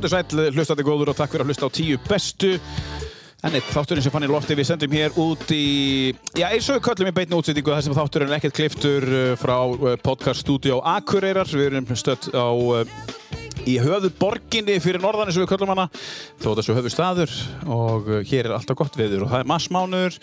[0.00, 2.54] Kondur sæl, hlustandi góður og takk fyrir að hlusta á tíu bestu.
[3.44, 6.78] En eitt þátturinn sem fann í lofti við sendum hér út í, já eins og
[6.78, 11.52] við köllum í beitni útsýtingu þessum þátturinn er ekkert kliftur uh, frá uh, podcaststudió Akureyrar.
[11.52, 12.80] Við erum stödd á, uh,
[13.68, 15.90] í höfuð borginni fyrir norðan eins og við köllum hana.
[16.40, 17.34] Þó þessu höfuð staður
[17.68, 20.16] og hér er alltaf gott veður og það er massmánuður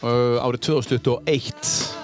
[0.00, 2.03] uh, árið 2021.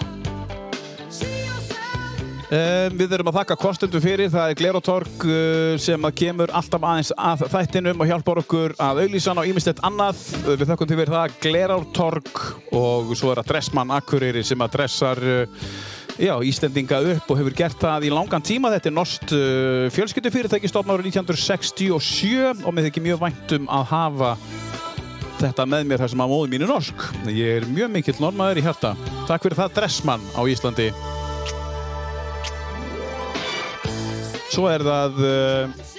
[2.50, 6.82] Um, við erum að þakka kostendum fyrir, það er Glerotorg uh, sem að kemur alltaf
[6.82, 10.18] aðeins að þættinum og hjálpar okkur að auðlýsa og ímestett annað.
[10.40, 12.40] Uh, við þakkum til fyrir það Glerotorg
[12.74, 15.68] og svo er að Dressmann Akureyri sem að dressar uh,
[16.18, 18.74] já, Íslendinga upp og hefur gert það í langan tíma.
[18.74, 24.34] Þetta er norst uh, fjölskyldufyrirtæki stofn árið 1967 og með ekki mjög væntum að hafa
[25.38, 27.08] þetta með mér þar sem að móðu mínu norsk.
[27.30, 28.96] Ég er mjög mikill normaður í hjarta.
[29.30, 30.90] Takk fyrir það Dressmann á Íslandi.
[34.50, 35.90] Svo er það, uh,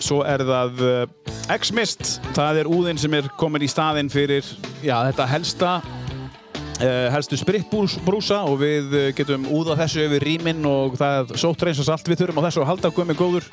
[0.00, 2.16] svo er það uh, X-Mist.
[2.36, 4.46] Það er úðinn sem er komin í staðinn fyrir
[4.80, 11.20] já, þetta helsta, uh, helstu spritbrúsa og við getum úðað þessu yfir rýminn og það
[11.20, 13.52] er sótt reynsast allt við þurfum á þessu að halda guðmið góður.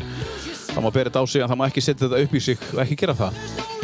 [0.72, 2.86] Það má þetta á sig en það má ekki setja þetta upp í sig og
[2.86, 3.75] ekki gera það.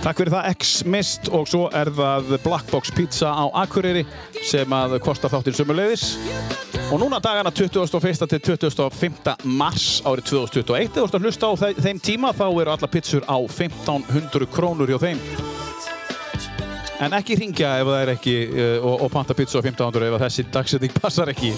[0.00, 4.06] Takk fyrir það X-Mist og svo er það Black Box Pizza á Akureyri
[4.48, 6.04] sem að kostar þáttinn sömulegðis.
[6.88, 8.24] Og núna dagana 21.
[8.32, 9.34] til 25.
[9.44, 11.52] mars árið 2021 eða þú ert að hlusta á
[11.84, 15.20] þeim tíma þá eru alla pizzur á 1500 krónur hjá þeim.
[17.04, 20.18] En ekki ringja ef það er ekki uh, og, og panta pizza á 1500 ef
[20.24, 21.52] þessi dagsetning passar ekki.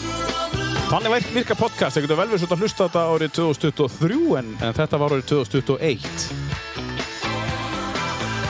[0.90, 5.00] Þannig virka podcast, það getur vel verið að hlusta þetta árið 2023 en, en þetta
[5.00, 6.71] var árið 2021.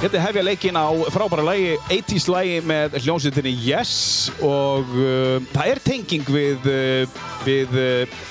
[0.02, 5.80] Er hefja leikin á frábæra lægi, 80's lægi með hljómsveitinni Yes og uh, það er
[5.84, 8.24] tenging við, uh, við uh,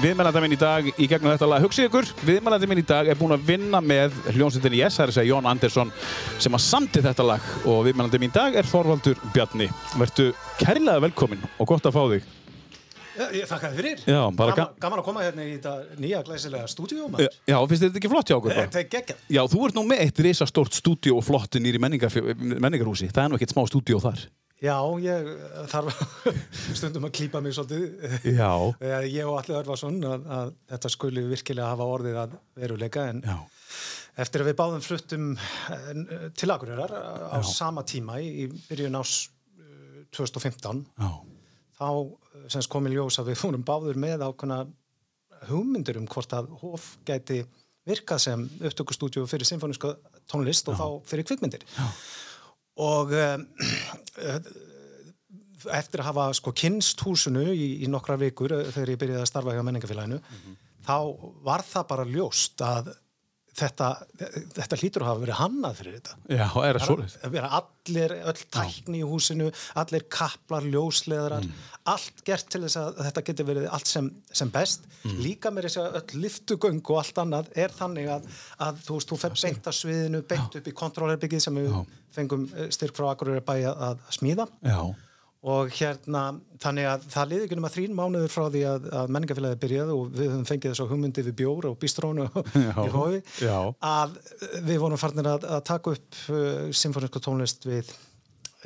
[0.00, 1.66] viðmælanda minn í dag í gegnum þetta lag.
[1.66, 5.12] Hugsið ykkur, viðmælanda minn í dag er búinn að vinna með hljómsveitinni Yes, það er
[5.12, 5.92] að segja Jón Andersson
[6.40, 9.68] sem að samti þetta lag og viðmælanda minn í dag er Þorvaldur Bjarni.
[10.00, 12.36] Vertu kærlega velkomin og gott að fá þig.
[13.20, 14.02] Þakka þið fyrir.
[14.08, 17.08] Já, gaman, gaman að koma hérna í þetta nýja glæsilega stúdíu.
[17.20, 18.56] Já, finnst þetta ekki flott hjá okkur?
[18.56, 19.24] Þetta er geggjað.
[19.36, 23.10] Já, þú ert nú með eitt risastórt stúdíu og flottin nýri menningarhúsi.
[23.12, 24.24] Það er nú ekkert smá stúdíu þar.
[24.60, 25.28] Já, ég
[25.72, 26.00] þarf
[26.76, 28.18] stundum að klýpa mig svolítið.
[28.36, 28.50] Já.
[29.08, 33.38] Ég og Alli Örvarsson að, að þetta skuli virkilega hafa orðið að veruleika en Já.
[34.20, 35.30] eftir að við báðum fluttum
[36.36, 37.48] til Akureyrar á Já.
[37.54, 39.14] sama tíma í byrjun ás
[40.12, 41.10] 2015 Já.
[41.80, 41.88] þá
[42.48, 44.64] semst kom í ljós að við fórum báður með ákveðna
[45.48, 47.42] hugmyndir um hvort að Hof gæti
[47.88, 49.94] virkað sem upptökustúdíu fyrir symfóniska
[50.30, 50.80] tónlist og Já.
[50.80, 51.86] þá fyrir kvikmyndir Já.
[52.84, 53.46] og um,
[55.76, 59.56] eftir að hafa sko kynst húsinu í, í nokkra vikur þegar ég byrjaði að starfa
[59.56, 60.58] hjá menningafélaginu mm -hmm.
[60.86, 60.96] þá
[61.48, 62.92] var það bara ljóst að
[63.60, 63.88] þetta,
[64.56, 66.16] þetta hlýtur að hafa verið hannað fyrir þetta.
[66.30, 67.16] Já, er það svolítið?
[67.22, 69.50] Það vera allir, öll tækni í húsinu,
[69.82, 71.66] allir kaplar, ljósleðrar, mm.
[71.94, 74.08] allt gert til þess að þetta getur verið allt sem,
[74.40, 74.88] sem best.
[75.02, 75.20] Mm.
[75.26, 78.32] Líka með þess að öll liftugöng og allt annað er þannig að,
[78.66, 81.78] að þú veist, þú fer beint að sviðinu, beint upp í kontrollerbyggið sem við Já.
[82.16, 84.50] fengum styrk frá Akureyri bæi að, að smíða.
[84.66, 84.82] Já
[85.40, 86.22] og hérna
[86.60, 89.94] þannig að það liði ekki um að þrín mánuður frá því að, að menningafélagið byrjaði
[89.96, 92.26] og við höfum fengið þess að hugmyndi við bjóra og bístrónu
[92.84, 94.18] í hófi að
[94.68, 97.88] við vorum farnir að, að taka upp uh, symfóniska tónlist við,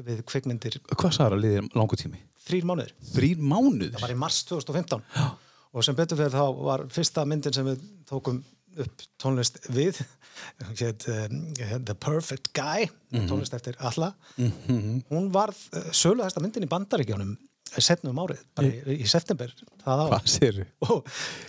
[0.03, 2.25] við kveikmyndir Hvað sæður að liði langu tími?
[2.45, 3.95] Þrín mánuður Þrín mánuður?
[3.95, 5.29] Það var í mars 2015 Já.
[5.71, 8.43] og sem betur fyrir þá var fyrsta myndin sem við tókum
[8.85, 10.03] upp tónlist við.
[10.35, 13.29] Um, The Perfect Guy -hmm.
[13.29, 15.03] tónlist eftir alla -hmm.
[15.09, 17.37] hún var uh, söluðasta myndin í bandaríkjónum
[17.79, 19.51] setnum árið, bara í, í september
[19.85, 21.03] Hvað sér þú?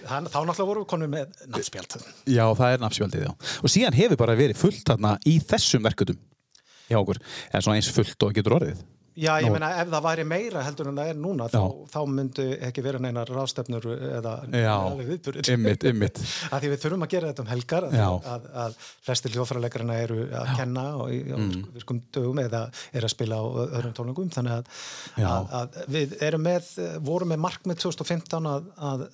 [0.08, 1.97] Þá náttúrulega vorum við konum með nafnspjald.
[2.25, 3.33] Já, það er nafnspjaldið, já.
[3.62, 6.18] Og síðan hefur bara verið fullt þarna í þessum verkutum
[6.89, 7.21] hjá okkur,
[7.51, 8.83] en svona eins fullt og getur orðið
[9.15, 12.45] Já, ég meina ef það væri meira heldur en það er núna þá, þá myndu
[12.67, 15.51] ekki vera neina rástefnur eða viðburðir.
[15.53, 16.19] Ymmit, ymmit.
[16.51, 18.75] Því við þurfum að gera þetta um helgar að, að, að
[19.07, 20.57] flestir hljóðfærarleikarina eru að Já.
[20.59, 21.56] kenna og í mm.
[21.77, 26.69] virkum dögum eða er að spila á öðrum tónlingum þannig að, að við erum með,
[27.07, 29.07] vorum með markmið 2015 að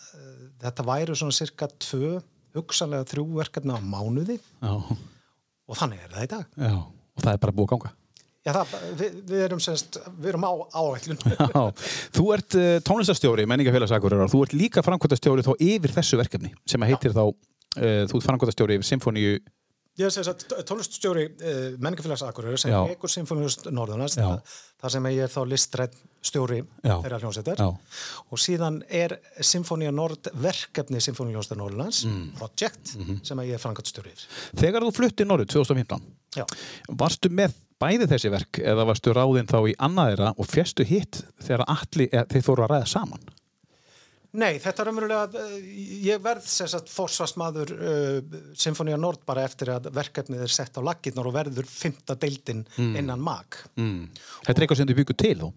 [0.65, 2.18] þetta væru svona cirka tvö,
[2.57, 4.74] hugsanlega þrjú verkefni á mánuði Já.
[4.74, 6.54] og þannig er það í dag.
[6.57, 7.97] Já, og það er bara búið ganga.
[8.42, 11.20] Já, það, við, við erum, semst, við erum á áætlun.
[12.18, 17.14] þú ert uh, tónlistastjóri, menningafélagsakurar, þú ert líka framkvæmtastjóri þá yfir þessu verkefni sem heitir
[17.14, 19.36] þá, uh, þú ert framkvæmtastjóri yfir Symfóníu
[20.00, 22.80] Ég er að tónliststjóri uh, menningafélags Akureyri sem Já.
[22.96, 24.30] ekkur Sinfoniust Norðunars Já.
[24.80, 26.94] þar sem ég er þá listrætt stjóri Já.
[27.04, 27.68] þeirra hljómsveitar Já.
[28.32, 32.30] og síðan er Sinfonia Nord verkefni Sinfonia Hljómsveitar Norðunars Mm.
[32.40, 33.20] project Mhm.
[33.28, 34.26] sem að ég er frangatstjóri yfir.
[34.64, 36.08] Þegar þú flutti Norður 2015
[36.40, 36.46] Já.
[37.04, 41.22] Varstu með bæði þessi verk eða varstu ráðinn þá í annað þeirra og fjestu hitt
[41.42, 43.30] þegar allir, þeir fóru að ræða saman?
[44.31, 45.42] Nei, þetta er umverulega,
[46.07, 50.81] ég verð sem sagt forsvarsmaður uh, Sinfonia Nord bara eftir að verkefnið er sett á
[50.88, 53.60] laggirnar og verður fymta deildin innan mag.
[53.75, 54.07] Mm.
[54.45, 55.51] Þetta er eitthvað sem þið byggur til þú?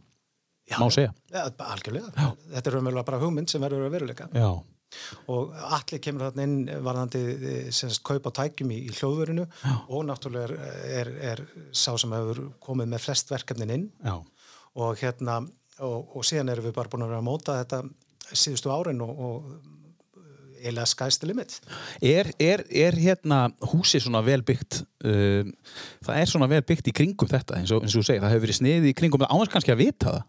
[0.64, 0.78] Já.
[0.80, 1.12] Má segja?
[1.30, 2.30] Ja, algjörlega.
[2.56, 4.26] Þetta er umverulega bara hugmynd sem verður að veruleika.
[4.34, 4.48] Já.
[5.32, 7.24] Og allir kemur þarna inn varðandi
[7.74, 9.46] sem sagt kaup á tækjum í, í hljóðverinu
[9.88, 10.64] og náttúrulega er,
[11.00, 14.16] er, er sá sem hefur komið með flest verkefnin inn Já.
[14.80, 15.42] og hérna
[15.82, 17.82] og, og síðan erum við bara búin að vera að móta þetta
[18.34, 19.72] síðustu árin og, og
[20.64, 21.56] eiginlega sky's the limit.
[22.00, 25.50] Er, er, er hérna húsi svona vel byggt um,
[26.04, 28.34] það er svona vel byggt í kringum þetta eins og, eins og þú segir, það
[28.34, 30.22] hefur verið sniðið í kringum það ánægst kannski að vita það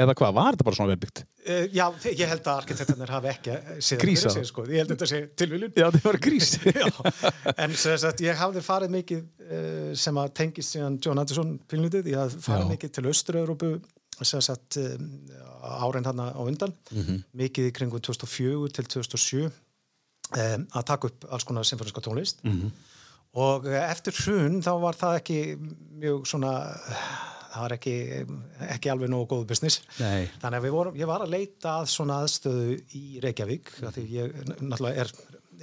[0.00, 1.22] eða hvað, var þetta bara svona vel byggt?
[1.42, 3.56] Uh, já, þi- ég held að arkitektarnir hafi ekki
[4.02, 4.36] Grísað.
[4.48, 4.64] sko.
[4.70, 5.72] Ég held að þetta sé tilviljun.
[5.76, 6.86] Já, það var grís Já,
[7.66, 12.20] en sagt, ég hafði farið mikið uh, sem að tengist síðan John Anderson pilnutið, ég
[12.22, 12.70] hafði farið Já.
[12.76, 13.72] mikið til Östur-Európu
[14.22, 15.06] sagt um,
[15.82, 16.70] árein hann á undan
[17.34, 22.44] mikið í kringum 2004 til 2007 um, að taka upp alls konar symfóniska tónlist
[23.32, 25.38] og eh, eftir hrun þá var það ekki
[26.04, 26.52] mjög svona
[27.52, 27.94] það var ekki,
[28.74, 29.82] ekki alveg nógu góð business.
[30.00, 30.28] Nei.
[30.42, 34.36] þannig að vorum, ég var að leita að svona aðstöðu í Reykjavík af því ég
[34.60, 35.12] náttúrulega er,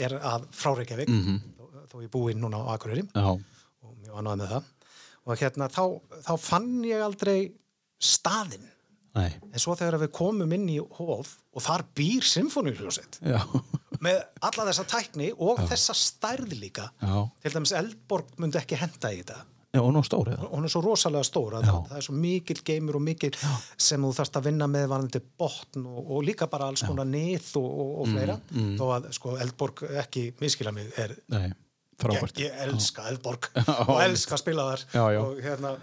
[0.08, 3.06] er að frá Reykjavík þó, þó ég búi núna á Akureyri.
[3.14, 4.74] Já, og mjög ánægð með það.
[5.30, 5.84] Og hérna þá,
[6.26, 7.38] þá fann ég aldrei
[8.00, 8.70] staðinn.
[9.18, 9.30] Nei.
[9.50, 13.40] En svo þegar við komum inn í hóf og þar býr symfóniuhljósett Já,
[14.06, 19.12] með alla þessa tækni og þessa stærð líka já, til dæmis Eldborg myndi ekki henda
[19.12, 19.40] í þetta
[19.76, 20.50] já og nú stór eða?
[20.50, 21.72] Hún er svo rosalega stór að Já.
[21.72, 23.32] það, það er svo mikil geimur og mikil
[23.78, 27.52] sem þú þarfst að vinna með varandi botn og, og líka bara alls konar nið
[27.62, 28.38] og, og, og fleira.
[28.80, 31.56] þó að sko Eldborg ekki miskila mig er Nei, ég,
[32.02, 32.42] frábært.
[32.42, 33.50] Ég elska Eldborg
[33.86, 35.22] og elska að spila þar Já, já.
[35.22, 35.76] og, hérna,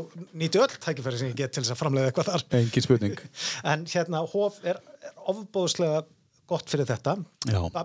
[0.00, 2.46] og, nýti öll tækifæri sem ég get til þess að framleiða eitthvað þar.
[2.62, 3.20] Engin spurning.
[3.74, 6.06] En hérna Hof er, er ofbóðslega
[6.46, 7.16] gott fyrir þetta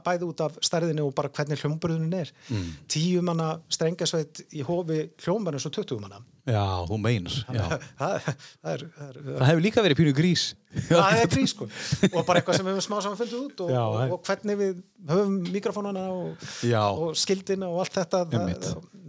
[0.05, 2.31] bæði út af stærðinu og bara hvernig hljómburðunin er.
[2.49, 2.67] Mm.
[2.91, 6.21] tíu manna strengasveit í Hofi hljómar eins og 20 manna.
[6.49, 8.23] Já, þú meinar það, það,
[8.65, 10.45] það, hefur líka verið pínu grís.
[10.87, 11.67] Það er grís sko.
[12.09, 14.57] Og bara eitthvað sem við höfum smá saman fundið út og, Já, og, og hvernig
[14.61, 14.79] við
[15.11, 16.47] höfum mikrofónana og,
[16.79, 18.55] og skildina og allt þetta það,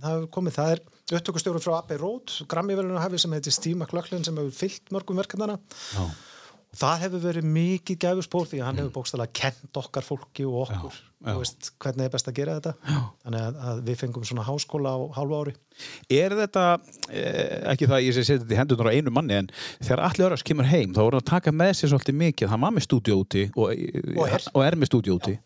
[0.02, 4.24] það hefur komið, það er upptökustjóru frá Abbey Road, Grammy-velunum hafi sem heitir Steve McLaughlin
[4.26, 6.04] sem hefur fyllt mörgum verkefnana Já,
[6.72, 10.94] það hefur verið mikið gæfuspór því að hann hefur bókstæðlega kent okkar fólki og okkur,
[11.22, 11.28] Mm.
[11.28, 11.34] já.
[11.36, 13.00] þú veist, hvernig er best að gera þetta já.
[13.24, 15.52] þannig að, að við fengum svona háskóla á hálfu ári
[16.10, 16.64] Er þetta,
[17.12, 19.50] eh, ekki það að ég sé setja þetta í hendunar á einu manni en
[19.84, 22.60] þegar allir öras kemur heim þá voru hann að taka með sér svolítið mikið hann
[22.66, 23.70] var með stúdíó úti og,
[24.16, 24.48] Og er.
[24.54, 25.36] og er með stúdíó úti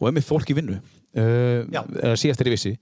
[0.00, 1.82] og er með fólk í vinnu uh, Já.
[2.20, 2.74] síðast er ég vissi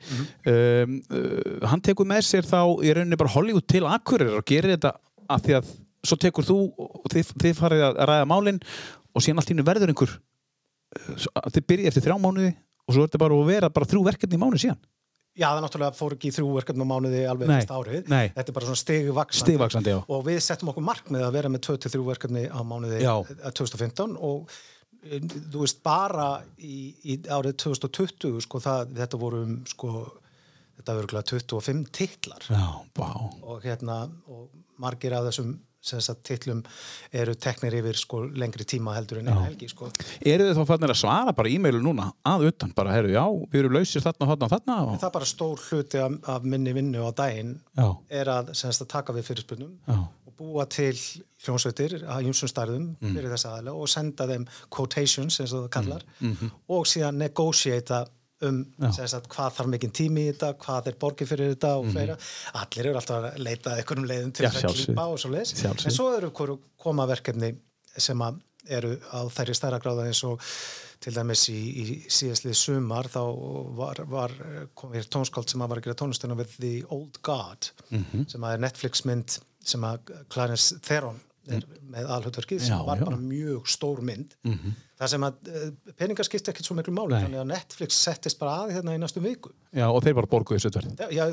[0.48, 4.74] um, uh, hann tekur með sér þá í rauninni bara Hollywood til Akureyrar og gerir
[4.76, 4.96] þetta
[5.30, 5.70] af því að
[6.06, 8.60] svo tekur þú og þið, þið farið að ræða málin
[9.12, 10.14] og síðan allt í einu verður einhver
[11.16, 12.50] svo- þið byrjið eftir þrjá mánuði
[12.88, 14.82] og svo er þetta bara að vera bara þrjú verkefni í mánuði síðan
[15.32, 18.08] Já, það náttúrulega fór ekki í þrjú verkefnum á mánuði alveg Nei, fyrsta árið.
[18.12, 18.26] nei.
[18.34, 18.81] Þetta er bara svona
[19.32, 19.93] stigvaksandi.
[20.12, 23.15] Og við settum okkur markmið að vera með 2-3 verkefni á mánuði Já.
[23.32, 24.53] eh, 2015 og
[25.08, 26.26] eh, þú veist bara
[26.60, 29.94] í, í árið 2020 sko það, þetta voru um sko
[30.76, 32.69] þetta voru örugglega 25 titlar Já,
[33.00, 34.50] og hérna og
[34.84, 36.62] margir af þessum titlum
[37.12, 39.91] eru teknir yfir sko lengri tíma heldur en eina helgi sko.
[40.24, 43.60] Eru þið þá fannir að svara bara e-mailu núna að utan, bara, herru, já, við
[43.65, 44.94] erum lausir þarna þarna og þarna og...
[45.03, 47.89] Það er bara stór hluti af, af minni vinnu á daginn Já,
[48.22, 50.94] er að, að taka við fyrirspurnum já, og búa til
[51.43, 53.17] hljómsveitir að jumsum stærðum Mm.
[53.17, 56.51] fyrir þessa aðla og senda þeim quotations eins og það kallar Mhm.
[56.70, 58.05] og síðan negotiata
[58.43, 61.91] um sem sagt, hvað þarf mikinn tími í þetta, hvað er borgið fyrir þetta og
[61.93, 62.17] fleira.
[62.55, 64.53] Allir eru alltaf að leita að einhverjum leiðum til Mhm.
[64.53, 65.65] Þess að klípa og svo leiðis.
[65.87, 66.31] En svo eru
[66.79, 67.55] koma verkefni
[67.96, 68.20] sem
[68.69, 70.41] eru á þærri stærra gráða eins og
[71.03, 73.20] til dæmis í, í síðastlið sumar þá
[73.75, 74.31] var, var
[74.75, 78.29] kom hér tónskáld sem að var að gera tónlistina við The Old God Mhm.
[78.29, 79.99] sem að er Netflix mynd sem að
[80.31, 81.20] Clarence Theron
[81.51, 83.05] er með alhutverkið sem Já, var já.
[83.05, 85.66] bara mjög stór mynd það Það sem að uh,
[85.98, 87.24] peningar skipti ekkert svo miklu máli, Nei.
[87.26, 89.50] þannig að Netflix settist bara að hérna í næstu viku.
[89.74, 90.94] Já, og þeir bara borguðu þessu verð.
[91.10, 91.26] Já,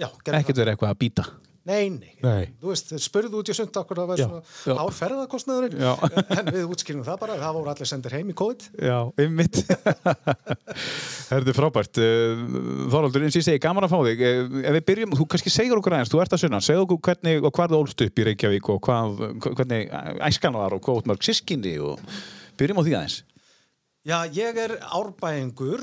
[0.00, 0.10] já,
[0.40, 1.26] Ekkert verið eitthvað að býta.
[1.28, 1.46] það.
[1.68, 2.14] Nei, nei.
[2.24, 2.46] Nei.
[2.62, 4.20] Þú veist, þeir spurðu út í sund okkur að það var
[4.64, 5.90] svona árferðarkostnaðurinn, Já.
[6.40, 8.64] en við útskýrum það bara, það voru allir sendir heim í COVID.
[8.80, 9.60] Já, einmitt.
[11.30, 12.00] Herðu frábært.
[12.00, 12.42] Eh,
[12.90, 14.24] Þorvaldur, eins og ég segi, gaman að fá þig.
[14.24, 17.02] Eh, Ef við byrjum, þú kannski segir okkur aðeins, þú ert að sunna, segðu okkur
[17.10, 19.92] hvernig og hvað þú ólst upp í Reykjavík og hvað, hvernig
[20.30, 22.00] æskan var og hvað út mörg sískinni og
[22.60, 23.18] byrjum á því aðeins.
[24.08, 25.82] Já, ég er árbæðingur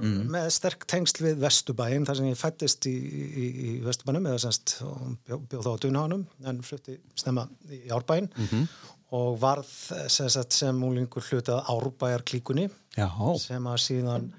[0.00, 0.30] Mm.
[0.32, 4.78] með sterk tengsl við Vesturbæin þar sem ég fættist í, í, í Vesturbænum eða semst
[4.86, 8.64] og bjó, þá á Dunhanum en flutti snemma í árbæin Mhm.
[9.12, 9.68] og varð
[10.08, 13.08] sem, sagt, sem múlingur hlutað árbæjarklíkunni Já,
[13.38, 14.30] sem að síðan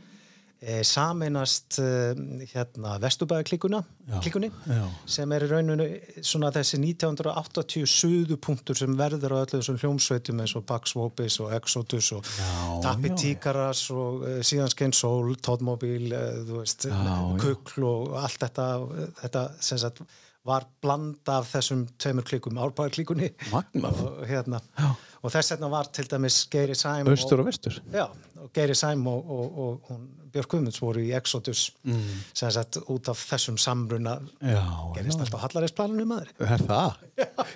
[0.61, 1.89] e, sameinast e,
[2.53, 3.81] hérna Vesturbæjarklíkunna
[4.21, 4.83] klíkunni já.
[5.05, 5.87] sem er í rauninu
[6.25, 11.53] svona þessi 1980 suðupunktur sem verður á öllu þessum hljómsveitum eins og Pax Vopis og
[11.57, 12.27] Exodus og
[12.83, 13.13] Tappi.
[13.17, 14.95] Tíkaras og uh, síðan Skein
[16.51, 17.15] veist, Já, já.
[17.41, 18.67] Kukl og allt þetta,
[19.21, 20.03] þetta sem sagt
[20.47, 24.61] var bland af þessum tveimur klíkum, árbæðarklíkunni og hérna
[25.21, 27.77] og þess vegna var til dæmis Geiri Sæm Östur og, og vestur.
[27.93, 28.07] já,
[28.55, 32.03] Geiri Sæm og, og, og hún, Björk Guðmunds voru í Exodus mm.
[32.37, 34.61] sem sagt út af þessum samruna Já,
[34.95, 35.25] gerist já.
[35.25, 37.01] allt á Hallareisplaninu maður Er það?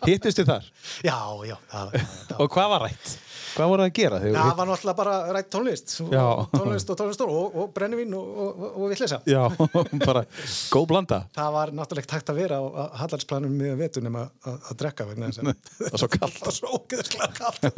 [0.05, 0.67] Hittist þið þar?
[1.07, 1.19] já,
[1.51, 3.13] já, það, það, Og hvað var rætt?
[3.55, 4.17] Hvað voru að gera?
[4.19, 6.11] það var náttúrulega bara rætt tónlist og,
[6.51, 9.41] tónlist og tónlist og, og brennivín og, og, og, og vitleisa Já,
[10.09, 10.25] bara
[10.73, 11.21] góð blanda.
[11.37, 16.01] það var náttúrulega takt að vera á Hallareisplaninu með vetu nema að, drekka Það var
[16.03, 16.35] svo kallt.
[16.41, 17.69] það var svo ógeðslega kallt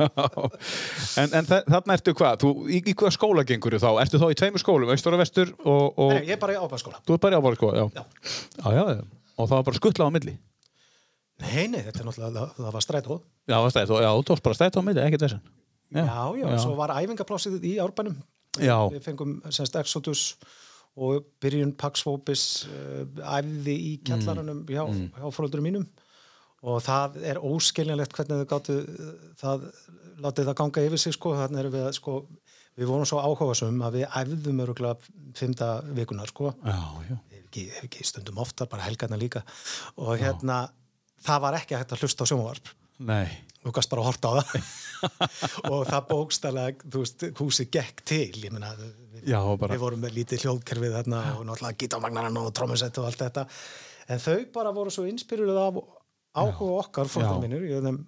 [1.21, 2.41] en, en þa- þarna ertu hvað?
[2.41, 3.89] Þú, í, í hvað skóla gengur þú þá?
[4.03, 6.59] Ertu þá í tveimur skólum, austur og vestur og, og Nei, ég er bara í
[6.61, 7.77] ábæðskóla þú ert bara í ábára skóla?
[7.77, 7.85] Já.
[7.93, 8.03] Já.
[8.57, 9.03] Já, já, já.
[9.37, 10.35] Og það var bara skuttla á milli?
[11.37, 14.45] nei, nei, þetta er náttúrulega, það, var strætóð Já, það var stætt, já, þú tókst
[14.47, 15.43] bara stætt á milli, ekkert þessan.
[15.93, 16.05] já,
[16.41, 18.15] já, svo var æfingaplásið í árbænum
[18.57, 18.77] Já.
[18.89, 20.23] við fengum semst Exodus
[20.97, 23.03] og byrjun Pax Vopis uh,
[23.37, 25.11] æfði í kjallaranum hjá, Mm.
[25.13, 25.85] hjá fóröldurum mínum
[26.65, 29.67] og það er óskiljanlegt hvernig þau gáttu uh, það,
[30.25, 32.15] látið það ganga yfir sig sko, þannig erum við að sko
[32.77, 36.77] við vorum svo áhugasum að við æfðum öruglega fymta vikunar sko Já,
[37.09, 37.15] já.
[37.41, 39.43] ekki, ekki stundum oftar, bara helgarna líka
[39.97, 40.67] og hérna,
[41.25, 42.71] það var ekki hægt að hlusta á sjónvarp
[43.07, 43.27] Nei.
[43.63, 44.69] þú gast bara að horta á það
[45.73, 48.95] og það bókstælega, þú veist, húsi gekk til, ég meina við,
[49.27, 53.45] Já, við vorum með lítið hljóðkerfið þarna og náttúrulega gítarmagnaran og trómusett og allt þetta
[54.07, 55.79] en þau bara voru svo inspiruð af
[56.37, 57.13] áhuga okkar Já.
[57.15, 57.99] fórhaldar mínir, ég er þeim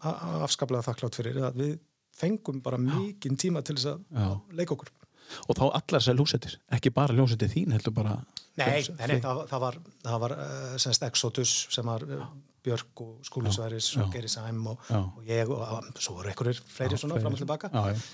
[0.45, 1.73] afskaplega þakklátt fyrir að við
[2.19, 4.91] fengum bara mikinn tíma til þess að leika okkur.
[5.45, 8.19] Og þá allar þessar ljósettir, ekki bara ljósettir þín, heldur bara...
[8.59, 12.23] Nei, nei, nei það, það var, það var uh, semst Exodus sem var uh,
[12.65, 16.59] Björk og Skúli Sværis og Geri Sæm og, og ég og uh, svo voru einhverjir
[16.67, 17.69] fleiri Já, svona fram og tilbaka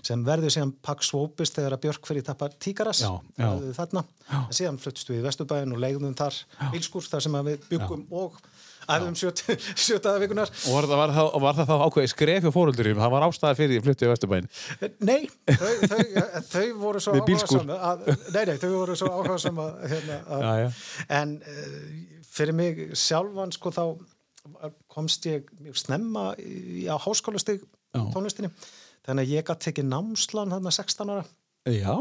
[0.06, 3.10] sem verður síðan Pax Vopis þegar að Björk fyrir tappa Tíkaras Já,
[3.42, 3.48] já.
[3.80, 4.06] þarna,
[4.44, 6.38] en síðan fluttust við í Vesturbæðin og leigðum þar
[6.76, 8.38] bílskur þar sem við byggum og
[8.92, 13.02] æfum sjötaða vikunar Og var það, var það, var það þá ákveði skref hjá fóröldurum,
[13.04, 14.50] það var ástæði fyrir því fluttið í Vesturbæn.
[15.10, 16.02] Nei, þau, þau,
[16.52, 17.16] þau voru svo
[17.76, 18.04] að,
[18.36, 20.20] nei, nei, þau voru svo áhugasam að, hérna,
[21.20, 21.80] en uh,
[22.36, 23.84] fyrir mig sjálfan sko þá
[24.92, 27.64] komst ég mjög snemma í, á háskólastig
[27.96, 28.04] Já.
[28.14, 28.52] tónlistinni.
[29.06, 31.26] Þannig að ég gætt tekið námslan þarna 16 ára.
[31.74, 31.94] Já.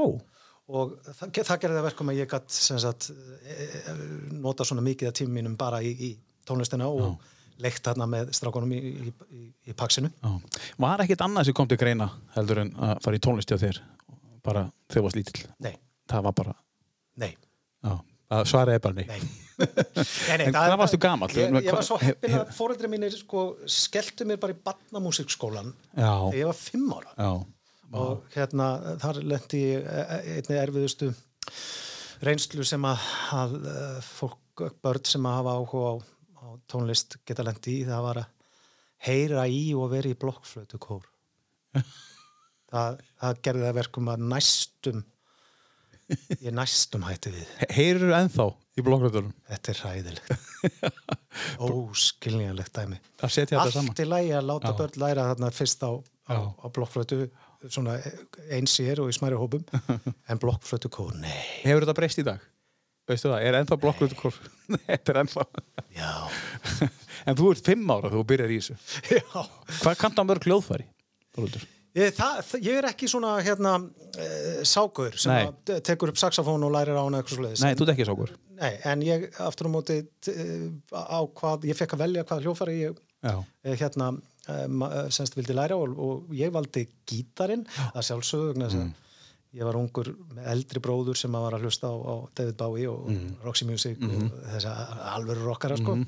[0.64, 3.88] og það, það gerði það verkum að ég sem sagt eh,
[4.32, 6.10] nota svona mikið af tímum mínum bara í, í
[6.48, 7.18] tónlistina og
[7.62, 10.32] leikt þarna með strákunum í, í, í, í paksinu Já.
[10.82, 13.78] Var ekkert annað sem kom til greina heldur en að fara í tónlist hjá þér
[14.44, 15.46] bara þú varst lítill?
[15.64, 15.74] Nei,
[16.10, 16.52] Það var bara,
[17.22, 17.30] nei,
[17.84, 17.92] já,
[18.36, 19.06] að svaraði bara nei.
[19.08, 19.20] nei.
[19.54, 21.30] Nei, nei, En hvað varstu gamall?
[21.38, 26.08] Ég, ég var svo heppin að fóreldri mínir sko, skelltu mér bara í barnamúsikskólan Já,
[26.26, 27.12] þegar ég var fimm ára.
[27.14, 27.30] Já,
[28.02, 28.66] og hérna
[28.98, 31.12] þar lendi ég eh, einni erfiðustu
[32.26, 33.06] reynslu sem að,
[33.38, 35.94] að eh, fólk, börn sem að hafa áhuga á,
[36.54, 38.30] á tónlist geta lendi í það var að
[39.04, 41.06] heyra í og vera í blokkflötu kór.
[42.74, 45.02] Það, það gerði það verkum að næstum
[46.42, 47.50] ég næstum hætti við.
[47.70, 50.32] Heyrur ennþá í blokkröðunum þetta er hræðilegt.
[51.68, 52.98] Óskiljanlegt dæmi.
[53.22, 54.76] Allt í lægi að láta Já.
[54.80, 57.20] börn læra þarna fyrst á, á, á blokkflötu
[58.52, 59.64] eins sér og í smæri hópum
[60.30, 61.38] en blokkflötu kór, nei.
[61.62, 62.42] Hefur þetta breyst í dag?
[63.08, 64.36] Veistu það, er ennþá blokkröðukor?
[64.88, 65.46] Þetta er ennþá.
[65.96, 66.12] já,
[67.28, 68.76] En þú ert fimm ára þú byrjar í þessu.
[69.12, 69.44] já.
[69.80, 70.88] Hvað kannt á mörg hljóðfæri?
[71.94, 72.16] Ég,
[72.58, 73.76] ég er ekki svona hérna
[74.18, 74.26] e,
[74.66, 77.86] sákur sem að tekur upp saxofón og lærir á hana eitthvað svo leiðis Nei, þú
[77.86, 78.32] ert ekki sákur.
[78.58, 80.34] nei, en ég aftur á móti t-
[80.90, 82.98] á hvað, ég fekk að velja hvað hljófari ég
[83.30, 84.84] eh, hérna um,
[85.14, 88.92] semst vildi læra og, og ég valdi gítarin að sjálfsögugna mm.
[89.54, 93.10] Ég var ungur með eldri bróður sem var að hlusta á, á David Bowie og
[93.12, 93.34] mm.
[93.44, 94.14] Roxy Music mm.
[94.14, 96.06] og þess að alveg rockara sko mm.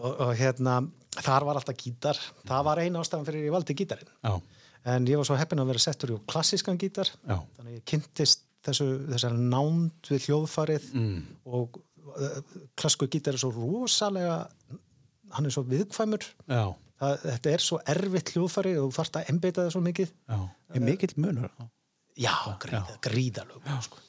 [0.00, 0.80] og, og hérna
[1.18, 4.36] þar var alltaf gítar það var eina ástæðan fyrir ég valdi gítarin Já.
[4.94, 7.38] en ég var svo heppin að vera settur í klassískan gítar Já.
[7.56, 11.20] þannig ég kynntist þessu, þessar nánd við hljóðfarið Mm.
[11.48, 11.80] og
[12.14, 12.38] uh,
[12.78, 14.42] klassíku gítar er svo rosalega
[15.32, 19.64] hann er svo viðkvæmur það, þetta er svo erfitt hljóðfari og þú þarfst að embeita
[19.64, 20.42] það svo mikið já.
[20.72, 21.48] Er mikill munur?
[22.18, 24.00] Já, gríða, gríðalög sko.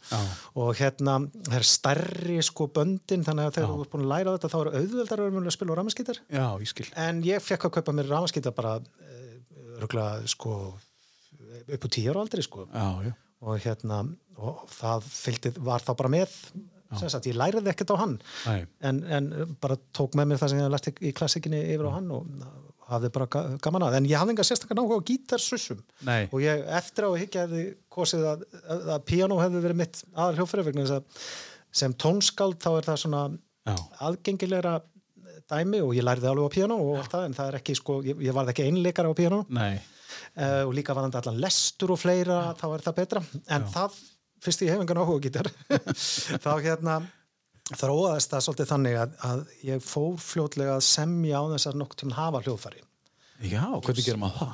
[0.59, 1.17] Og hérna
[1.47, 4.57] það er stærri sko böndin þannig að þegar þú ert búin að læra þetta þá
[4.59, 5.85] eru auðveldar að spila á
[6.73, 6.87] skil.
[7.05, 8.75] en ég fekk að kaupa mér ramaskítar bara
[9.79, 10.57] röglega sko
[11.67, 12.67] upp á tíu ára aldrei sko.
[12.73, 13.13] Já, já.
[13.43, 14.03] og hérna
[14.37, 16.37] og það fylgdi, var þá bara með.
[16.93, 18.19] Sagt, ég læriði ekkert á hann.
[18.85, 22.11] En, en bara tók með mér það sem ég lært í klassikinni yfir á hann
[22.13, 22.27] og
[22.93, 25.81] hafði bara ga- gaman að en ég hafði enga sérstaklega náhuga á gítarsussum.
[26.33, 30.01] Og ég eftir á að higgja hefði kosið að, að, að piano hefði verið mitt
[30.13, 31.29] aðal hljófrið vegna þess að
[31.83, 33.21] sem tónskáld þá er það svona
[33.65, 33.75] Já.
[34.09, 34.75] aðgengilegra
[35.49, 37.95] dæmi og ég lærði alveg á piano og allt það en það er ekki sko,
[38.05, 39.39] ég, ég varð ekki einleikar á piano
[40.37, 43.23] uh, og líka varðandi allan lestur og fleira þá er það betra.
[43.57, 43.97] En það,
[44.45, 45.49] fyrst ég hef engan áhuga á gítar
[46.45, 46.99] þá hérna
[47.71, 52.01] þróaðist það svolítið þannig að, að ég fór fljótlega að semja á þess að nokkuð
[52.03, 52.83] tíma hafa hljóðfæri.
[53.47, 54.53] Já, hvernig gerum maður það?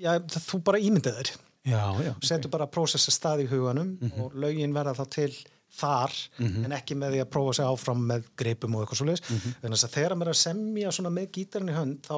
[0.00, 1.32] Já, það- þú bara ímyndið þér.
[1.68, 2.12] Já, já.
[2.24, 5.32] setur bara prósessa stað í huganum og lögin verða þá til
[5.76, 9.26] þar en ekki með því að prófa sig áfram með greipum og eitthvað svo leiðis
[9.60, 12.16] þannig að þegar maður er að semja svona með gítarinn í hönd þá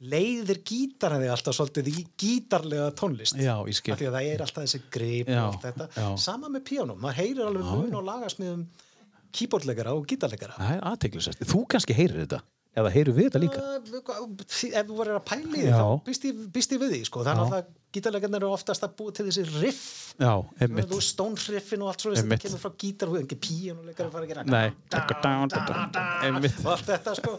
[0.00, 3.36] leiðir gítarinn þig alltaf svolítið í gítarlega tónlist.
[3.36, 3.68] Já, af
[4.00, 6.08] því að það er alltaf þessi greip og allt þetta, já.
[6.24, 8.64] sama með píanum maður heyrir alveg mun og lagasmiðum
[9.38, 11.44] keyboardleikara og gítarleikara Það er aðteglisast.
[11.50, 12.42] Þú kannski heyrir þetta.
[12.80, 13.60] Eða heyrir við þetta líka.
[13.60, 14.28] Uh,
[14.70, 17.24] ef þú verður að pæli því þá býst ég, við því sko.
[17.26, 19.86] það er náttúrulega gítarleikarnir eru oftast að búa til þessi riff
[20.20, 20.30] Já,
[20.62, 20.86] einmitt.
[20.90, 24.44] þú stónriffin og allt svo þetta kemur frá gítar og ekki píanuleikari fara að gera
[24.46, 24.68] Nei.
[26.28, 26.60] Einmitt.
[26.62, 27.34] og allt þetta sko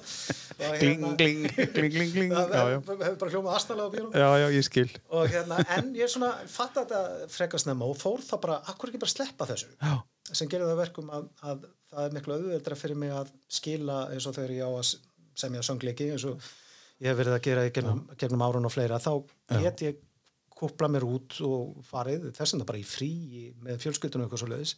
[0.82, 4.88] Gling, gling, gling, gling, hefur bara hljómað aðstæðlega á píanum Já, já, ég skil.
[5.32, 6.18] hérna, en ég
[6.52, 9.72] fatt að þetta frekast nefna og fór þá bara, akkur ekki bara sleppa þessu
[10.32, 13.98] sem gerir það að verkum að, að það er miklu auðveldra fyrir mig að skila
[14.14, 14.94] eins og þegar ég á að
[15.42, 16.48] semja söngleiki eins og
[17.02, 19.14] ég hef verið að gera í gegnum, gegnum árun og fleira, þá
[19.62, 20.00] get ég
[20.62, 23.12] kúpla mér út og farið þess vegna bara í frí
[23.66, 24.76] með fjölskyldunum eitthvað svo leiðis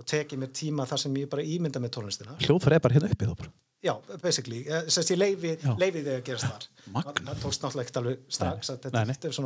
[0.00, 3.10] og tekið mér tíma þar sem ég bara ímynda með tónlistina Hljóðfæri er bara hérna
[3.12, 3.52] uppi þá bara.
[3.80, 7.20] Já, basically, Eh, sagt, ég leifi, leifi þegar að gerast þar Magnað.
[7.30, 8.90] það tókst náttúrulega ekkert alveg strax Nei.
[8.92, 9.16] Nei, nei.
[9.24, 9.36] er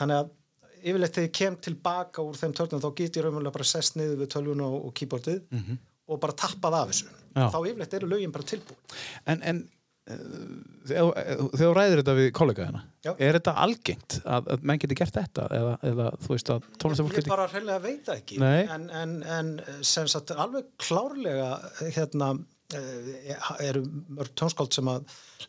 [0.00, 0.32] þannig að
[0.84, 4.18] yfirleitt þegar ég kem tilbaka úr þeim törnum þá get ég raunverulega bara sest niður
[4.20, 5.40] við tölvuna og, og keyboardið
[6.08, 7.12] og bara tappað af þessu.
[7.34, 7.48] Já.
[7.50, 9.60] þá yfirleitt eru lögin bara tilbúin En, en
[10.10, 10.18] uh,
[10.86, 13.10] þegar þegar þú ræðir þetta við kollega hérna, Já.
[13.16, 15.46] er þetta algengt að, að menn geti gert þetta?
[15.58, 17.32] Eða, eða þú veist að tónlistafólk ég geti...
[17.34, 19.54] bara hreinlega veit ekki en, en, en
[19.94, 21.50] sem sagt alveg klárlega
[21.96, 22.44] hérna eh,
[23.64, 23.82] eru
[24.16, 25.04] mörg tónskáld sem að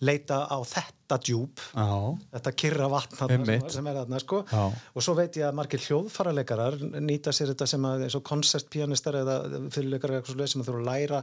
[0.06, 1.88] leita á þetta djúb Já,
[2.36, 4.42] þetta kyrra vatn þarna sem, er þarna sko.
[4.96, 9.36] Og svo veit ég að margir hljóðfaraleikarar nýta sér þetta sem að koncertpianistar eða
[9.76, 11.22] fyrirleikarar eitthvað sem þurfa að læra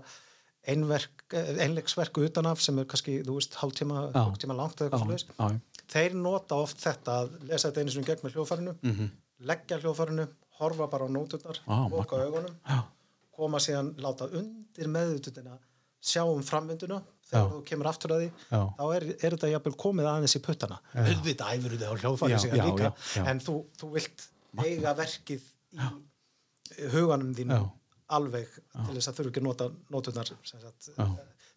[1.35, 4.23] eh, einleiksverk utanaf sem er kannski, þú veist, hálftíma Já.
[4.39, 5.49] tíma langt eða eitthvað já,
[5.91, 9.09] þeir nota oft þetta að lesa þetta einu sem gegn með hljóðfarinu Mhm.
[9.51, 10.29] leggja hljóðfarinu,
[10.61, 11.11] horfa bara á
[11.91, 12.27] loka magnað.
[12.29, 12.79] augunum já,
[13.35, 15.59] koma síðan láta undir meðutundina
[16.03, 17.51] sjá um framvinduna þegar Já.
[17.53, 18.61] þú kemur aftur að því Já.
[18.79, 20.79] þá er, er þetta jafnvel komið aðeins í puttana.
[20.99, 22.93] Auðvitað æfur þetta á hljóðfæri líka
[23.33, 24.27] en þú, þú vilt
[24.67, 25.47] eiga verkið
[26.83, 27.61] í huganum þínu
[28.13, 29.71] alveg til þess að þurfu ekki að nota
[30.93, 31.07] Já.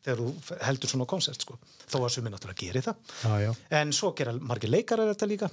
[0.05, 1.58] þegar þú heldur svona konsert sko.
[1.89, 3.15] þó að sumi náttúrulega geri það.
[3.41, 5.49] Já, en svo gera margir leikarar þetta líka.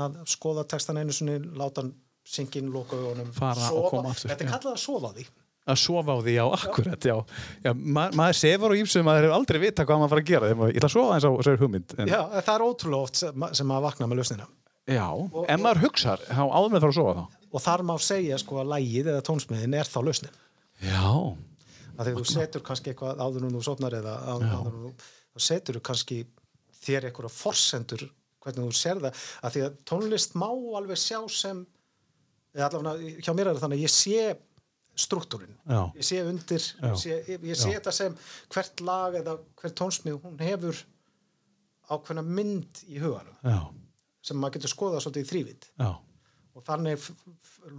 [0.00, 1.92] Að skoða textan einu sinni láta hann
[2.26, 3.90] syngin, loka augunum Fara og sofa.
[3.94, 5.26] koma aftur, þetta er kallað að sofa því
[5.70, 7.16] Að sofa á því, já, akkurat, já.
[7.64, 10.48] já ma maður sefur á ímsum, maður hefur aldrei vita hvað maður fara að gera.
[10.50, 11.94] Þegar maður, ég ætla að sofa eins á þessari hugmynd.
[11.98, 14.48] En, Já, það er ótrúlega oft sem, sem að vakna með lausnina
[14.90, 15.06] já.
[15.48, 17.38] en maður hugsar, þá áður með það að sofa þá.
[17.50, 20.38] og þar má segja sko að lægið eða tónsmiðin er þá lausnin
[20.80, 21.10] Já,
[21.96, 24.92] að þegar þú setur kannski eitthvað áður en þú sopnar eða áður, þú
[25.36, 26.20] þá setur þú kannski
[26.80, 28.06] þér einhverja forsendur
[28.40, 31.64] hvernig þú sér það að því að tónlist má alveg sjá sem
[32.56, 34.22] eða allavega hjá mér er það þannig að ég sé
[34.98, 35.54] struktúrin.
[35.96, 38.16] Ég sé undir sé, ég, ég sé þetta sem
[38.52, 40.76] hvert lag eða hvert tónsmið hún hefur
[41.90, 43.36] ákveðna mynd í huganum
[44.22, 45.68] sem maður getur skoðað svolítið í þrývit
[46.54, 47.06] og þannig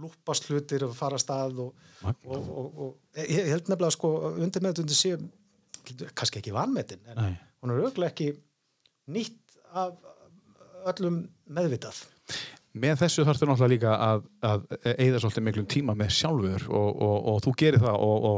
[0.00, 1.74] lúpast hlutir og fara að stað og,
[2.08, 5.16] og, og, og ég held nefnilega sko undir með þetta sé
[6.14, 7.36] kannski ekki vanmetin en Nei.
[7.62, 8.28] hún er auðvitað ekki
[9.12, 9.94] nýtt af
[10.92, 12.02] öllum meðvitað
[12.72, 14.62] með þessu þarfstu náttúrulega líka að, að
[14.94, 18.28] eigða svolítið miklum tíma með sjálfur og, og, og þú gerir það og,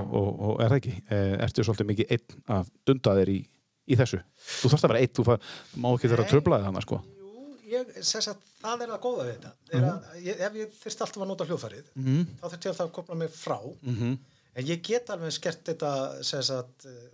[0.49, 3.39] og er það ekki, eh, ertu svolítið mikið einn að dunda þér í,
[3.87, 4.21] í þessu?
[4.49, 7.01] Þú þarfst að vera einn, þú, far, þú má ekki vera tröflaðið þannig sko.
[7.15, 7.95] Jú, ég
[8.35, 9.55] að það er að góða við þetta.
[9.71, 12.21] Er að, ég, ef ég þurft alltaf að nota hljóðfærið mm.
[12.41, 13.59] þá þurft ég alltaf að kopla mig frá.
[13.63, 14.19] Mm -hmm.
[14.55, 15.95] en ég get alveg skert þetta
[16.59, 17.09] að eh,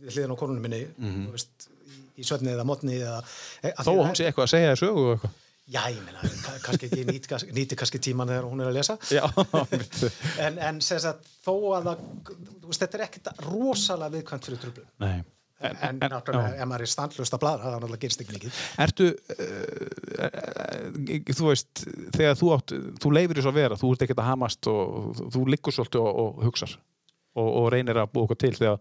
[0.00, 1.26] við hliðin á konunum minni Mhm.
[1.26, 3.22] þú veist, í, í svefni eða mótni eða,
[3.84, 5.38] þó hún sé eitthvað að segja sögu og eitthvað
[5.70, 8.96] Já, ég meina, ka- kannski ekki nýti, nýti kannski tíman þegar hún er að lesa.
[9.14, 9.22] Já,
[10.46, 12.00] en, en sem sagt, þó að það,
[12.66, 15.20] veist, þetta er ekkert rosalega viðkvæmt fyrir tröflum nei.
[15.60, 18.60] En, en, náttúrulega, ef maður er standlust að bladra, það náttúrulega gerist ekki mikið.
[18.80, 19.08] Ertu,
[20.24, 21.82] uh, þú veist,
[22.16, 22.72] þegar þú átt,
[23.04, 26.20] þú leifir þess að vera, þú ert ekkert að hamast og þú- liggur svolítið og,
[26.24, 26.72] og hugsar
[27.36, 28.80] og, og reynir að búa okkur til þegar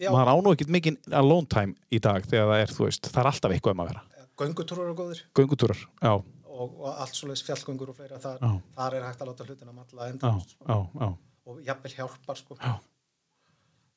[0.00, 0.10] Já.
[0.12, 3.30] maður ánú ekkert mikið alone time í dag þegar það er, þú veist, það er
[3.32, 4.04] alltaf eitthvað um að vera.
[4.40, 5.24] Göngutúrar eru góðir.
[5.38, 6.12] Göngutúrar, já,
[6.60, 8.52] og, og allt svoleiðis fjallgöngur og fleira þar, Já.
[8.76, 11.10] þar er hægt að láta hlutina malla já, enda já, já.
[11.50, 12.56] og jafnvel hjálpar sko.
[12.60, 12.72] Já.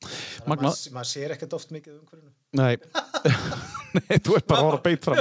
[0.04, 2.74] Að maður, maður sér ekkert oft mikið um hverjum Nei,
[3.96, 5.20] Nei þú ert bara að horfa beitt fram.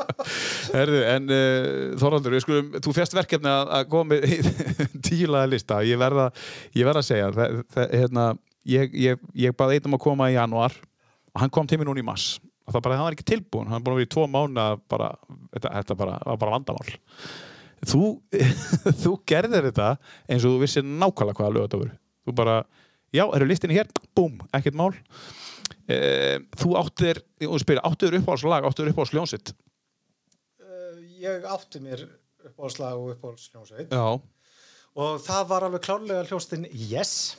[0.76, 4.50] Herðu, en uh, Þorvaldur, við skulum, þú fjast verkefni að, að koma með
[5.06, 5.78] tílaða lista.
[5.86, 6.26] Ég verða,
[6.74, 8.26] ég verða að segja það, það, hérna,
[8.74, 10.74] ég, ég, ég baði eitt um að koma í januar
[11.30, 13.66] og hann kom til mér núna í mass og það bara, hann var ekki tilbúin,
[13.66, 15.08] hann var búin að vera í tvo mánu bara,
[15.56, 16.92] þetta, þetta bara, var bara vandamál.
[17.90, 18.04] Þú,
[19.02, 19.88] þú gerðir þetta
[20.30, 21.96] eins og þú vissir nákvæmlega hvaða lög þetta voru.
[22.28, 22.56] Þú bara,
[23.16, 23.90] já, eru listinni hér?
[24.14, 24.92] Búm, ekkert mál.
[25.90, 29.50] Eh, þú áttir, og spyrir, áttir uppáhaldslag, áttir uppáhaldsljónsitt
[30.62, 32.04] uh, ég átti mér
[32.46, 34.20] uppáhaldslag og uppáhaldsljónsveit já,
[34.94, 37.34] og það var alveg klárlega hljóstinn Yes.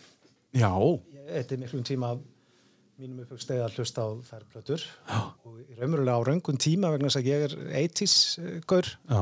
[0.51, 0.73] Já,
[1.15, 2.25] ég eitti miklum tíma af
[3.01, 4.83] mínum uppvöxtegi að hlusta á þær plötur.
[5.45, 8.15] Og í raunverulega á raungun tíma vegna þess að ég er 80s
[8.69, 9.21] gaur já,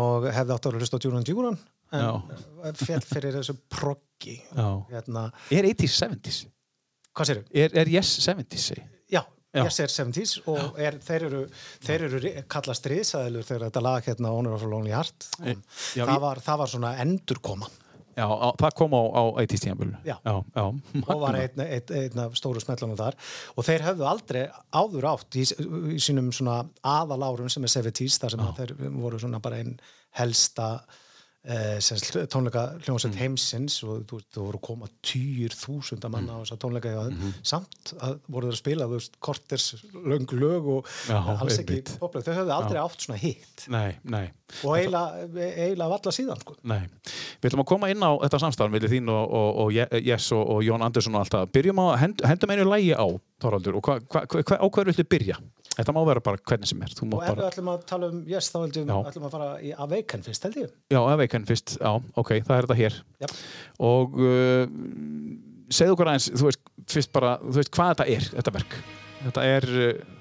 [0.00, 1.58] og hefði átt að hlusta á Djúran Djúran
[1.90, 4.36] en fjall fyrir þessu proggi.
[4.92, 6.40] Hérna, er 80s, 70s
[7.10, 7.42] hvað séru?
[7.52, 8.84] er, er yes 70s segi?
[9.10, 9.64] Já, Já.
[9.66, 11.38] Yes er 70s og er, þeir eru,
[11.82, 12.20] þeir eru
[12.54, 15.26] kalla stríðsæðilur þegar þetta lag hérna Honor of a Lonely Heart.
[15.42, 15.56] E,
[15.98, 17.72] já, það, ég- var, það var svona endurkoman
[18.20, 20.16] já, á, það kom á, á 80s tíðanbölu Já.
[20.20, 20.64] já,
[21.00, 23.16] og var einn, einn, einn af stóru smellunum þar.
[23.56, 24.42] Og þeir höfðu aldrei
[24.76, 25.46] áður átt í,
[25.96, 29.78] í sínum svona aðalárum sem er 70s þar sem þeir voru svona bara einn
[30.20, 30.72] helsta
[31.80, 36.92] sagt, tónleika hljómsveit heimsins og þú, þú voru koma týr þúsunda manna á þessa tónleika
[37.08, 41.56] mm samt að voru þeir að spila þú veist, korters löng lög og Já, alls
[41.62, 43.64] ekki poplega, þau höfðu aldrei átt svona hitt.
[43.72, 44.26] Nei, nei.
[44.66, 46.56] Og eiginlega valla síðan sko.
[46.68, 46.82] Nei,
[47.40, 50.32] við ætlum að koma inn á þetta samstafn við þín og, og, og Je- Jess
[50.36, 51.50] og, og Jón Andersson og allt það.
[51.56, 53.06] Byrjum að hend, hendum einu lægi á,
[53.40, 55.38] Þorvaldur, og hva, hva, hva, á hverju viltu byrja?
[55.80, 56.92] Þetta má vera bara hvernig sem er.
[56.92, 58.96] Og ef við bara, ætlum að tala um yes, þá Já.
[59.08, 62.68] ætlum að fara í Awaken fyrst held ég já, Awaken fyrst, já, ok, það er
[62.68, 62.98] þetta hér.
[63.24, 63.28] Já.
[63.88, 64.64] Og uh,
[65.72, 68.78] segðu okkur aðeins, þú veist, fyrst bara, þú veist hvað þetta er, þetta verk.
[69.20, 70.18] Þetta er, uh,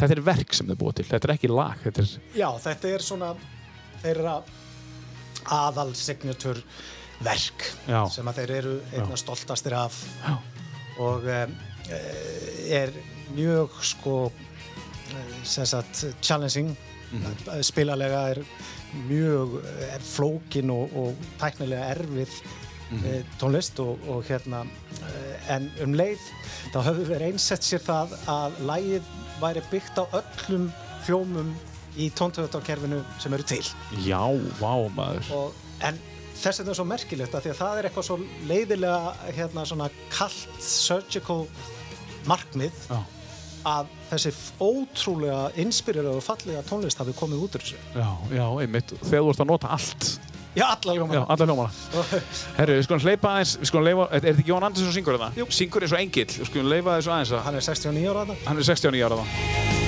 [0.00, 2.94] þetta er verk sem þau búið til, þetta er ekki lag, þetta er, Já, þetta
[2.96, 3.32] er svona
[4.00, 4.40] þeirra
[5.60, 6.62] aðal signature
[7.24, 8.02] verk Já.
[8.12, 10.36] sem að þeir eru einna stoltastir af já,
[11.04, 11.58] og um,
[12.70, 12.92] er
[13.34, 14.49] mjög sko eh,
[15.44, 16.76] sem sagt challenging
[17.10, 17.62] Mhm.
[17.66, 18.38] spilalega er
[19.08, 19.56] mjög
[20.06, 22.30] flókin og, og tæknilega erfið
[22.90, 23.24] Mhm.
[23.38, 24.64] tónlist og, og hérna
[25.02, 26.18] eh, en um leið
[26.72, 29.02] þá höfðu verið einsett sér það að lægið
[29.40, 30.70] væri byggt á öllum
[31.06, 31.52] hljómum
[31.96, 33.62] í tóntöðutarkerfinu sem eru til
[34.06, 34.18] já,
[34.60, 35.30] vá maður.
[35.34, 35.98] og, en
[36.34, 38.18] þess vegna er svo merkilegt að því að það er eitthvað svo
[38.50, 41.46] leiðilega hérna svona kallt surgical
[42.26, 42.98] markmið Já,
[43.68, 48.94] að þessi ótrúlega inspirerað og fallega tónlist hafi komið út úr þessu já, já, einmitt,
[49.04, 50.10] þegar þú ert að nota allt.
[50.50, 51.70] Já, alla hljóma Já, alla hljómana.
[52.58, 55.30] Herru, við skulum hleypa aðeins, við skulum leifa, er þetta ekki Jón Andersson syngur þetta?
[55.38, 55.46] Jú.
[55.60, 58.40] Syngur eins og engill, við skulum leifa þessu aðeins að, Hann er 69 ára þarna
[58.48, 59.79] hann er 69 ára þá.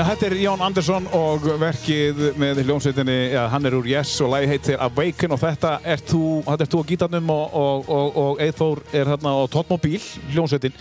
[0.00, 4.30] Ja, þetta er Jón Andersson og verkið með hljómsveitinni, ja, hann er úr Yes og
[4.32, 8.16] lagi heitir Awaken og þetta er þú, þetta er þú á gítarnum og, og, og,
[8.22, 10.00] og Eithór er hérna á Tóttmobil,
[10.32, 10.80] hljómsveitin.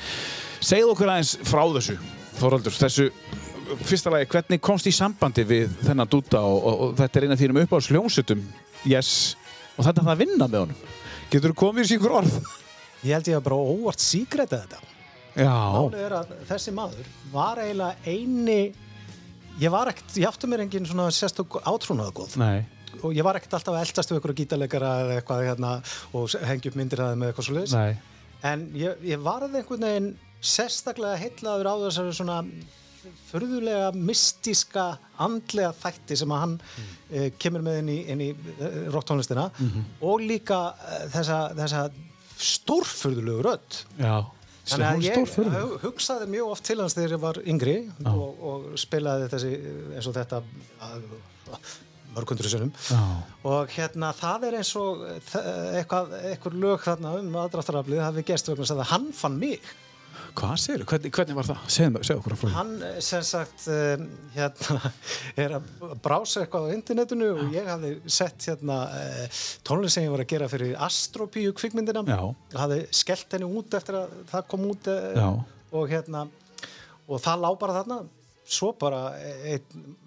[0.63, 1.97] Segð okkur aðeins frá þessu,
[2.39, 3.09] Þóraldur, þessu
[3.91, 7.43] fyrsta lagi, hvernig komst í sambandi við þennan dúta og, og þetta er eina af
[7.43, 8.49] þínum uppáhalds hljómsveitum,
[8.87, 9.13] Yes,
[9.75, 10.83] og þetta er það að vinna með honum.
[11.27, 12.43] Getur þú komið í síkur orð?
[13.03, 14.85] Ég held ég að bara óvart síkreta þetta.
[15.35, 15.55] Já.
[15.75, 18.61] Málið er að þessi maður var eiginlega eini
[19.59, 22.65] ég var ekkert, ég átti mér engin svona sérstök átrúnaðagóð Nei.
[23.01, 25.75] og ég var ekkert alltaf að eldast við ykkur gítarleikara eða eitthvað hérna
[26.15, 27.77] og hengja upp myndir að það með eitthvað svo leiðis
[28.49, 32.41] en ég, ég varði einhvern veginn sérstaklega heitlaður á þessari svona
[33.29, 34.85] förðulega mystíska
[35.23, 36.89] andlega þætti sem að hann mm.
[37.11, 39.87] uh, kemur með inn í, inn í uh, rocktónlistina mm -hmm.
[40.07, 41.85] og líka uh, þessa, þessa
[42.39, 44.27] stórförðulegu rödd Já
[44.69, 47.77] Þannig að ég hugsaði mjög oft til hans þegar ég var yngri
[48.09, 49.53] og, og spilaði þessi
[49.97, 50.41] eins og þetta
[52.15, 52.71] mörgundur sunnum
[53.47, 58.57] og hérna það er eins og eitthvað, eitthvað lög þarna um aðdraftaraflið það við gestum
[58.57, 59.69] vegna að hann fann mig
[60.39, 60.87] Hvað segir þú?
[60.91, 61.63] Hvernig, hvernig var það?
[61.75, 62.55] Segð, segð okkur á flóðin.
[62.57, 64.05] Hann eh, sem sagt um,
[64.35, 64.91] hérna,
[65.45, 65.71] er að
[66.03, 67.33] brása eitthvað á internetinu Já.
[67.35, 72.03] og ég hafði sett hérna, uh, tónlist sem ég var að gera fyrir Astropíu kvikmyndina
[72.19, 75.27] og hafði skellt henni út eftir að það kom út uh,
[75.71, 76.25] og, hérna,
[77.07, 78.01] og það lág bara þarna
[78.49, 79.03] svo bara
[79.45, 79.97] einn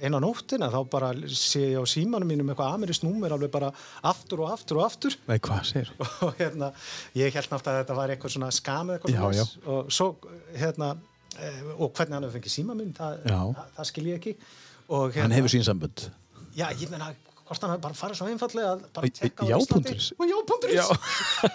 [0.00, 3.72] einn á nóttina þá bara sé ég á símanum mínum eitthvað amirist númer alveg bara
[4.06, 5.16] aftur og aftur og aftur.
[5.28, 5.38] Nei,
[6.26, 6.72] og hérna,
[7.16, 9.46] ég held náttúrulega að þetta var eitthvað svona skamið eitthvað já, já.
[9.72, 10.10] og svo,
[10.56, 10.92] hérna
[11.40, 14.36] eh, og hvernig hann hefur fengið síma minn það, það, það skil ég ekki.
[14.86, 16.08] Og, hérna, Hann hefur sín sambund
[16.56, 17.10] Já, ég menna,
[17.46, 19.94] hvort hann hefur bara farið svo einfallega að bara tekka á Íslandi.
[20.16, 20.88] Og jápunduris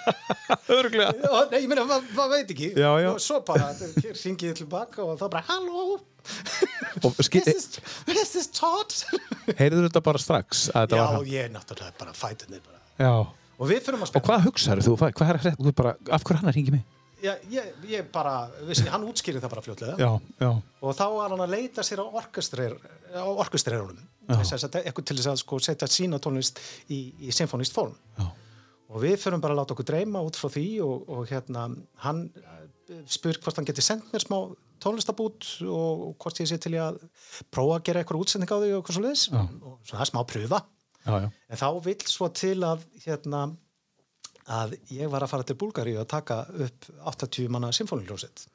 [0.77, 2.69] Öruglega Nei, ég menna, hvað veit ekki.
[2.79, 3.09] Já, já.
[3.11, 5.99] og svo bara, hér ringið ég tilbaka og þá bara, halló?
[7.01, 7.67] This is,
[8.05, 8.93] this is Todd.
[9.59, 10.67] Heyrður þetta bara strax?
[10.69, 12.73] Já, ég er náttúrulega bara fætið þig
[13.61, 14.21] og við fyrir að spila.
[14.21, 14.93] Og hvað hugsaður þú?
[15.17, 15.71] Hvað er það?
[15.77, 16.85] Bara, af hverju hann er hringið mig?
[17.21, 19.97] Já, ég, ég bara, vissi, hann útskýrið það bara fljótlega.
[20.01, 20.09] Já,
[20.41, 20.49] já.
[20.57, 25.89] og þá var hann að leita sér á orkestrerunum eitthvað til þess að sko, setja
[25.91, 27.95] sína tónlist í, í symfónist form.
[28.19, 28.27] Já.
[28.91, 31.69] og við fyrir bara að láta okkur dreyma út frá því og, og hérna
[32.03, 32.25] hann
[33.07, 34.37] spur hvort hann geti sendt mér smá
[34.81, 37.01] tónlistabút og hvort ég sé til ég að
[37.53, 40.61] prófa að gera eitthvað útsending á því og eitthvað svo leiðis og svona smá pröfa
[41.05, 41.27] já, já.
[41.29, 43.43] en þá vil svo til að hérna,
[44.59, 48.47] að ég var að fara til Búlgari og taka upp 80 manna symfóniljósitt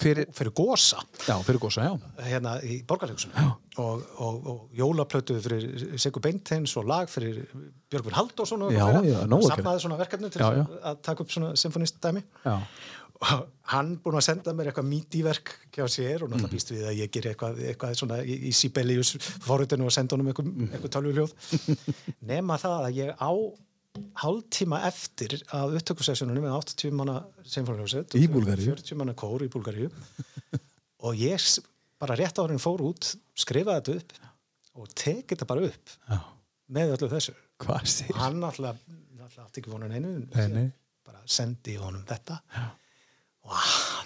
[0.00, 1.96] fyrir, fyrir Gósa já, fyrir Gósa, já.
[2.24, 3.42] Hérna í Borgarleikusinu
[3.78, 7.42] og, og, og jólaplötu fyrir Sigur Beinteins og lag fyrir
[7.92, 12.56] Björgvin Halldórsson og samnaði svona verkefni til já, að taka upp svona symfónistdæmi já.
[13.18, 17.00] Og hann búin að senda mér eitthvað mítíverk hjá sér og náttúrulega býst við að
[17.00, 21.32] ég ger eitthvað, eitthvað svona í, í Sibelius forutinu og senda honum eitthvað, eitthvað tölvuljóð
[22.30, 23.32] nema það að ég á
[24.22, 28.72] hálf tíma eftir að upptökusessjónunum með 80 manna symfóniljóset í Búlgaríu.
[28.72, 29.90] 40 manna kór í Búlgaríu.
[31.06, 31.44] Og ég
[31.98, 36.18] bara rétt árin fór út skrifaði þetta upp og tekið þetta bara upp Já.
[36.78, 37.36] með öllu þessu.
[38.18, 38.82] Hann alltaf,
[39.18, 40.14] alltaf ekki vonan einu
[41.06, 42.42] bara sendi honum þetta.
[42.54, 42.68] Já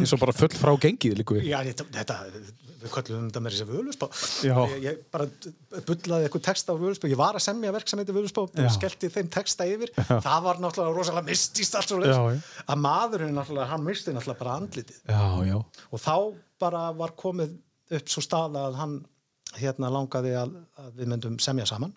[0.03, 2.19] eins og bara full frá gengið líku Já, þetta,
[2.83, 4.09] við kallum þetta með þessi völusbá
[4.49, 5.29] ég, ég bara
[5.88, 9.11] bullaði eitthvað texta á völusbá ég var að semja verk sem heitir völusbá og skellti
[9.12, 9.93] þeim texta yfir.
[9.97, 10.17] Já.
[10.25, 12.17] það var náttúrulega rosalega mistist leys
[12.67, 14.99] að maðurinn náttúrulega, hann misti náttúrulega bara andlitið.
[15.07, 15.59] Já,
[15.91, 16.17] og þá
[16.62, 17.55] bara var komið
[17.99, 18.99] upp svo stað að hann
[19.59, 21.95] hérna langaði að, að við myndum semja saman.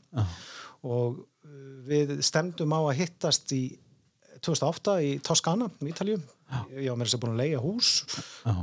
[0.86, 3.64] Og uh, við stemdum á að hittast í
[4.46, 6.20] 2008 í Toskana, í Ítalju
[6.54, 7.92] ég var með þess að búin að leia hús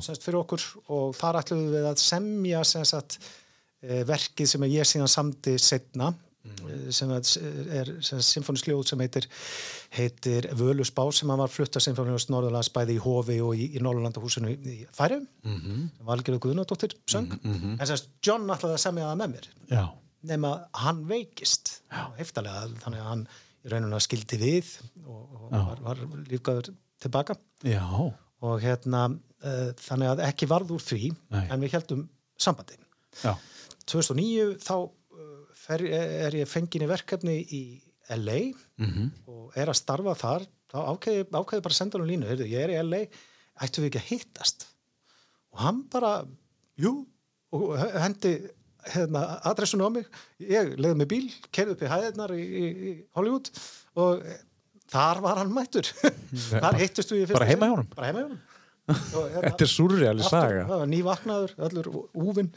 [0.05, 3.17] semst, fyrir okkur og þar ætluðum við að semja semst,
[3.83, 6.93] eh, verkið sem ég síðan samti setna mm.
[6.95, 9.29] sem er symfónisljóð sem heitir,
[9.97, 14.77] heitir Völusbá sem var flutta symfóniljós Norðurlands bæði í Hófi og í, í Norðurlandahúsinu í
[14.95, 15.89] Færi mm -hmm.
[16.07, 17.81] Valgerður Guðnardóttir söng mm -hmm.
[17.81, 19.85] en semst John ætlaði að semja það með mér Já.
[20.23, 21.81] nema hann veikist
[22.19, 23.27] heftalega þannig að hann
[23.63, 25.99] í rauninu skildi við og, og var, var
[26.31, 27.37] lífgæður tilbaka
[27.67, 27.85] Já.
[28.43, 31.45] og hérna uh, þannig að ekki varð úr því Nei.
[31.47, 32.07] en við heldum
[32.41, 32.79] sambandi
[33.23, 33.35] Já.
[33.91, 37.63] 2009 þá uh, fer, er ég fengin í verkefni í
[38.13, 39.11] LA mm -hmm.
[39.31, 42.65] og er að starfa þar þá ákveði, ákveði bara að senda hann línu Heyrðu, ég
[42.65, 43.03] er í LA,
[43.63, 44.67] ættu við ekki að hittast
[45.53, 46.13] og hann bara
[46.81, 47.05] jú,
[47.53, 48.33] og hendi
[48.89, 50.07] hérna, adressunum á mig
[50.41, 53.51] ég leiði með bíl, kerði upp í hæðirnar í, í, í Hollywood
[54.01, 54.25] og
[54.93, 55.89] þar var hann mættur.
[56.63, 58.41] Þar hittust við bara heima hann bara heima hann
[58.93, 60.65] hérna, Þetta er surreali saga.
[60.67, 62.51] Það var nývaknaður, öllur úvinn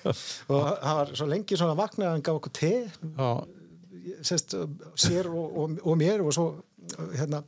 [0.52, 2.72] og hann var svo lengi svona vaknað hann gaf okkur te
[4.24, 4.54] sest,
[4.98, 6.46] sér og, og, og mér og svo
[7.16, 7.42] hérna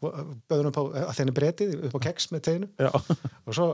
[0.00, 3.66] böðunum upp á, að þenni bretið upp á keks með teginu og svo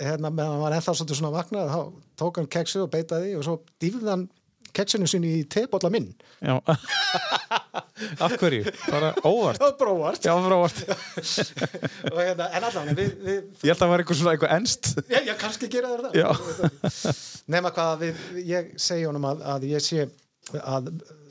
[0.00, 1.80] hérna meðan hann var ennþá svona vaknað þá
[2.20, 4.26] tók hann keksið og beitaði og svo dýfði hann
[4.74, 6.10] keksinu sinni í tebólla minn.
[6.42, 6.58] Já
[8.24, 8.72] Af hverju?
[8.90, 9.60] Bara óvart?
[9.60, 10.78] Já, bara óvart Já, bara óvart
[12.18, 15.18] hérna, En allavega við, við, Ég held að það var eitthvað svona eitthvað ennst Já,
[15.28, 17.18] já, kannski gera það
[17.54, 20.06] Nefna hvað við, ég segi honum að, að ég sé
[20.60, 20.90] að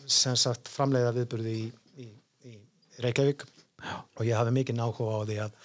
[0.09, 1.65] sem sagt framleiða viðburði í,
[2.03, 2.07] í,
[2.49, 2.55] í
[3.03, 3.95] Reykjavík já.
[3.95, 5.59] og ég hafi mikið náhuga á því að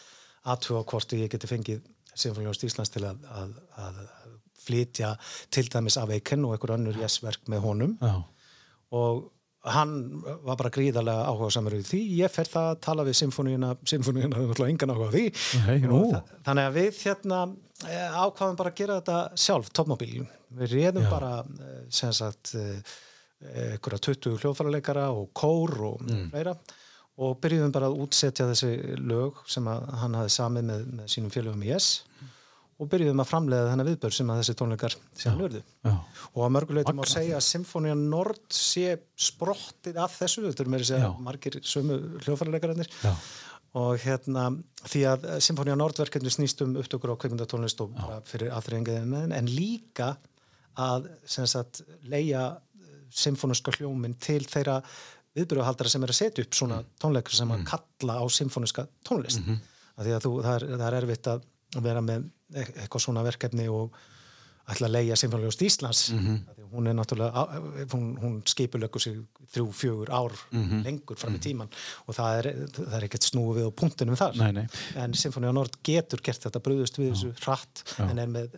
[0.55, 1.83] aðtúa hvort ég geti fengið
[2.19, 3.99] Sinfoniást Íslands til að, að, að
[4.69, 5.15] flytja
[5.55, 8.15] til dæmis af Eiken og einhver önnur jæsverk með honum Já.
[8.99, 9.29] og
[9.75, 13.73] hann var bara gríðarlega áhuga samar við því, ég fer það að tala við symfóníuna,
[13.89, 15.25] symfóníuna hefur náttúrulega engan áhuga því.
[15.67, 15.85] Hey,
[16.49, 17.43] þannig að við hérna
[17.89, 20.27] eh, ákvaðum bara að gera þetta sjálf, toppmóbíl
[20.59, 21.11] við réðum Já.
[21.13, 22.55] bara eh, sem sagt
[23.39, 26.29] einhverja 20 hljóðfærarleikara og kór og mm.
[26.33, 26.57] fleira.
[27.19, 31.65] Og byrjuðum bara að útsetja þessi lög sem hann hafi samið með, með sínum félögum
[31.67, 31.89] í S
[32.79, 37.01] og byrjuðum að framlega þennan viðbörn sem að þessi tónleikar hann verðu og að mörguleitum
[37.01, 41.21] á að segja að Symfónia Nord sé sprottið af þessu, þetta eru með þess að
[41.27, 42.93] margir sömu hljófarleikarannir
[43.79, 44.47] og hérna
[44.85, 47.99] því að Symfónia Nord verkefni snýst um upptökur á kveikmyndatónlist og
[48.31, 50.15] fyrir aðfriðingiðin en líka
[50.79, 52.53] að sagt, leia
[53.11, 54.79] symfóniska hljómin til þeirra
[55.37, 56.91] viðbörjuhaldara sem er að setja upp svona mm.
[57.03, 57.69] tónleikar sem að mm.
[57.69, 59.43] kalla á symfóniska tónlist.
[59.43, 59.61] Mm -hmm.
[59.97, 61.47] að því að þú, það, er, það er erfitt að
[61.89, 63.97] vera með eitthvað svona verkefni og
[64.69, 66.39] ætla að leia Sinfónljóst Íslands mm -hmm.
[66.73, 67.45] hún er náttúrulega
[67.93, 69.17] hún, hún skipulökur sig
[69.53, 70.85] þrjú, fjögur ár mm -hmm.
[70.85, 71.43] lengur fram í mhm.
[71.43, 71.69] tíman
[72.07, 74.67] og það er, það er ekkert við á punktunum þar nei, nei.
[74.97, 78.11] en Sinfónia Nord getur gert þetta bröðust við þessu hratt Já.
[78.11, 78.49] en er með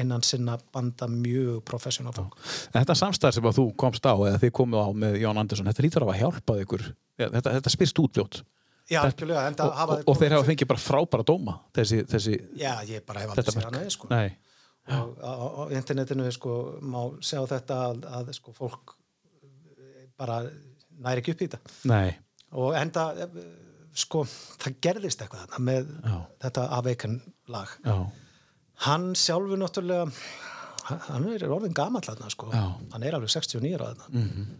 [0.00, 2.30] innan sinna banda mjög professionál
[2.72, 5.82] Þetta samstæð sem að þú komst á eða þið komið á með Jón Andersson þetta
[5.82, 8.44] lítur á að hjálpað ykkur þetta, þetta spyrst útfljótt
[8.88, 13.04] Já, algjörlega, og, og, og þeir hafa fengið bara frábæra dóma þessi, þessi Já, ég
[13.04, 14.28] bara hef aldrei sér hann eða sko Nei.
[14.96, 15.32] og á,
[15.76, 18.94] internetinu sko má sjá þetta að, að sko fólk
[20.18, 20.38] bara
[21.04, 22.14] næri ekki upp í þetta Nei.
[22.56, 23.04] og enda
[23.98, 26.16] sko það gerðist eitthvað þarna með Já.
[26.46, 27.18] þetta Awaken
[27.52, 27.96] lag Já.
[28.88, 30.08] hann sjálfur náttúrulega
[31.10, 32.64] hann er orðin gammal þarna sko Já.
[32.94, 34.56] hann er alveg 69 á þarna mm -hmm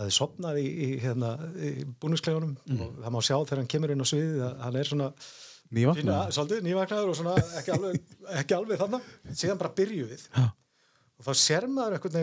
[0.00, 2.82] það er sopnað í, í, hérna, í búnisklegunum mm.
[2.84, 5.08] og það má sjá þegar hann kemur inn á sviðið að hann er svona
[5.76, 7.98] nývaknaður svolítið, nývaknaður og svona ekki alveg,
[8.40, 9.10] ekki alveg þannig
[9.42, 10.46] síðan bara byrju við ja.
[11.20, 12.16] og þá ser maður eitthvað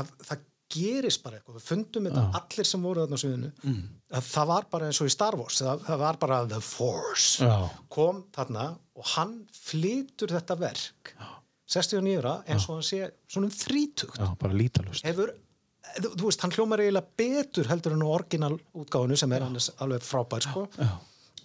[0.00, 2.40] að það gerist bara eitthvað, við fundum þetta ja.
[2.40, 3.82] allir sem voru þarna á sviðinu mm.
[4.16, 7.46] að það var bara eins og í Star Wars það, það var bara The Force
[7.46, 7.58] ja.
[7.92, 11.14] kom þarna og hann flytur þetta verk
[11.70, 15.34] 69 ára eins og hann sé svona um 30 bara lítalust hefur
[15.98, 19.70] þú, þú veist, hann hljómar eiginlega betur heldur en á orginal útgáðinu sem er annars
[19.78, 20.66] alveg frábær sko.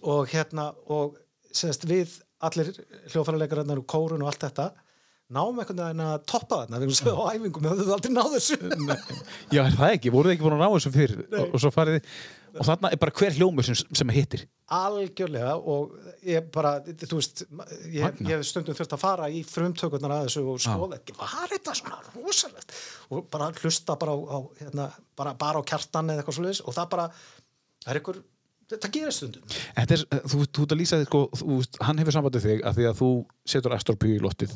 [0.06, 1.16] og hérna og
[1.52, 2.72] segast, við allir
[3.12, 4.70] hljófarleikararnar og kórun og allt þetta
[5.32, 6.80] náum einhvern veginn að toppa þarna.
[6.82, 8.58] Við höfum á æfingum, við höfum aldrei náð þessu.
[9.50, 12.12] Já, er það ekki, voruð ekki búin að ná þessu fyrir og, og svo farið
[12.56, 14.44] og þarna er bara hver hljómur sem, sem hittir.
[14.76, 17.44] Algjörlega og ég bara, þú veist
[17.92, 21.76] ég hef stundum þurft að fara í frumtökurnar að þessu og skoða ekki, var þetta
[21.80, 22.76] svona rosalegt?
[23.12, 24.88] Og bara hlusta bara á, á hérna,
[25.18, 27.06] bara, bara á kjartan eða eitthvað svolítið og það bara,
[27.84, 28.22] það er einhver
[28.66, 29.56] það gerir stundum.
[29.78, 33.10] Er, þú ert að lýsa sko, þú, hann hefur sambandið þig að því að þú
[33.46, 34.54] setur Astorpjú í lottið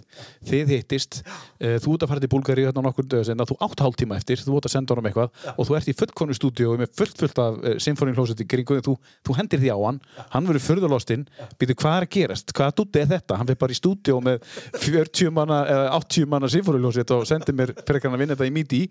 [0.49, 1.21] þið hittist,
[1.63, 3.99] uh, þú ert að fara til Búlgari hérna nokkur döðu sen að þú átt hálf
[4.01, 5.55] tíma eftir þú ert að senda honum eitthvað ja.
[5.55, 8.97] og þú ert í fullkonu stúdíu með fullt fullt af uh, symfóniklósett í kringu þú,
[9.27, 10.27] þú hendir því á hann, ja.
[10.35, 11.49] hann verður förðurlostinn ja.
[11.63, 13.39] býtur hvað er að gerast, hvaða dúti er þetta?
[13.39, 14.43] Hann fyrir bara í stúdíu með
[14.81, 18.83] 40 manna eða 80 manna symfóniklósett og sendir mér fyrir að vinna þetta í míti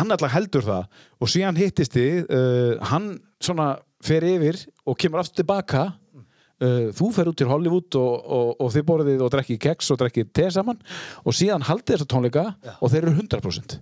[0.00, 5.22] hann alltaf heldur það og síðan hittist þið uh, hann svona fer yfir og kemur
[5.22, 9.60] aftur tilbaka uh, þú fer út til Hollywood og, og, og þið borðið og drekkið
[9.66, 10.80] keks og drekkið te saman
[11.24, 12.76] og síðan haldið þessa tónleika ja.
[12.78, 13.78] og þeir eru 100%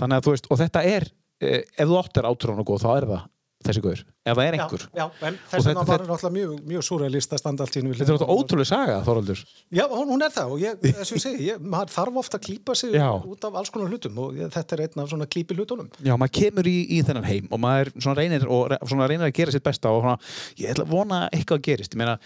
[0.00, 1.08] þannig að þú veist, og þetta er
[1.40, 3.24] eh, ef þú áttir átrúan og góð þá er það
[3.66, 4.84] þessi guður, ef það er einhver.
[4.86, 8.06] Já, já en þess vegna var náttúrulega mjög, mjög súrealist að standa allt í Þetta
[8.06, 9.42] er náttúrulega ótrúlega saga, Þorvaldur.
[9.76, 12.40] Já, hún, hún er það og ég, þess að ég segi ég, maður þarf ofta
[12.40, 13.08] að klýpa sig já.
[13.16, 15.90] út af alls konar hlutum og þetta er einn af svona klýpi hlutunum.
[16.00, 19.66] Já, maður kemur í, í þennan heim og maður reynir, og, reynir að gera sitt
[19.66, 20.18] besta og svona,
[20.60, 21.96] ég ætla að vona eitthvað að gerist.
[21.96, 22.18] Ég meina,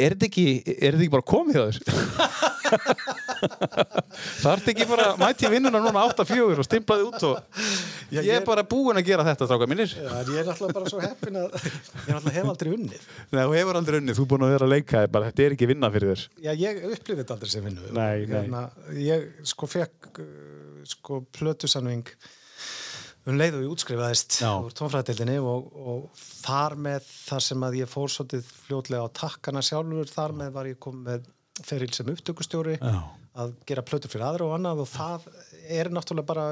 [0.00, 1.78] er þetta ekki, er þetta ekki bara komið á þér?
[4.40, 7.34] Það ert ekki bara mæti vinnuna núna 8-4 og stimplaði út og
[8.10, 9.92] Já, ég er bara búinn að gera þetta, stráka mínir.
[9.94, 13.04] Já, ég er náttúrulega bara svo heppin að ég náttúrulega hef aldrei unnið.
[13.30, 15.54] Nei, þú hefur aldrei unnið, þú er búinn að vera að leika bara þetta er
[15.56, 16.24] ekki vinna fyrir þér.
[16.42, 17.86] Já, ég upplifið þetta aldrei sem vinnu.
[17.94, 18.34] Nei, nei.
[18.34, 18.64] Hérna,
[18.98, 22.10] ég sko fekk uh, sko plötusanving
[23.28, 24.50] um leið og ég útskrifaðist Já.
[24.56, 29.62] úr tónfræðdeldinni og, og þar með þar sem að ég fór svolítið fljótlega á takkana
[29.64, 31.28] sjálfur, þar með var ég kom með
[31.66, 33.00] feril sem upptökustjóri Já.
[33.44, 35.26] að gera plötur fyrir aðra og annað og það
[35.68, 36.46] er náttúrulega bara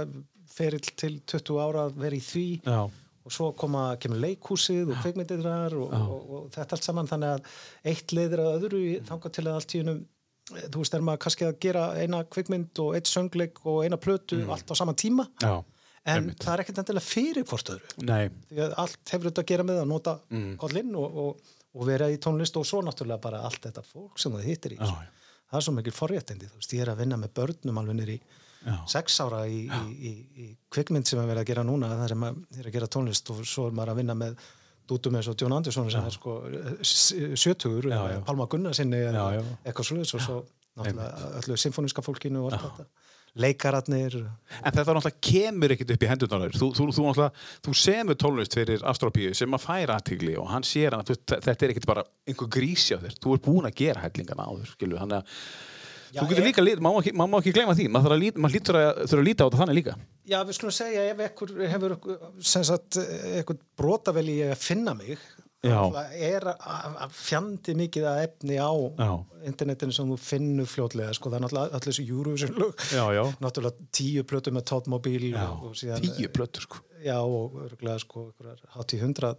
[0.53, 2.83] feril til 20 ára að vera í því Já.
[2.85, 7.51] og svo koma, kemur leikhúsið og kveikmyndirnar og, og, og, þetta allt saman þannig að
[7.93, 10.05] eitt leiðir að öðru þangað til að allt í hennum
[10.49, 14.41] þú veist, er maður kannski að gera eina kveikmynd og eitt söngleik og eina plötu
[14.49, 15.61] allt á sama tíma Já.
[16.09, 16.41] En Einmitt.
[16.43, 17.93] það er ekkert endilega fyrir hvort öðru.
[18.09, 18.25] Nei.
[18.51, 20.51] því að allt hefur þetta að gera með að nota Mm.
[20.65, 24.33] kollinn og, og, og vera í tónlist og svo náttúrulega bara allt þetta fólk sem
[24.35, 24.81] það hittir í.
[24.81, 24.93] Já,
[25.53, 28.19] það er svo mikil forréttindi, þú veist, ég er að vinna með börnum alveg nýri
[28.91, 32.25] sex ára í, í, í, í kvikmynd sem að vera að gera núna þar sem
[32.27, 34.41] að er að gera tónlist og svo er maður að vinna með
[34.91, 36.35] dútum eins og John Anderson sem er sko
[36.83, 38.21] sjötugur, Já, já.
[38.27, 40.39] Palma Gunnarsinni eitthvað sluðis og svo
[40.79, 42.87] náttúrulega öllu symfóniska fólkinu og allt þetta
[43.41, 46.11] leikararnir En þetta náttúrulega kemur ekkert upp í
[46.45, 46.59] þér.
[46.59, 47.29] Þú, þú, þú,
[47.69, 51.57] þú semur tónlist fyrir Astropíu sem að færa aðtigli og hann sér hann að þetta
[51.67, 53.19] er ekkert bara einhver grísi á þér.
[53.23, 55.03] Þú er búin að gera hellingana á þér, skilju.
[55.03, 55.35] Þannig að
[56.09, 58.55] Já, þú getur líka, lít- má ekki, má, ekki gleyma því, maður þarf að maður
[58.79, 59.95] að, þurfa líta á þetta þannig líka.
[60.29, 61.95] Já, við skulum segja ef ekkur hefur
[62.41, 62.99] sagt,
[63.37, 65.19] eitthvað brotavel í að finna mig
[65.67, 69.11] er að fjandi mikið að efni á Já.
[69.51, 73.23] internetinu sem þú finnur fljótlega sko, það er náttúrulega öll þessu Eurovision lög Já, já.
[73.43, 74.69] náttúrulega tíu plötu með
[75.81, 76.83] síðan, tíu plötur, sko.
[77.03, 78.29] já, og örgulega sko,
[78.77, 79.35] hátt í hundra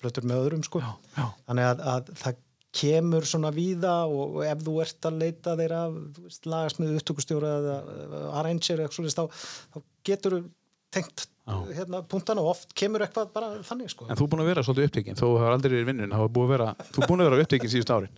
[0.00, 0.80] plötur með öðrum sko.
[0.80, 1.26] Já, já.
[1.50, 2.44] þannig að, að það
[2.78, 7.52] kemur svona víða og, og ef þú ert að leita þeirra þú veist, lagasmið upptökustjóra
[7.60, 9.24] eða eða arranger eða eitthvað svoleiðis, þá,
[9.74, 10.40] þá getur þú
[10.96, 11.24] tengt
[11.72, 14.06] hérna, punktana og oft kemur eitthvað bara þannig sko.
[14.08, 16.68] En þú er búin að vera svolítið upptekinn, þú hefur aldrei verið vinnun, er vera,
[16.92, 18.12] þú er búin að vera upptekinn síðust árin.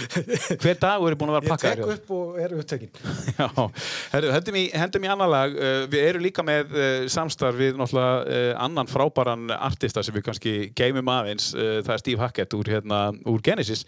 [0.62, 1.90] Hver dagur er búin að vera ég pakkaður?
[1.90, 2.54] tek upp og er
[4.14, 4.64] herru, hendum í,
[5.12, 5.56] annan lag.
[5.56, 10.54] Uh, við erum líka með uh, samstarf við uh, annan frábæran artista sem við kannski
[10.76, 11.50] geymum aðeins.
[11.54, 13.84] Það er Steve Hackett úr, hérna, úr Genesis.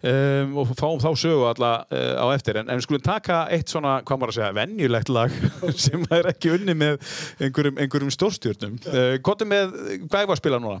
[0.00, 3.98] Um, og fáum þá sögu alla á eftir, en, en við skulum taka eitt svona,
[4.06, 5.34] hvað maður að segja, venjulegt lag
[5.84, 6.96] sem er ekki unni með
[7.44, 10.80] einhverjum, einhverjum stórstjórnum uh, Hvað er með, hvað er að spila núna?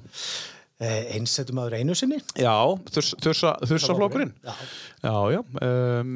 [0.80, 2.18] eh, einsettum aður einu sinni.
[2.40, 2.54] Já,
[2.94, 4.32] þurs, þursa, þursaflokkurinn.
[4.44, 4.54] Já.
[5.04, 6.12] Já, um,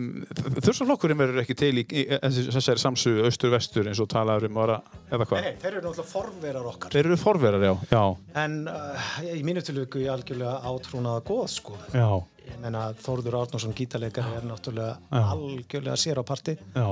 [0.64, 4.78] Þursaflokkurinn verður ekki til í, þessari samsugu austur-vestur eins og talaður um ára
[5.12, 5.46] eða hvað?
[5.46, 6.92] Nei, þeir eru náttúrulega forverar okkar.
[6.96, 8.02] Þeir eru forverar, já Já,
[8.44, 11.78] en uh, í mínu tilvíku ég algjörlega átrúnaða góð sko.
[11.94, 12.08] já,
[12.48, 15.24] ég menna Þórður Árnarsson gítarleikari er náttúrulega Já.
[15.32, 16.56] algjörlega sér á parti.
[16.76, 16.88] Já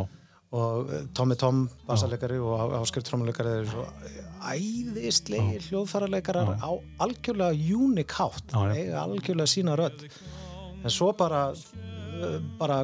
[0.53, 3.87] og eh, Tommy Tom bassarleikari og Ásker trómuleikari eru svo
[4.53, 6.71] æðislegir hljóðfærarleikarar á
[7.05, 8.75] algjörlega unik hátt Já, já.
[8.77, 10.05] eiga algjörlega sína rödd
[10.83, 12.83] en svo bara eh, bara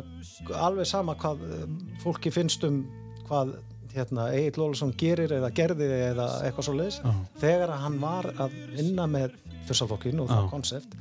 [0.54, 1.66] alveg sama hvað eh,
[2.04, 2.84] fólki finnst um
[3.28, 3.56] hvað
[3.92, 7.12] hérna, Egil Lólusson gerir eða gerði eða eitthvað svo leiðis Já.
[7.42, 9.34] þegar hann var að vinna með
[9.68, 10.50] þursaflokkin og það Já.
[10.52, 10.96] konsept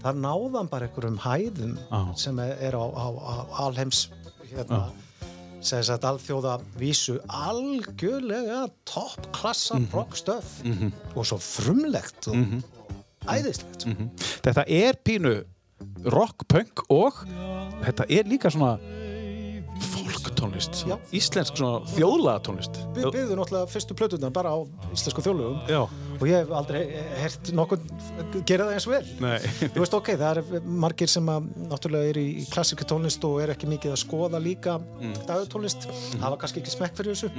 [0.00, 2.00] þar náðan bara einhverjum hæðum Já.
[2.18, 3.34] sem er á, á, á
[3.66, 4.06] alheims
[4.50, 4.88] hérna,
[5.60, 9.82] sem sagt alþjóða vísu algjörlega toppklassa Mhm.
[9.84, 10.44] mm rockstöf
[11.16, 12.36] og svo frumlegt og,
[13.26, 13.90] og æðislegt sko.
[14.42, 15.44] Þetta er pínu
[16.04, 17.12] rock, punk og
[17.84, 18.78] þetta er líka svona
[19.84, 20.96] folktónlist Já.
[21.16, 24.58] Íslensk svona þjóðlaga tónlist Við byggðum náttúrulega fyrstu plötunar bara á
[24.94, 25.80] íslensku þjóðlögum Já,
[26.18, 26.80] og ég hef aldrei
[27.20, 27.80] hert nokkur
[28.48, 32.26] gera það eins vel nei Þú veist, ok, það er margir sem að náttúrulega eru
[32.26, 35.16] í klassíku tónlist og er ekki mikið að skoða líka mm.
[35.28, 35.88] dagurtónlist,
[36.20, 37.32] hafa kannski ekki smekk fyrir þessu,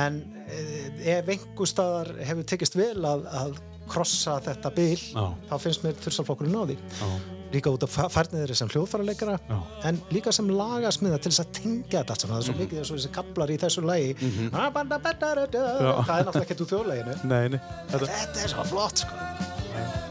[0.00, 3.56] en eh, ef einhver staðar hefur tekist vel að, að
[3.90, 5.24] krossa þetta bil, Já.
[5.50, 6.76] þá finnst mér þursalflokkurinn á því.
[7.00, 7.08] Já.
[7.54, 9.58] Líka út af færnið þeirri sem hljóðfæraleikara, Já.
[9.90, 12.34] en líka sem lagasmiða til þess að tengja þetta allt saman.
[12.34, 14.14] Það er svo mikið eins og þessi kaplar í þessu lagi.
[14.50, 17.16] Það er náttúrulega ekki úr þjóðleginu.
[17.30, 17.60] Nei, nei
[17.92, 19.20] Þetta Þetta er svo flott, sko.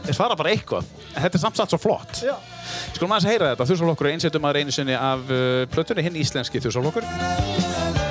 [0.08, 0.84] er fara bara eitthvað
[1.16, 2.34] en þetta er samt samt svo flott Já.
[2.92, 6.60] Skulum aðeins heyra þetta, Þursaflokkur er einsettum að reynu sinni af uh, plötunni hinn íslenski
[6.64, 8.03] Þursaflokkur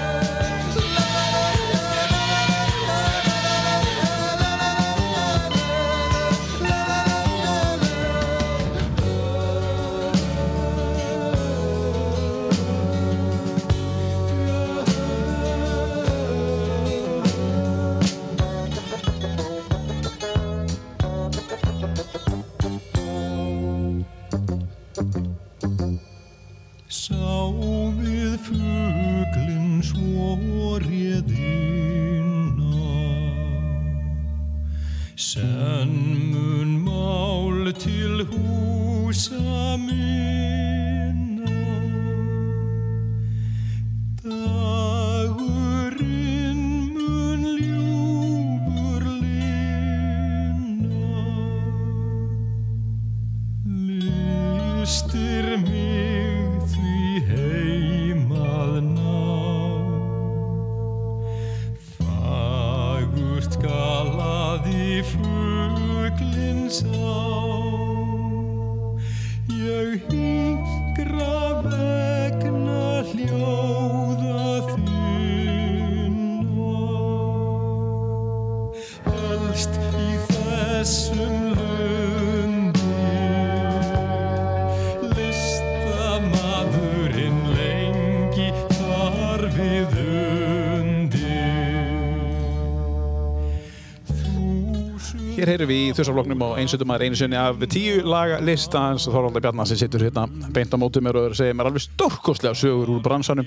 [95.53, 99.67] Heyrum við í þessarfloknum og einsettum maður einu sinni af tíu laga listans Þorvaldur Bjarnar
[99.69, 100.23] sem situr hérna
[100.55, 103.45] beint á mótið mér og segir mér alveg stórkostlega sögur úr bransanum.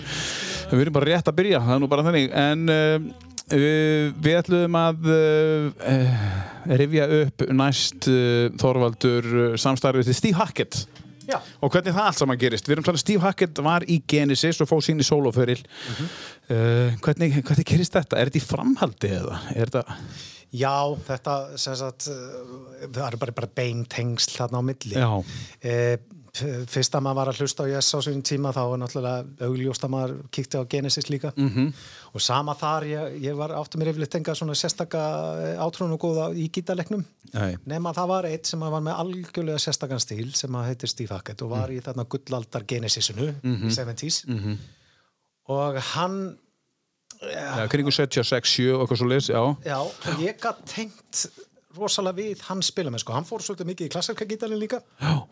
[0.70, 2.28] Við erum bara rétt að byrja, það er nú bara þannig.
[2.30, 3.08] En uh,
[3.50, 6.28] við, ætlum að uh,
[6.84, 10.78] rifja upp næst uh, Þorvaldur samstarfið til Steve Hackett.
[11.26, 11.40] Já.
[11.58, 12.70] Og hvernig það allt saman gerist.
[12.70, 15.58] Við erum talað Steve Hackett var í Genesis og fóð sín í sóloföril.
[15.98, 18.20] uh, hvernig, hvernig gerist þetta?
[18.20, 19.42] Er þetta í framhaldi eða?
[19.58, 20.00] Er þetta...
[20.52, 24.94] Já, þetta sagt, uh, það er bara, bara beintengsl þarna á milli.
[24.94, 25.24] Já.
[25.60, 25.96] Eh,
[26.36, 29.46] f- fyrst að maður var að hlusta á Yes á svonum tíma þá var náttúrulega
[29.48, 31.48] augljóst að maður kíkti á Genesis líka Mhm.
[31.48, 31.72] -hmm.
[32.14, 35.00] og sama þar, ég, ég var áttu mér yfirleitt enga svona sérstaka
[35.58, 37.56] átrúnu og góða í gítarleiknum Nei.
[37.66, 41.42] nema það var eitt sem var með algjörlega sérstakann stíl sem að heitir Steve Hackett
[41.42, 44.56] og var í þarna gullaldar Genesisinu í 70s -hmm.
[45.48, 46.38] og hann
[47.22, 49.42] Já, kringu 76, 7 og eitthvað svo leys, já.
[49.66, 51.26] Já, og ég gætt tengt
[51.76, 53.12] rosalega við hann spila með sko.
[53.12, 55.26] Hann fór svolítið mikið í klassarka gítarinn líka Já.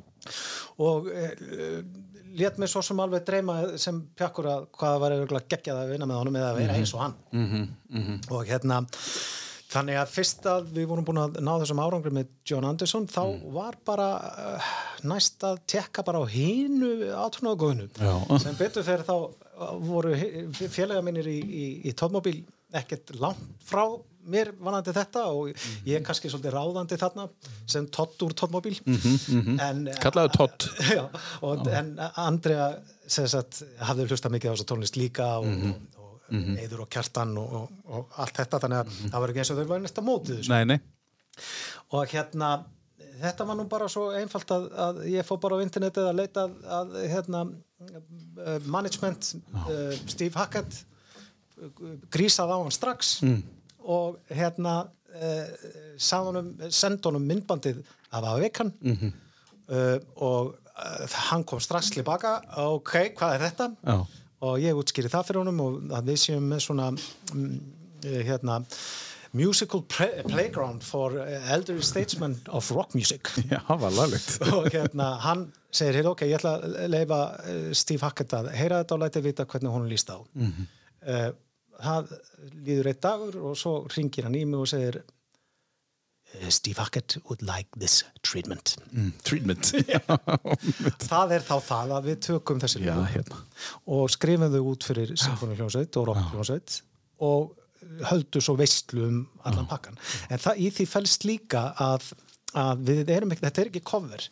[0.82, 1.84] og uh,
[2.36, 6.08] let mig svo sem alveg dreyma sem pjakkur að hvað var eiginlega geggjað að vinna
[6.10, 7.64] með honum eða að vera eins og hann Mhm,
[7.94, 8.18] -hmm.
[8.30, 8.80] og hérna
[9.74, 13.22] þannig að fyrst að við vorum búin að ná þessum árangri með John Anderson þá
[13.24, 13.52] Mm.
[13.54, 14.08] var bara
[14.58, 14.62] uh,
[15.02, 18.38] næst að tekka bara á hínu átrúnaðgóðinu Já.
[18.38, 19.30] sem betur fyrir þá
[19.84, 20.14] voru
[20.72, 22.40] félaga mínir í, í, í tónmobil
[22.74, 23.38] ekkert langt
[23.68, 23.84] frá
[24.24, 25.50] mér vanandi þetta og
[25.84, 27.26] ég er kannski svolítið ráðandi þarna
[27.68, 28.78] sem tott úr tónmobil
[29.60, 30.66] en Kallaðu Todd.
[30.96, 31.04] Já,
[31.44, 31.92] og, en
[32.22, 32.70] Andrea
[33.06, 35.74] sem sagt, hafði hlustað mikið á þessu tónlist líka og, Mhm.
[36.00, 36.00] og,
[36.32, 39.52] og Eiður og Kjartan og, og, og allt þetta þannig að það var ekki eins
[39.52, 40.78] og þau var næsta mótið nei.
[41.92, 42.48] og hérna
[43.20, 46.46] þetta var nú bara svo einfalt að, að ég fór bara á internetið að leita
[46.46, 49.34] að, að hérna uh, management
[49.64, 50.80] uh, Steve Hackett
[51.60, 51.70] uh,
[52.14, 53.40] grísaði á hann strax mm.
[53.84, 54.74] og hérna
[55.14, 57.82] uh, honum, sendi honum myndbandið
[58.14, 59.12] af Avekan mm -hmm.
[59.68, 63.70] uh, og uh, hann kom strax tilbaka ok, hvað er þetta?
[63.84, 64.06] Já.
[64.40, 66.92] og ég útskýri það fyrir honum og við séum með svona
[68.04, 68.64] eh, hérna
[69.34, 74.36] musical play playground for eh, elderly statesmen of rock music Já, það var laglegt.
[74.54, 78.82] og hérna hann segir, hey, ok, ég ætla að leifa uh, Steve Hackett að heyra
[78.84, 81.34] þetta og læti vita hvernig hún líst á mm -hmm.
[81.84, 82.14] það
[82.66, 85.02] líður eitt dagur og svo ringir hann í mig og segir
[86.34, 89.72] "Eh, Steve Hackett would like this treatment Mm, treatment.
[91.10, 93.36] það er þá það að við tökum þessi Já, hérna.
[93.86, 96.82] og skrifum þau út fyrir symfónihljónsveit og rockhljónsveit
[97.20, 97.52] og
[98.10, 99.98] höldu svo veistlu um allan pakkan.
[100.32, 102.10] En það, í því fælst líka að,
[102.58, 104.26] að við erum ekki, þetta er ekki cover.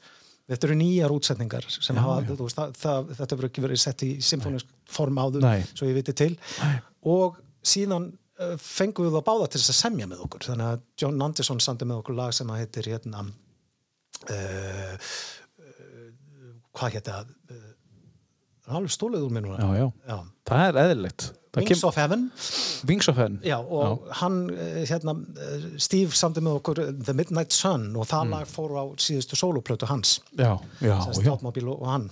[0.50, 4.02] Þetta eru nýjar útsetningar sem hafa, þú veist, það, það, þetta verður ekki verið sett
[4.04, 5.62] í symfónisk form áður, Nei.
[5.70, 6.32] svo ég viti til.
[7.08, 10.46] Og síðan uh, fengum við það báða til þess að semja með okkur.
[10.50, 14.96] Þannig að John Anderson sandi með okkur lag sem að heitir hérna uh,
[15.62, 16.10] uh,
[16.74, 17.30] hvað hétt það?
[17.52, 19.62] Uh, alveg stólið úr mér núna.
[19.62, 19.86] Já, já.
[20.10, 20.18] Já.
[20.50, 21.28] Það er eðlilegt.
[21.56, 22.30] Wings of Heaven.
[22.88, 23.40] Wings of Heaven.
[23.44, 28.08] já, og hann, eh, hérna eh, Steve samdi með okkur eh, The Midnight Sun og
[28.08, 30.20] það lag fór á síðustu sóloplötu hans.
[30.32, 31.32] Já, já, já.
[31.68, 32.10] og, hann.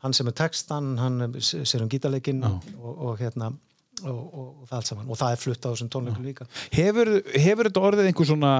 [0.00, 3.52] Hann sem er textan, hann sér um gítarleikin og, og hérna
[4.04, 6.48] og, og, og það allt saman, og það er flutt á þessum tónleikum líka.
[6.72, 8.52] Hefur, hefur þetta orðið einhver svona,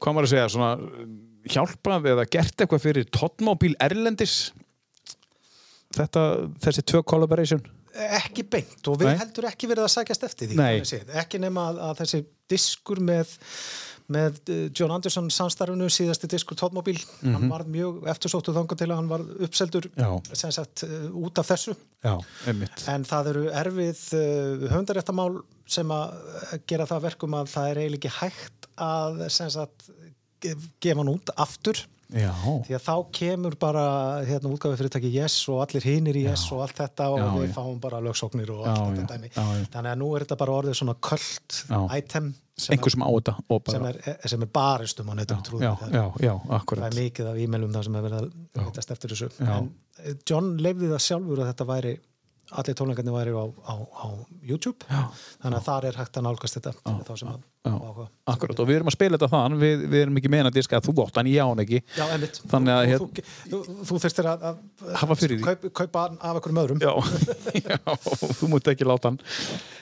[0.00, 0.70] hvað maður að segja, svona
[1.50, 4.38] hjálpað eða gert eitthvað fyrir Totmobil Erlendis?
[5.94, 6.24] Þetta,
[6.62, 7.62] þessi tvö collaboration?
[8.20, 9.18] Ekki beint og við Nei.
[9.20, 10.58] heldur ekki verið að sækjast eftir því
[11.24, 12.20] ekki nema að, að þessi
[12.50, 13.36] diskur með
[14.10, 18.96] með eh, John Anderson samstarfinu síðasti diskur Tóttmobil hann var mjög eftirsóttu þangar til að
[18.98, 20.34] hann var uppseldur Mhm.
[20.34, 21.76] Sagt eh, út af þessu.
[22.02, 22.16] Já,
[22.90, 26.16] en það eru erfið uh, höfundaréttamál sem að
[26.50, 29.90] eh, gera það að verkum að það er eiginlega ekki hægt að sagt
[30.42, 32.32] gef- gefa hann út aftur Já,
[32.66, 33.82] því að þá kemur bara
[34.26, 37.46] hérna útgáfi fyrirtæki Yes og allir hinir í Yes og allt þetta og Já, við
[37.48, 37.54] já.
[37.54, 39.66] fáum bara lögsóknir og Já, allt já, þetta dæmi já, já.
[39.76, 41.78] þannig að nú er þetta bara orðið svona köld Já.
[42.00, 44.00] item sem, sem þetta og sem, er,
[44.34, 46.34] sem er baristum á netum trúðum já, já, já,
[46.66, 49.54] það er mikið af e-mailum það sem er verið að heitast eftir þessu Já.
[49.60, 49.70] en
[50.28, 51.94] John lefði það sjálfur að þetta væri
[52.58, 54.06] allir tónleikarnir væri á, á, á
[54.42, 54.82] YouTube.
[54.90, 55.02] Já.
[55.42, 57.72] þannig að þar er hægt að nálgast þetta fyrir þá sem að Já.
[57.76, 58.06] áhuga.
[58.32, 60.86] Akkurat, og við erum að spila þetta þann við, við erum ekki meina diska að
[60.88, 61.80] þú átt hann, ég á hann ekki.
[61.92, 62.04] Já.
[62.54, 65.44] Þannig að hér- þú, þú, þú þurftir að, að Hafa fyrir því.
[65.44, 66.80] kaup, kaupa af einhverjum öðrum.
[66.80, 66.92] Já,
[67.68, 67.76] já,
[68.40, 69.20] þú mútt ekki láta hann.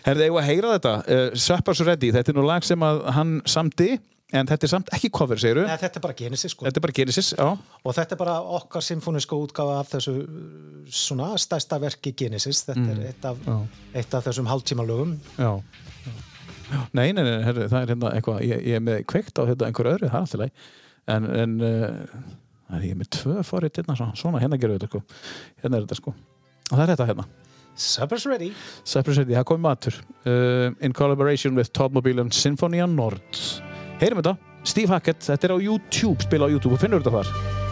[0.08, 0.94] Herði, eigum við að heyra þetta?
[1.06, 3.92] Uh, Sveppars Ready, þetta er nú lag sem að hann samdi,
[4.32, 6.66] en þetta er samt ekki cover, segiru Nei, þetta er bara Genesis sko.
[6.66, 10.32] Þetta er bara Genesis, já og þetta er bara okkar symfóniska útgáfa af þessu uh,
[10.92, 13.64] svona stærsta verki Genesis þetta er eitt af, Mm.
[13.96, 15.52] Eitt af þessum hálftíma lögum Já.
[16.92, 19.68] Nei, nei, nei, herri, það er hérna eitthvað, ég, ég er með kveikt á hérna
[19.70, 20.66] einhver öðru, það er alltaf leið.
[21.14, 22.26] En, en uh,
[22.68, 25.22] það er ég er með tvö forrið hérna, svona, svona hérna gerum við þetta, sko.
[25.62, 26.12] Hérna er þetta, sko.
[26.68, 27.24] Og það er þetta hérna.
[27.78, 28.50] Supper's ready
[28.84, 29.98] Cypress City, það komið matur.
[30.26, 33.40] Uh, in collaboration with Todd Mobile and Symphony Nord.
[33.98, 37.67] Heyrum þetta, Steve Hackett, þetta er á YouTube, spila á YouTube og finnur þetta þar.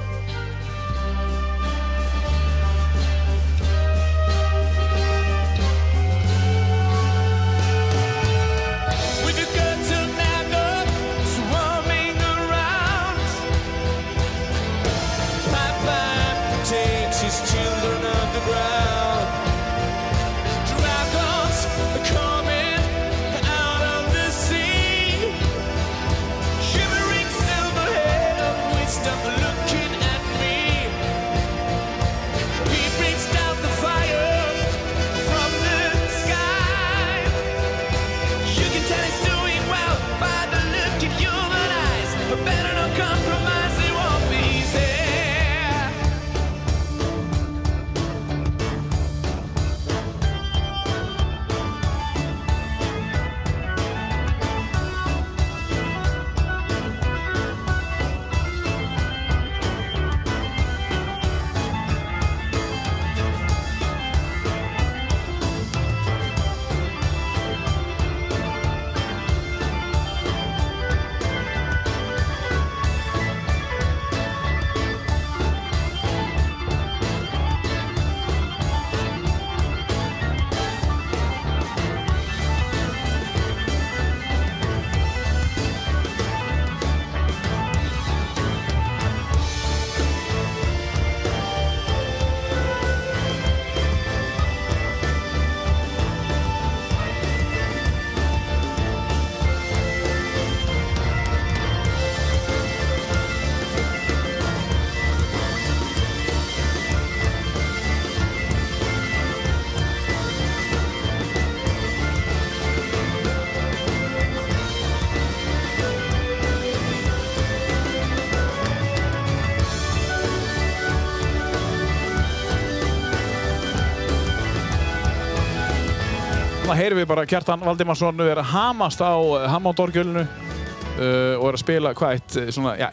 [126.76, 129.16] Þannig heyrum við bara Kjartan Valdimarsson er að hamast á
[129.48, 132.84] Hammondorgjölinu uh, og er að spila hvað eitt uh, svona, já,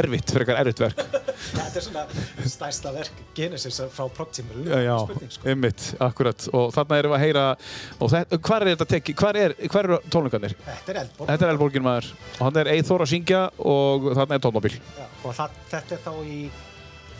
[0.00, 1.04] erfitt, eitthvað erfitt verk.
[1.60, 4.96] þetta er svona stærsta verk Genesis frá Proximul Já,
[5.30, 6.48] sko einmitt, akkurat.
[6.50, 7.44] Og þarna erum við að heyra,
[8.02, 8.16] og
[8.48, 10.56] hvar er þetta tekki, hvar er, eru tónleikarnir?
[10.66, 14.40] þetta er eldborg Þetta er Elborgin maður og hann er Eithor að syngja og þarna
[14.40, 14.74] er tónmobil.
[14.98, 16.40] Já, og það, þetta er þá í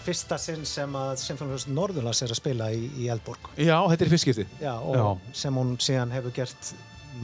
[0.04, 3.50] fyrsta sinn sem að Symfónius Norðurlands er að spila í, í Eldborg.
[3.60, 4.46] Já, þetta er fyrstskipti.
[4.62, 6.72] já, og sem hún síðan hefur gert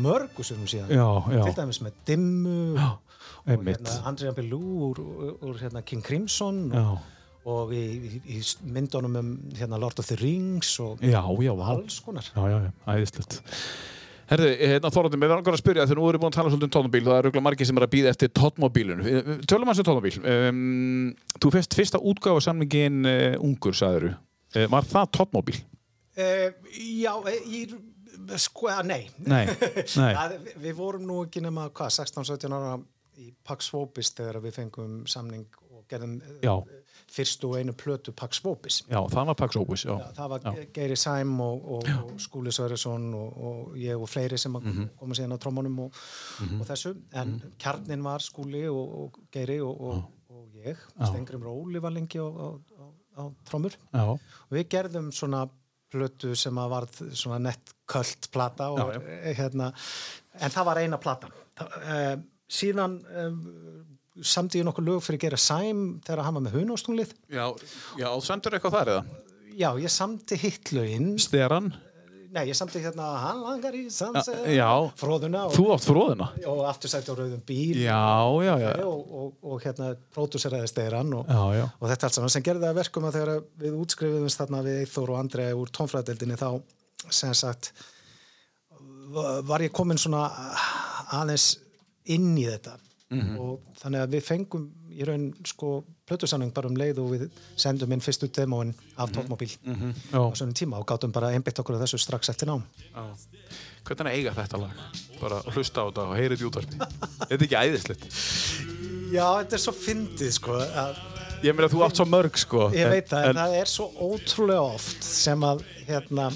[0.02, 0.92] mörgu sinnum síðan.
[0.92, 3.80] Já, já, til dæmis með Dimmu Já, og einmitt.
[3.80, 5.02] hérna, Andrea Belú úr,
[5.40, 6.86] úr, hérna, King Crimson Já,
[7.46, 8.40] og í, í, í
[8.74, 12.26] myndunum um hérna, Lord of the Rings og já, já, alls konar.
[12.34, 13.40] Já, já, já, æðislegt.
[14.26, 16.66] Herðu, hérna Þorvaldur, við verðum að spyrja þegar nú erum við búin að tala svolítið
[16.66, 19.02] um tónmobíl það eru örugglega margir sem er að býða eftir tónmobílun
[19.46, 20.62] Tölum að þessu tónmobíl um,
[21.38, 25.60] Þú fyrst fyrsta útgáfa samlingin uh, ungur, sagðiru uh, Var það tónmobíl?
[26.16, 26.48] Uh,
[26.96, 27.76] já, eh, ég,
[28.40, 29.10] sko, nei.
[29.18, 29.44] Nei,
[30.00, 30.12] nei.
[30.14, 32.78] Ja, við, vorum nú ekki nema, hvað, 16-17 ára
[33.20, 36.54] í Pax Vopis þegar við fengum samning og gerðum eh, Já.
[37.16, 38.82] Fyrstu og einu plötu Pax Vopis.
[38.90, 39.94] Já, það var Pax Opus, já.
[40.02, 44.38] Já, það var Geiri Sæm og, og, og Skúli Sverrisson og, og ég og fleiri
[44.38, 44.88] sem mm Mhm.
[45.00, 46.00] komu síðan á trómunum og,
[46.60, 46.94] og þessu.
[47.16, 50.76] En kjarnin var Skúli og, og Geiri og, og, og ég.
[51.00, 52.48] Stengrim Róli var lengi á, á,
[53.16, 55.46] á, trómur Já, og við gerðum svona
[55.92, 59.72] plötu sem að varð svona nett köld plata og, Já, eh, Hérna,
[60.40, 61.30] en það var eina platan.
[61.56, 62.16] Þa, uh,
[62.50, 63.38] síðan uh,
[64.60, 67.46] ég nokkuð lög fyrir Gera Sæm þegar hann var með hunástunglið Já,
[68.00, 69.02] já, sendur eitthvað þar eða?
[69.56, 71.74] já, ég samdi hittlögin Steran?
[72.36, 73.86] nei, ég samdi hérna hann langar í
[74.52, 74.68] Já,
[75.00, 76.26] fróðuna og, þú átt fróðina?
[76.52, 78.00] og aftursætti á rauðum bíl Já,
[78.44, 78.70] já, já.
[78.84, 81.30] og, og, og hérna pródúseraði steiran og,
[81.92, 83.32] þetta allt saman sem gerði það að verkum að þegar
[83.64, 86.48] við útskrifiðumst þarna við Eithor og Andrei úr tónfræðdeldinni þá
[87.14, 87.72] sem sagt
[89.16, 90.26] va- var ég komin svona
[91.16, 91.54] aðeins
[92.12, 92.76] inn í þetta
[93.10, 93.36] Mhm.
[93.38, 97.92] og þannig að við fengum í raun sko plötusamning bara um leið og við sendum
[97.92, 99.92] inn fyrstu demóin af tónmobil Mhm.
[100.12, 100.18] Já.
[100.18, 102.62] á svona tíma og gátum bara einbytt okkur af þessu strax eftir nám
[102.94, 103.04] Já.
[103.84, 104.70] Hvernig er eiga þetta lag?
[105.20, 106.76] Bara hlusta á þetta og heyra þetta í útvarpi.
[107.28, 108.02] þetta er ekki æðislegt.
[109.12, 110.96] Já, þetta er svo fyndið sko að
[111.44, 112.70] Ég meina þú átt svo mörg sko.
[112.72, 116.32] Ég veit það, en, það er svo ótrúlega oft sem að hérna,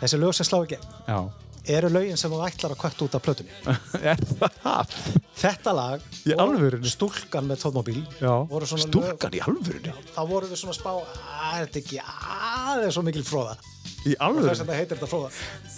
[0.00, 1.30] þessi lög sem slá gegn Já.
[1.68, 3.52] Eru lögin sem þú ætlar að kvötta út af plötunni.
[5.38, 6.88] Þetta lag Í og?
[6.90, 8.00] Stúlkan með tónmobil
[8.82, 9.92] Stúlkan í alvörunni?
[10.14, 13.54] þá voru við svona að spá að þetta ekki aðeins svo mikil fróða
[14.08, 14.14] Í
[14.48, 15.30] þess að þetta heitir þetta fróða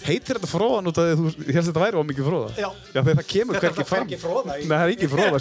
[0.05, 2.49] Heitir þetta fróðan út af því að þú helst þetta væri á mikið fróða?
[2.57, 2.69] Já.
[2.95, 4.45] Já, það kemur Þetta hverki er fram.
[4.51, 5.39] Nei, það er ekki fróða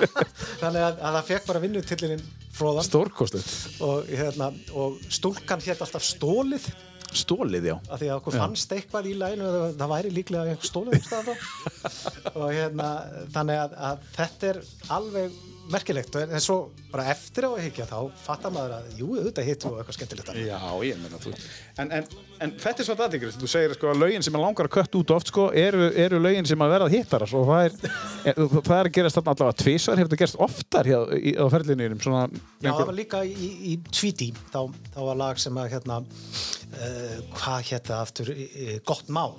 [0.62, 2.24] þannig að, að það fekk bara vinnutillinin
[2.60, 3.50] fróðan Stórkostið.
[3.88, 6.68] og, hérna, og stúlkan hétt alltaf stólið
[7.10, 7.76] Stólið, já.
[7.90, 11.40] af því að okkur fannst eitthvað í læginu að það væri líklega stólið um staðan
[11.40, 12.90] þá og hérna
[13.34, 14.60] þannig að, að þetta er
[14.98, 15.40] alveg
[15.72, 16.16] merkilegt.
[16.24, 16.58] En svo
[16.90, 20.32] bara eftir á að higgja þá fattar maður að jú, auðvitað hitt og eitthvað skemmtilegt.
[20.46, 21.34] Já, ég meina þú
[21.80, 22.06] En, en,
[22.44, 24.98] en þetta er svo aðeinslega, þú segir sko að lögin sem er langar að kött
[24.98, 27.76] út oft sko eru, eru lögin sem að verða hittaras og það er,
[28.32, 31.44] er, það er að gerast þarna allavega tvisvar, hefur þetta gerst oftar hér í, á
[31.54, 32.26] ferlinniðinum svona
[32.60, 34.60] Já, það var líka í, í Tweety þá,
[34.92, 39.32] þá var lag sem að hérna uh, hvað það aftur uh, gott mál,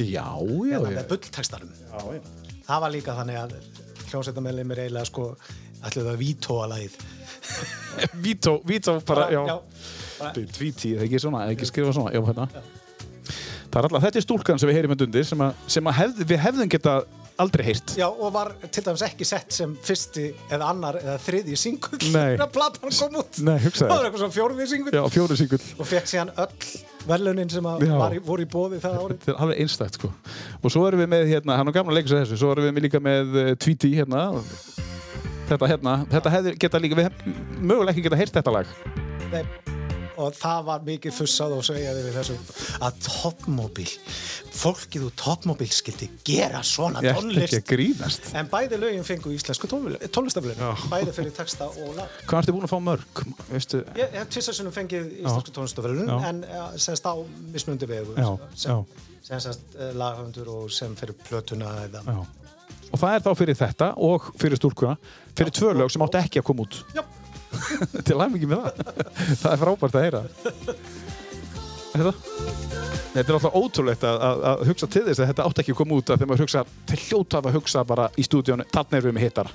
[0.00, 2.22] Já, hérna já, já.
[2.64, 3.58] það var líka þannig að
[4.14, 5.26] hljómsveitamennið mér eiginlega sko
[5.84, 6.96] ætluðu að vítóa lagið.
[8.24, 9.58] Vító, Vító bara, já, já,
[10.32, 12.14] Tvíti, það er ekki svona, ekki skrifa svona?
[12.14, 12.48] Já, hérna.
[13.74, 15.96] Það er alltaf, þetta er stúlkan sem við heyrim með undir sem, að, sem að
[15.98, 16.94] hefð, við hefðum geta
[17.42, 21.58] aldrei heyrt já, og var til dæmis ekki sett sem fyrsti eða annar eða þriði
[21.58, 23.88] singull þegar platan kom út Nei, hugsaðu.
[23.90, 26.68] það var eitthvað svona fjórði singull Já, fjóru singull og fekk síðan öll
[27.08, 30.10] verðlunin sem að í, voru í bóði það árið Þetta er alveg einstætt sko.
[30.62, 32.68] Og svo erum við með hérna, hann er gaman að leika sér þessu, svo erum
[32.70, 34.24] við líka með uh, Tweety hérna.
[35.50, 37.24] Þetta hérna, þetta hefði geta líka, við hef,
[37.60, 38.70] mögulega ekki geta heyrt þetta lag.
[39.34, 39.42] Nei,
[40.20, 42.36] og það var mikið fussað og segjaði við þessu
[42.84, 43.88] að toppmóbíl
[44.54, 50.60] fólkið úr toppmóbíl skildi gera svona tónlist en bæði lögin fengu íslensku tónlistaflun
[50.92, 53.24] bæði fyrir texta og lag Hvað ertu búin að fá mörg?
[53.54, 56.16] Ég hef tvisarsunum fengið íslensku tónlistaflun Já.
[56.30, 57.14] en ja, semst á
[57.54, 58.14] mismundi vegu
[58.54, 58.84] sem,
[59.26, 62.04] semst uh, laghöndur og sem fyrir plötuna eða.
[62.92, 64.94] Og það er þá fyrir þetta og fyrir stúlkuna,
[65.34, 66.82] fyrir tvö lög sem átti ekki að koma út.
[66.94, 67.02] Já.
[68.06, 68.92] Til mikið með það.
[69.40, 70.22] það er frábært að heyra.
[71.94, 72.12] Þetta?
[73.14, 75.80] Þetta er alltaf ótrúlegt að, að, að hugsa til þess að þetta átti ekki að
[75.80, 78.98] koma út að þegar maður hugsa, þeir hljóta af að hugsa bara í stúdíónu, þarna
[78.98, 79.52] erum við með hittara.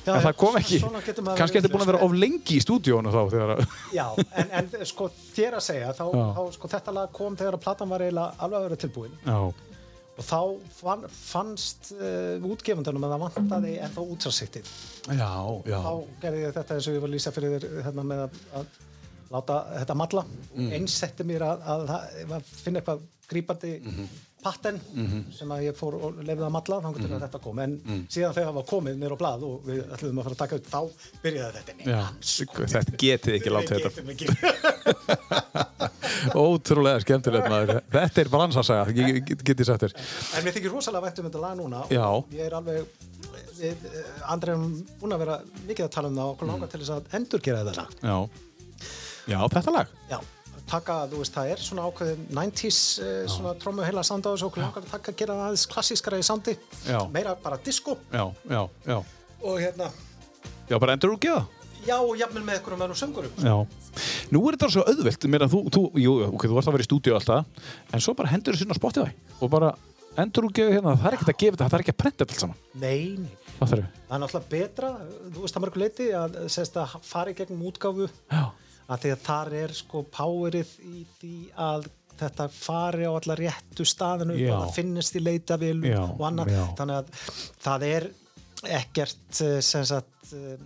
[0.00, 3.18] Já, En það kom ekki, kannski þetta búin að vera of lengi í stúdíónu þá
[3.34, 3.64] þegar að,
[3.98, 4.06] Já,
[4.40, 6.04] en, en sko þér að segja þá,
[6.38, 9.36] þá sko þetta lag kom þegar að platan var eiginlega alveg að vera tilbúin já,
[10.20, 10.38] og þá
[10.76, 14.04] fann, fannst uh, útgefundunum að það vantaði ennþá
[15.72, 15.92] já, þá
[16.26, 18.66] gerði ég þetta eins og ég var að lýsa fyrir þér hérna með að, að
[19.30, 20.24] láta þetta malla.
[20.56, 20.72] Mm.
[20.76, 24.08] eins setti mér að, að, að, að finna eitthvað grípandi Mhm.
[24.40, 24.78] patten
[25.36, 26.94] sem að ég fór og lefði að malla þá Mhm.
[27.04, 27.74] getur þetta kom en
[28.08, 30.56] síðan þegar það var komið nýr á blað og við ætlum að fara að taka
[30.56, 30.80] upp þá
[31.26, 32.00] byrjaði þetta Nei, já,
[32.74, 34.00] þetta getið ekki látið þetta.
[36.34, 37.80] Ótrúlega skemmtilegt maður.
[37.92, 39.94] Þetta er bransasaga, get, get, get ég sagt þér.
[40.38, 42.04] En mér þykir rosalega vænt um þetta lag núna Já.
[42.08, 43.08] og ég er alveg
[43.60, 43.86] við,
[44.30, 44.66] Andrei erum
[45.00, 47.64] búin að vera mikið að tala um það og okkur langar til þess að endurgera
[47.64, 48.16] þetta lag Já,
[49.34, 49.92] já, þetta lag.
[50.10, 50.18] Já,
[50.70, 54.64] taka, þú veist, það er svona ákveðin 90s uh, svona trómu heila á þessu okkur
[54.64, 56.56] langar að taka að gera það aðeins klassískara í soundi
[56.86, 57.00] Já.
[57.12, 58.98] meira bara disco Já, já, já.
[59.42, 59.90] og hérna,
[60.70, 61.44] Já, bara endur úr geða.
[61.86, 63.56] já, og jafnvel með einhverjum öðrum söngurum Já.
[64.30, 66.86] Nú er þetta svo auðvelt, mér að þú, þú, jú, ok, þú varst að vera
[66.86, 69.10] í stúdíu alltaf, en svo bara hendur þessu inn á Spotify
[69.40, 69.70] og bara
[70.20, 72.24] endur úr geða hérna, það er ekkert að gefa þetta, það er ekki að prenta
[72.26, 72.60] þetta saman.
[72.80, 73.86] Nei, nei, Það þarf?
[74.08, 74.90] Það er náttúrulega betra
[75.34, 76.36] þú veist það mörg leiti að,
[76.80, 78.42] að fara í gegnum útgáfu Já,
[78.90, 81.34] að því að þar er sko powerið í því
[81.68, 81.88] að
[82.20, 86.50] þetta fari á alla réttu staðinu það finnist í leitavilum Já, og annað.
[86.78, 87.12] þannig að
[87.64, 88.08] það er
[88.80, 90.56] ekkert eh, sem sagt eh,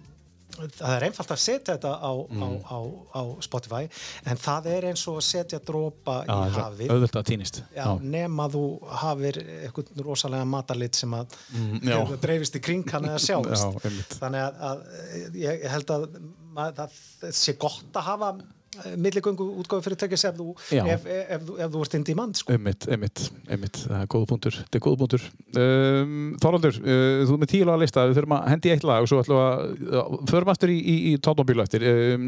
[0.55, 2.43] það er einfalt að setja þetta á, Mm.
[2.45, 2.79] á, á,
[3.15, 3.83] á Spotify
[4.31, 7.63] en það er eins og að setja dropa Já, í svo auðvelt að týnist.
[8.01, 8.63] Nema þú
[9.03, 13.65] hafir eitthvað rosalega matalit sem að Mm, dreifist í kring hann eða sjáist.
[13.65, 16.09] Já, þannig að, að ég held að
[16.55, 18.33] mað, það sé gott að hafa
[18.75, 20.83] fyrirtækis ef þú, Já.
[20.95, 22.53] ef, ef, ef, þú- ef þú ert inn í mann sko.
[22.55, 25.27] Einmitt, einmitt, einmitt, það er góða punktur, þetta er góða punktur.
[25.61, 29.03] Um, Þorvaldur, uh, þú ert með tíu laga lista, við þurfum að hendi eitt lag
[29.05, 31.87] og svo ætlum við að, förum aftur í, í, í tónbílu eftir.
[31.91, 32.27] Um,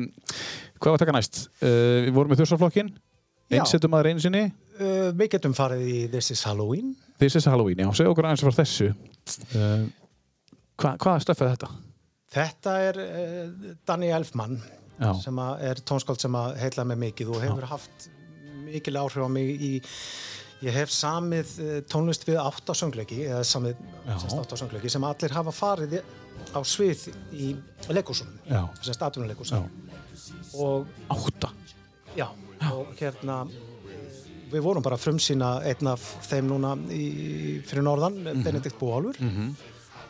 [0.79, 1.43] hvað var að taka næst?
[1.61, 2.93] Uh, við vorum með þursaflokkin,
[3.57, 4.45] einsettum maður einu sinni,
[4.81, 8.43] uh, Við getum farið í This is Halloween This is Halloween, já, segja okkur aðeins
[8.45, 8.91] frá þessu.
[10.77, 11.69] Hva, hvaða stöff er þetta?
[12.37, 14.59] Þetta er uh, Danny Elfman
[15.01, 15.11] Já.
[15.21, 18.07] sem að er tónskáld sem að heila með mikið og hefur haft
[18.67, 19.73] mikil áhrif á mig í
[20.65, 23.77] ég hef samið uh, tónlist við áttasöngleiki eða samið
[24.09, 24.17] Já.
[24.41, 25.99] áttasöngleiki sem allir hafa farið
[26.57, 27.51] á svið í
[27.93, 28.63] leikúsunum Já.
[28.81, 29.69] semst Já, atvinnuleikúsunum
[30.57, 31.51] og átta.
[32.17, 32.27] já,
[32.73, 34.21] og hérna eh,
[34.53, 38.43] við vorum bara að frumsýna einn af þeim núna í, fyrir norðan, Mhm.
[38.47, 39.21] Benedikt Bóálfur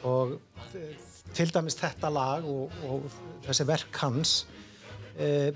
[0.07, 0.37] og
[0.74, 0.95] eh,
[1.34, 3.11] til dæmis þetta lag og, og
[3.49, 4.45] þessi verk hans
[5.18, 5.52] eh,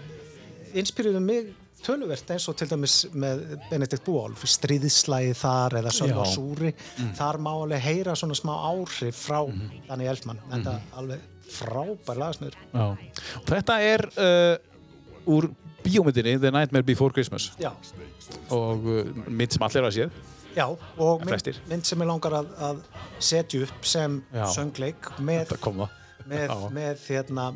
[0.74, 1.50] inspiriðu mig
[1.80, 3.40] töluvert eins og til dæmis með
[3.70, 6.26] Benedikt Búálf, stríðslæði þar eða Sölva.
[6.28, 7.14] Súri, Mm.
[7.16, 9.86] þar má alveg heyra svona smá áhrif frá Mhm.
[9.88, 12.52] Danny Elfman, þetta er alveg frábær.
[12.74, 12.98] Og
[13.46, 14.56] þetta er uh,
[15.26, 15.48] úr
[15.82, 17.72] bíómyndinni The Nightmare Before Christmas Já,
[18.50, 20.10] og uh, mynd sem allir hafa séð.
[20.54, 20.66] já,
[20.98, 22.82] og mynd, mynd sem ég langar að, að
[23.18, 25.48] setja upp sem söngleik með.
[26.30, 27.46] Með, með hérna,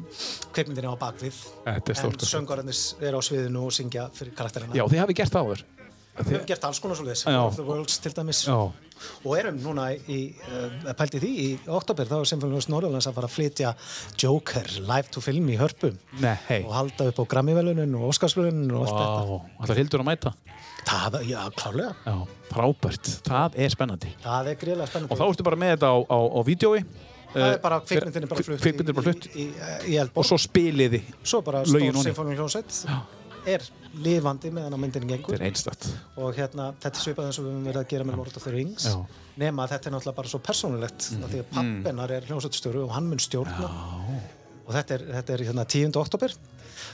[0.55, 4.77] kveikmyndinni á bakvið Þetta er en söngvararnir eru á sviðinu og syngja fyrir karakterina.
[4.77, 5.65] Já, þið hafi gert það áður.
[6.15, 8.55] Við höfum gert alls konar svolítið, of the Worlds til dæmis Já.
[9.27, 13.27] og erum núna í, uh, pælti því í oktober þá er Sinfonius Norðurlands að fara
[13.27, 13.73] að flytja
[14.23, 16.61] Joker live to film í hörpum Nei, hei.
[16.63, 20.35] og halda upp á Grammy-velunin og Óskarsvelunin og allt Vá, allar hildur að mæta.
[20.37, 20.63] þetta.
[20.85, 21.97] Það, já, klárlega.
[22.05, 22.15] Já,
[22.53, 23.11] frábært.
[23.27, 24.15] Það er spennandi.
[24.23, 25.15] Það er greiðlega spennandi.
[25.17, 26.85] Og þá ertu bara með þetta á, á, á vídjói.
[27.35, 29.29] Það er bara kvikmyndin er bara flutt Kvikmyndin er bara flutt.
[29.35, 31.03] í, í, í Og svo spiliði.
[31.23, 31.93] Svo bara stór í.
[32.35, 32.85] Hljónsett
[33.45, 33.65] er
[34.01, 35.43] lifandi meðan á myndin gengur.
[36.17, 38.47] Og hérna, þetta er svipað eins og við höfum verið að gera með Lord of
[38.47, 38.95] the Rings Já.
[39.41, 41.27] nema að þetta er náttúrulega bara svo persónulegt mm.
[41.31, 43.71] því að pappennar er hljómsveitstjóru og hann mun stjórna
[44.65, 45.93] og þetta er, þetta er hérna 10.
[46.01, 46.37] oktober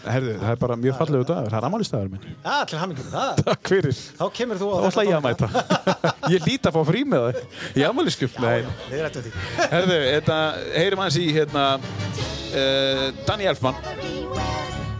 [0.01, 1.51] Herðu, það er bara mjög fallegu dagur.
[1.53, 2.23] Það er amalistæður minn.
[2.45, 3.99] ja, til hamingjum með það Takk fyrir.
[4.21, 5.49] þá kemur þú á Þá ætla ég að mæta.
[6.35, 7.41] ég líti að fá frí með það.
[7.77, 8.39] Í amaliskjöf.
[8.41, 8.61] Nei.
[8.91, 9.33] við rættum því
[9.75, 10.39] Herðu, þetta,
[10.77, 13.75] heyrim hans í hérna, uh, Danny Elfman.
[13.93, 14.47] everywhere.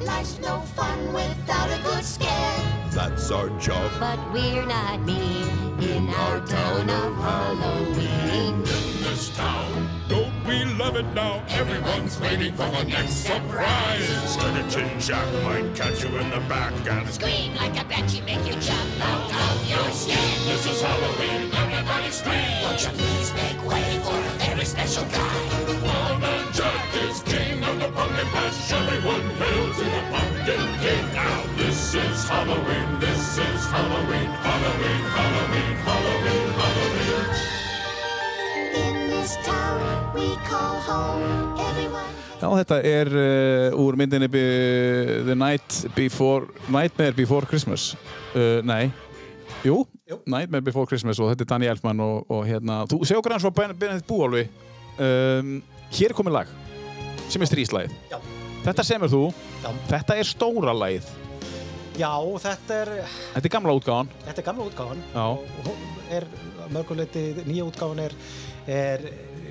[0.05, 2.61] Life's no fun without a good scare.
[2.95, 3.91] That's our job.
[4.01, 5.49] But we're not mean
[5.81, 8.63] in our town of Halloween.
[8.65, 9.90] This town.
[10.11, 11.41] Don't we love it now?
[11.51, 14.09] Everyone's waiting for the next surprise.
[14.27, 18.59] Skeleton Jack might catch you in the back and Scream like a banshee, make you
[18.61, 20.19] jump out of your skin.
[20.51, 21.55] This is Halloween.
[21.55, 22.43] Everybody scream.
[22.61, 25.39] Won't you please make way for a very special guy?
[25.79, 28.73] One Jack is king of the pumpkin patch.
[28.73, 31.07] Everyone hail to the pumpkin king.
[31.15, 32.99] Now this is Halloween.
[32.99, 34.31] This is Halloween.
[34.43, 35.03] Halloween.
[35.15, 35.77] Halloween.
[35.87, 36.51] Halloween.
[36.59, 36.81] Halloween.
[37.31, 37.60] In
[42.41, 44.41] Já, þetta er uh, úr myndinni be,
[45.27, 47.91] The Night Before, Nightmare Before Christmas.
[48.33, 48.87] Uh, nei,
[49.67, 50.17] jú, Jú.
[50.25, 53.53] Nightmare Before Christmas og þetta er Danny Elfman og, og hérna, þú okkur hans frá
[53.61, 54.47] Ben- Benedikt Búálfi.
[55.01, 55.59] Um,
[55.95, 56.51] hér komið lag
[57.31, 57.93] sem er stríslægið.
[58.11, 58.19] já,
[58.65, 59.21] Þetta semur þú,
[59.63, 59.71] Já.
[59.89, 61.07] þetta er stóra lagið.
[61.97, 62.11] já,
[62.43, 62.91] þetta er
[63.37, 64.11] Þetta er gamla útgáðan.
[64.27, 65.25] þetta er gamla útgáfan Já.
[65.29, 65.79] og hún
[66.11, 66.27] er
[66.73, 68.13] mörguleiti nýja útgáfan er,
[68.67, 69.01] er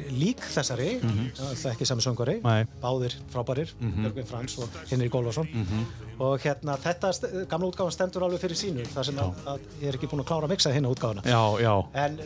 [0.10, 2.38] lík þessari það er ekki sami söngvari.
[2.44, 2.64] Nei.
[2.82, 5.84] báðir frábærir, Björgvin Frans og Henrik Ólfarsson Mhm.
[6.20, 7.12] og hérna þetta
[7.48, 10.28] gamla útgáfan stendur alveg fyrir sínu þar sem að, að ég er ekki búinn að
[10.32, 11.74] klára að mixa hérna útgáfana Já, já.
[11.94, 12.18] en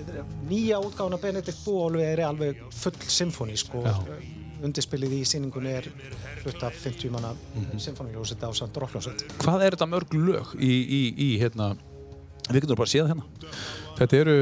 [0.49, 3.99] nýja útgáfan af Benedikt Búolfi er alveg full symfónísk og Já.
[4.63, 5.89] undirspilið í síningunni er
[6.43, 10.71] hlut af 50 manna mm symfóníljósett á samt rockljósett Hvað er þetta mörg lög í,
[10.87, 11.75] í, í hérna,
[12.49, 13.23] við getum bara séð hérna.
[13.99, 14.37] Þetta eru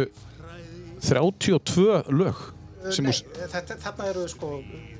[1.02, 2.48] 32 lög
[2.82, 3.18] Nei, úr,
[3.52, 4.48] þetta, þarna eru sko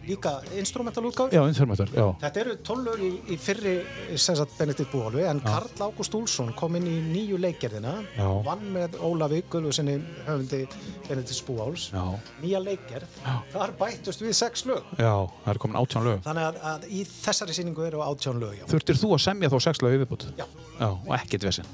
[0.06, 2.04] líka instrumental já, já.
[2.22, 3.74] Þetta eru tólög í, í fyrri
[4.22, 8.28] sem sagt Benedikt Búolfi en Karl Ágúst Úlsson kom inn í nýju leikgerðina Já.
[8.46, 9.98] vann með Ólafi Guðlusinni
[10.28, 10.60] höfundi
[11.08, 12.04] Benedikts Búáls Já.
[12.44, 13.18] nýja leikgerð,
[13.56, 16.22] þar bættust við sex lög Já, það er komin átján lög.
[16.28, 18.66] þannig að, að í þessari sýningu eru átján lög já.
[18.70, 20.30] Þurftir þú að semja þá sex lög viðbútt?
[20.38, 20.46] Já.
[20.78, 21.74] Já, og ekkert vesinn.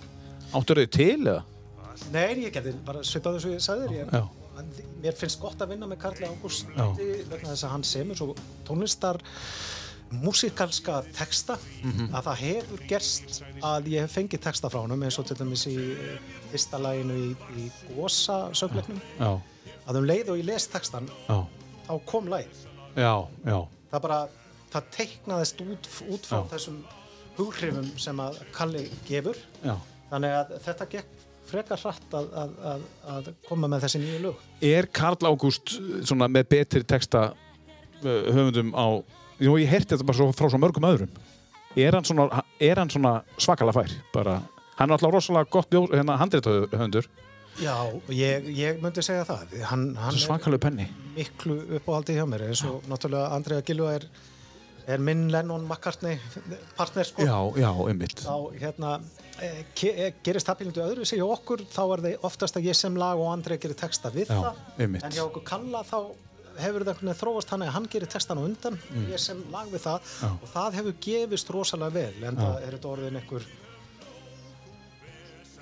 [0.55, 1.41] Áttur þau til eða?
[2.13, 4.27] Nei, ég gerði bara svipað þess að ég sagði þér
[5.03, 6.85] mér finnst gott að vinna með Karli Ágúst Já.
[6.97, 8.31] vegna þess að hann semur svo
[8.65, 9.19] tónlistar
[10.23, 11.57] músikalska texta
[12.15, 15.65] að það hefur gerst að ég hef fengið texta frá honum eins og til dæmis
[15.69, 17.29] í eh, fyrsta laginu í,
[17.59, 21.37] í Gosa sögleiknum að um leið og ég les textan já,
[21.89, 23.59] þá kom já,
[23.91, 24.21] það bara,
[24.73, 26.47] það teiknaðist út, út frá Já.
[26.55, 26.79] þessum
[27.37, 29.37] hughrifum sem að Kalli gefur.
[29.61, 29.75] Já.
[30.09, 31.16] þannig að þetta gekk
[31.49, 34.41] frekar hratt að, að, að, að koma með þessi nýju lög?
[34.69, 35.77] Er Karl Ágúst
[36.07, 38.87] svona með betri texta uh, höfundum á
[39.37, 41.11] Jú, ég heyrti þetta bara svo, frá svo mörgum öðrum.
[41.77, 43.91] Er hann svona, er hann svona svakalega fær?
[44.15, 44.39] Bara,
[44.79, 47.05] hann er alltaf rosalega gott bjó, hérna, handritaðhöfundur
[47.57, 47.73] Já,
[48.13, 49.53] ég, ég myndi segja það.
[49.65, 50.85] Hann, hann Svakalega penni.
[51.15, 52.43] miklu uppáhaldi hjá mér.
[52.51, 54.05] Eins og náttúrulega Andrea Gilva er,
[54.85, 56.19] er minn Lennon McCartney
[56.77, 57.25] partner sko.
[57.25, 58.21] Já, já, einmitt.
[58.21, 59.26] Þá hérna eh, eh,
[60.23, 63.19] gerist það pílindu öðru sig hjá okkur þá er það oftast að ég sem lag
[63.21, 65.03] og Andrea gerir texta við Já, það einmitt.
[65.03, 65.99] en hjá okkur Kalla þá
[66.57, 69.83] hefur það þróast þannig að hann gerir textan á undan og ég sem lag við
[69.85, 70.25] það Mm.
[70.25, 70.29] Já.
[70.41, 73.45] og það hefur gefist rosalega vel en það er þetta orðin einhver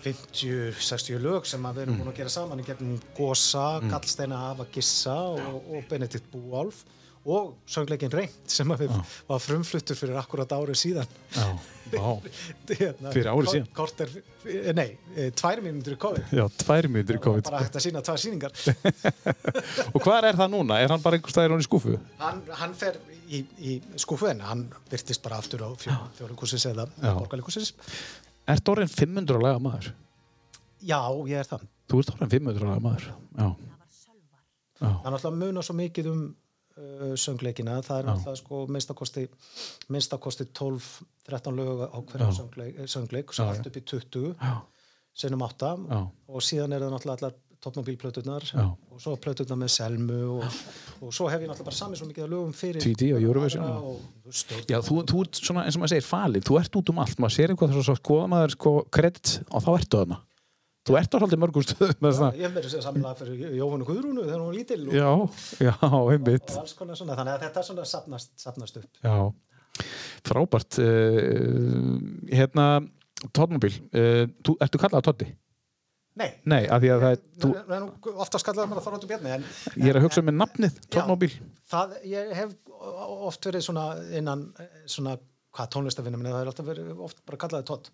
[0.05, 1.81] 50-60 lög sem við Mm.
[1.81, 6.83] erum búin að gera saman í gegnum Gosa, Gallsteina Hafa Gissa og, og Benedikt Búálf
[7.25, 8.91] og söngleikin Reynd sem að við
[9.29, 11.15] var frumfluttur fyrir akkurat árið síðan.
[11.33, 11.45] Já,
[11.95, 12.03] já,
[12.79, 13.67] Hérna, Fyrir ári síðan?
[13.77, 14.11] kort er,
[14.45, 16.29] eh, nei, eh, tvær mínútur í COVID.
[16.37, 17.49] Já, tvær mínútur í COVID.
[17.49, 18.53] bara hægt að sína tvær síningar
[19.95, 20.77] Og hvað er það núna?
[20.85, 21.97] Er hann bara einhver hún í skúfu?
[22.21, 27.13] hann, hann fer í, í skúfu en hann byrtist bara aftur á fjólíkusins eða Já.
[27.17, 27.73] borgarleikusins
[28.45, 29.93] Ert orðin 500 lega maður?
[30.85, 31.63] já, ég er það.
[31.89, 33.47] Þú ert orðin 500 lega maður Já,
[34.77, 36.23] það er náttúrulega muna svo mikið um
[36.77, 39.25] uh, söngleikina, það er náttúrulega sko minnstakosti,
[39.93, 42.37] minnstakosti 12-13 lög á hverjum Já.
[42.41, 44.53] söngleik, söngleik svo Já, allt upp í 20 já,
[45.15, 46.01] sinnum 8 Já.
[46.27, 48.65] og síðan er það náttúrulega allar tóttmóbílplöturnar Já.
[48.91, 50.59] og svo plöturnar með Selmu og,
[51.01, 53.65] og svo hef ég náttúrulega bara samið svo mikið af lögum fyrir TD og Eurovision,
[53.65, 56.93] og stjórn Já, þú, þú ert svona, eins og maður segir, falið, þú ert út
[56.93, 60.19] um allt, maður sér eitthvað þess að skoða maður sko kredit og þá ertu þarna.
[60.85, 61.41] Þú ert á svolítið
[62.19, 62.35] það.
[62.37, 65.07] Ég hef verið samanlega fyrir Jóhannu Guðrúnu þegar hún var lítil og, Já,
[65.65, 65.73] já,
[66.13, 66.51] einmitt.
[67.21, 68.99] þannig að þetta er svona sapnast, sapnast upp.
[69.01, 69.15] Já,
[70.29, 70.77] frábært.
[70.77, 71.97] Uh,
[72.29, 72.67] hérna,
[73.97, 75.31] uh, þú, ertu kallað Tótti?
[76.15, 77.49] Nei, Nei, því að það er, þú,
[78.23, 79.45] oftast kallaði maður Þorvaldur Bjarni en
[79.81, 80.77] ég er að hugsa um með nafnið,
[81.73, 82.53] það, ég hef
[83.27, 83.83] oft verið svona
[84.15, 85.17] innan eh, svona,
[85.57, 87.89] hvað tónlistafinnum það er alltaf verið oft bara kallaði Todd.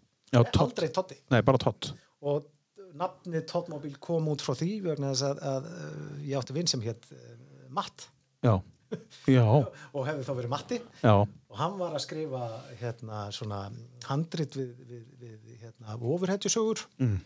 [0.67, 1.89] aldrei Toddi Nei, bara Tótt.
[2.21, 2.45] og
[2.99, 6.83] nafnið Toddmobil kom út frá því vegna þess að, að uh, ég átti vinn sem
[6.85, 7.19] hétt uh,
[7.71, 8.07] Matt.
[8.43, 8.55] Já,
[9.31, 9.45] já,
[9.95, 10.79] og hefði þá verið Matti.
[11.03, 12.41] Já, og hann var að skrifa
[12.81, 13.61] hérna svona
[14.09, 16.83] handrit við, við, við hérna ofurhetjusögur.
[17.03, 17.19] Mm.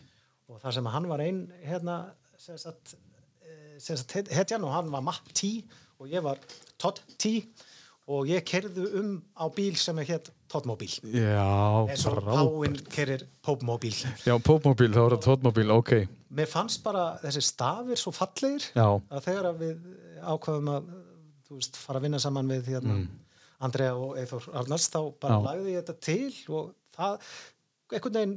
[0.46, 1.96] og þar sem hann var einn hérna
[2.38, 2.94] sem sagt,
[3.42, 5.56] eh, sem sagt het- hetjan og hann var Matti
[5.98, 6.38] og ég var
[6.78, 7.40] Todd T
[8.06, 11.42] og ég kerðu um á bíl sem er Toddmobil já,
[11.90, 12.20] eins og.
[12.22, 15.92] Páinn kerir Pópmobil Já, Pópmóbíl, þá er það Tóttmóbíl, ok.
[16.30, 19.80] mér fannst bara þessi stafir svo fallegir Já, að þegar að við
[20.22, 20.90] ákvaðum að
[21.50, 23.00] veist, fara að vinna saman við hérna,
[23.66, 25.42] Andrea og Eithor Arnars þá bara Mm.
[25.42, 25.46] Já.
[25.50, 27.26] lagði ég þetta til og það,
[27.92, 28.36] einhvern veginn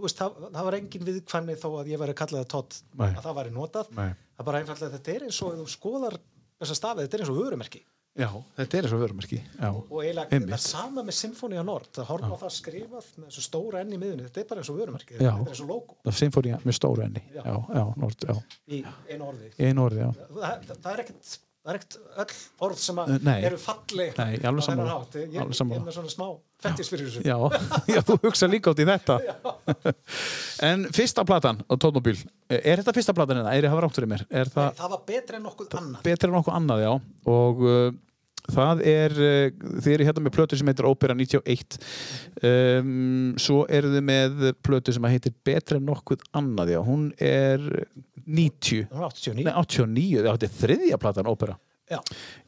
[0.00, 3.08] veist, það, það var engin viðkvæmni þó að ég væri kallaði tótt Nei.
[3.14, 4.10] að það væri notað Nei.
[4.36, 6.18] það bara einfallega þetta er eins og skoðar
[6.60, 7.82] þessa stafið, þetta er eins og vörumerki
[8.20, 8.28] já,
[8.60, 9.40] þetta er eins og vörumerki.
[9.56, 10.52] Já, og eiginlega Einmitt.
[10.52, 13.92] þetta er sama með Symfónia Nord það horfa á það skrifað með þessu stóra enn
[13.96, 15.20] í miðunni þetta er bara eins og vörumerki, Já.
[15.32, 17.22] þetta er eins og logo það er symfónía með stóru enni.
[17.34, 17.42] Já.
[17.44, 18.40] Já, já, nord, já.
[18.70, 22.36] í einu orði Í einu orði, það, það, það er ekkert það er ekkert öll
[22.64, 23.34] orð sem að nei.
[23.44, 24.94] eru falleg Nei, ég er alveg sammála.
[25.12, 25.80] ég, ég sammála.
[25.82, 26.28] er með svona smá
[26.64, 27.36] fettis fyrir þessu Já,
[27.94, 29.18] já, þú hugsa líka út í þetta.
[30.70, 32.16] en fyrsta platan á Tóttmóbíl,
[32.48, 33.52] er þetta fyrsta platan hérna?
[33.56, 34.24] Er ég hafa rátt fyrir mér?
[34.32, 36.92] Er það það var betra en nokkuð annað betra en okkur annað, já.
[37.36, 37.92] Og uh,
[38.54, 41.78] það er, uh, þið eru hérna með plötu sem heitir Ópera 91.
[42.42, 46.80] Um, svo eru þið með plötu sem heitir Betra en nokkuð annað, já.
[46.86, 47.66] Hún er
[48.26, 48.86] 90.
[48.90, 51.58] hún var 89 Nei, 89, já, þetta er þriðja platan Ópera.
[51.90, 51.98] Já.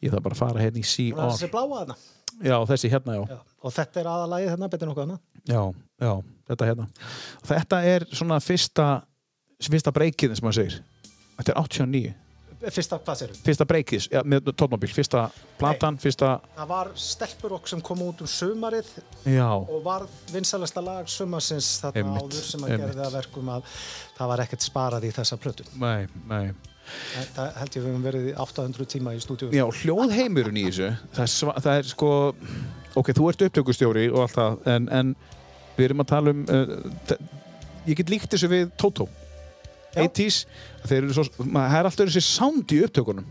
[0.05, 1.19] Ég þarf bara að fara hérna í C.R.
[1.33, 1.97] þessi bláa þarna
[2.43, 3.23] Já, þessi hérna, já.
[3.35, 3.39] Já.
[3.63, 5.63] og þetta er aðalagið þarna betra en nokkuð annað Já,
[5.99, 6.13] já,
[6.53, 6.87] þetta hérna.
[7.49, 8.87] Þetta er svona fyrsta,
[9.67, 10.77] fyrsta breykið, sem maður segir.
[11.41, 12.13] Þetta er 89.
[12.71, 14.91] fyrsta, hvað sér Fyrsta breykið, ja, með tónmobil.
[14.95, 15.25] Fyrsta
[15.59, 18.91] platan, fyrsta, það var stelpurokk sem kom út um sumarið
[19.27, 22.85] já, og var vinsalasta lag sumarsins þarna Einmitt, áður sem að einmitt.
[22.93, 23.73] gerði að verkum að
[24.19, 26.53] það var ekkert sparað í þessa plötu nei, nei.
[27.35, 30.91] það held ég við höfum verið í 800 tíma í stúdíu Já, hljóðheimurinn í þessu,
[31.17, 32.11] það er, sva- það er sko,
[33.03, 35.15] ok, þú ert upptökustjóri og allt það, en, en
[35.79, 37.17] við erum að tala um, uh,
[37.89, 39.09] ég get líkt þessu við Toto.
[39.09, 39.19] Já.
[39.97, 40.43] 80s,
[40.89, 43.27] þeir eru svo, maður það er alltaf þessi sound í upptökunum.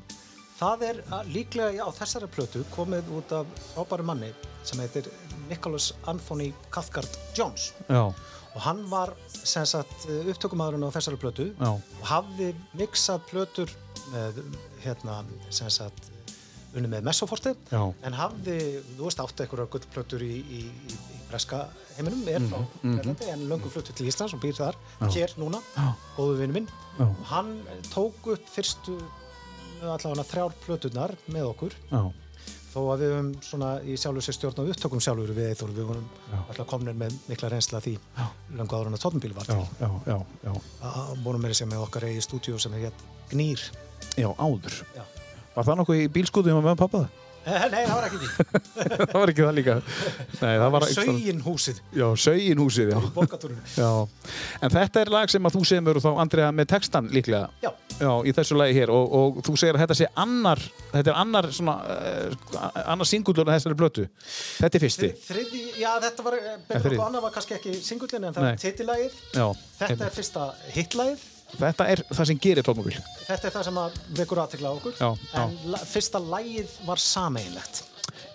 [0.61, 0.99] það er
[1.33, 4.29] líklega já, á þessari plötu komið út af frábæru manni
[4.63, 5.07] sem heitir
[5.49, 7.71] Nicholas Anthony Cathcart Jones.
[7.89, 8.13] Já,
[8.51, 13.73] og hann var sagt upptökumæðurinn á þessari plötu já, og hafði mixað plötur
[14.13, 14.41] með
[14.83, 16.11] hérna sem sagt
[16.75, 17.81] unni með messoforti Já.
[18.07, 18.57] en hafði,
[18.97, 21.65] þú veist, átti einhverjar gullplötur í, í, í, í breska
[21.97, 24.79] heiminum er frá Bretlandi en löngu fluttu til Íslands og býr þar,
[25.11, 25.59] hér núna
[26.15, 26.71] góðu vinnu minn.
[26.97, 27.05] Já.
[27.33, 27.53] hann
[27.91, 28.97] tók upp fyrstu
[29.81, 31.75] allavega þrjár plöturnar með okkur.
[31.91, 32.01] Já,
[32.71, 35.89] þó að við höfum svona í sjálfur sér stjórn og upptökum sjálfur við Eithor, við
[35.89, 36.05] vorum
[36.45, 37.97] alltaf komnir með mikla reynsla því
[38.55, 39.81] löngu áður en að tónbíl var já, til.
[39.81, 40.53] já, já, já,
[40.91, 43.01] að vorum meira sem með okkar eigi stúdíu sem er hér
[43.31, 43.65] Gnýr.
[44.19, 44.79] Já, áður.
[44.95, 45.03] Já.
[45.55, 47.19] Var það nokkuð í bílskútum með pappa það?
[47.41, 48.27] Eh, Nei, það var ekki því.
[49.09, 49.75] það var ekki það líka.
[50.43, 52.99] Nei, það var ekki Sögin húsið Já, Sögin húsið, já.
[53.01, 53.63] í borgatúrunum.
[53.73, 53.87] já.
[54.61, 57.49] En þetta er lag sem að þú semur þá Andrea með textan líklega.
[57.65, 57.71] Já,
[58.01, 60.61] Já, í þessu lagi hér og, og þú segir að þetta sé annar,
[60.93, 64.05] þetta er annar svona, uh, annar singullur af þessari blötu.
[64.61, 65.11] Þetta er fyrsti.
[65.25, 66.37] þriði, já þetta var,
[66.69, 68.53] betur okkur annað var kannski ekki singullin en það Nei.
[68.53, 69.19] er titillægið.
[69.33, 69.45] Já,
[69.81, 70.07] Þetta einmitt.
[70.07, 70.47] er fyrsta
[70.77, 71.29] hitlægið.
[71.59, 72.97] Þetta er það sem gerir tónmóbíl.
[73.27, 73.79] Þetta er það sem
[74.19, 74.99] vekur aðtekla á okkur.
[74.99, 75.41] Já, já.
[75.43, 77.83] En la, fyrsta lægið var sameinlegt.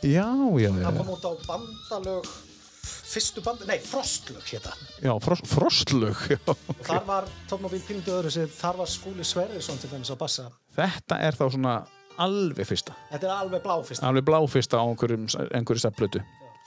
[0.04, 0.26] Já,
[0.60, 0.82] já, já.
[0.84, 2.30] Það kom út á bandalög,
[2.86, 4.72] fyrstu band, nei, frostlög hétta.
[5.02, 6.24] Já, frost, frostlög.
[6.34, 6.40] Já.
[6.52, 10.48] Og þar var Tónmobil pínundu öðru sér, þar var Skúli Sverrisson til þess að bassa.
[10.76, 11.76] Þetta er þá svona
[12.22, 12.96] alveg fyrsta.
[13.12, 14.08] Þetta er alveg blá fyrsta.
[14.08, 16.22] Alveg blá fyrsta á einhverjum, einhverjum stafblötu.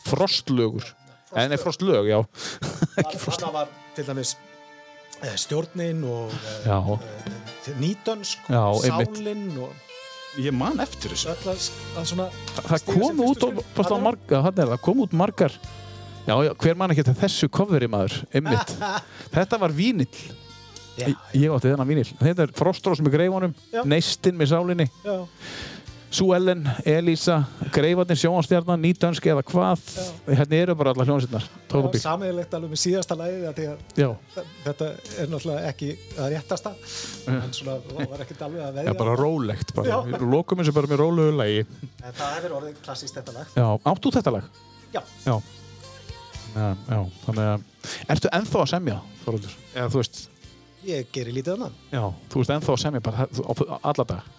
[0.07, 0.85] Frostlögur.
[1.29, 2.19] Eða nei, frostlög, já.
[2.97, 4.33] Þannig var til dæmis
[5.39, 9.73] stjórnin og eh, eh, nýdönsk, Já, og sálinn og
[10.39, 11.35] ég man eftir þessu.
[11.35, 13.45] Það stíga kom út,
[14.63, 15.55] er það, kom út margar.
[16.27, 18.75] Já, já, hver man ekki þetta þessu coveri maður, einmitt.
[19.35, 20.19] Þetta var vínill.
[20.99, 22.09] Já, Ég, ég átti þennan vínill.
[22.19, 23.53] Þetta er Frostrós með greifunum.
[23.87, 25.15] Neistinn með sálinni, já,
[26.09, 29.81] Sú Ellen, Elísa, Greifarnir, Sjónstjarnan, Nýdönsk eða hvað.
[30.25, 31.43] Hérna eru bara alla hljónsinnar.
[31.69, 32.01] Tóðabíl.
[32.01, 33.17] samiðilegt alveg með síðasta
[33.99, 34.09] Já,
[34.63, 34.87] þetta
[35.19, 36.71] er náttúrulega ekki það réttasta
[37.29, 37.75] en svona
[38.09, 39.75] var ekkert alveg að já, veðja bara rólegt.
[39.77, 39.91] Bara.
[39.91, 39.97] Já.
[40.09, 41.61] Við lokum þessu bara með rólegu lagi.
[42.01, 44.49] en það hefur orðið klassíst þetta lag Já, áttu þetta lag?
[44.93, 45.37] já, Já.
[46.55, 47.69] Já, já, þannig að,
[48.09, 49.51] ertu ennþá að semja, Þorvaldur?
[49.75, 50.23] Eða þú veist,
[50.89, 52.03] ég gerir lítið annað já,
[52.33, 53.27] þú veist ennþá að semja bara
[53.83, 54.38] alla dag.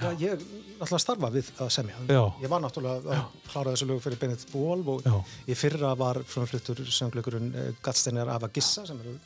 [0.00, 0.42] Já, ég
[0.78, 2.22] náttúrulega starfa við að semja Já.
[2.42, 5.14] ég var náttúrulega að klára þessu lög fyrir Benedikt Búolf og Já.
[5.46, 9.16] í fyrra var frumfluttur söngleikurinn uh, Gatsteinar Ava Gissa sem eru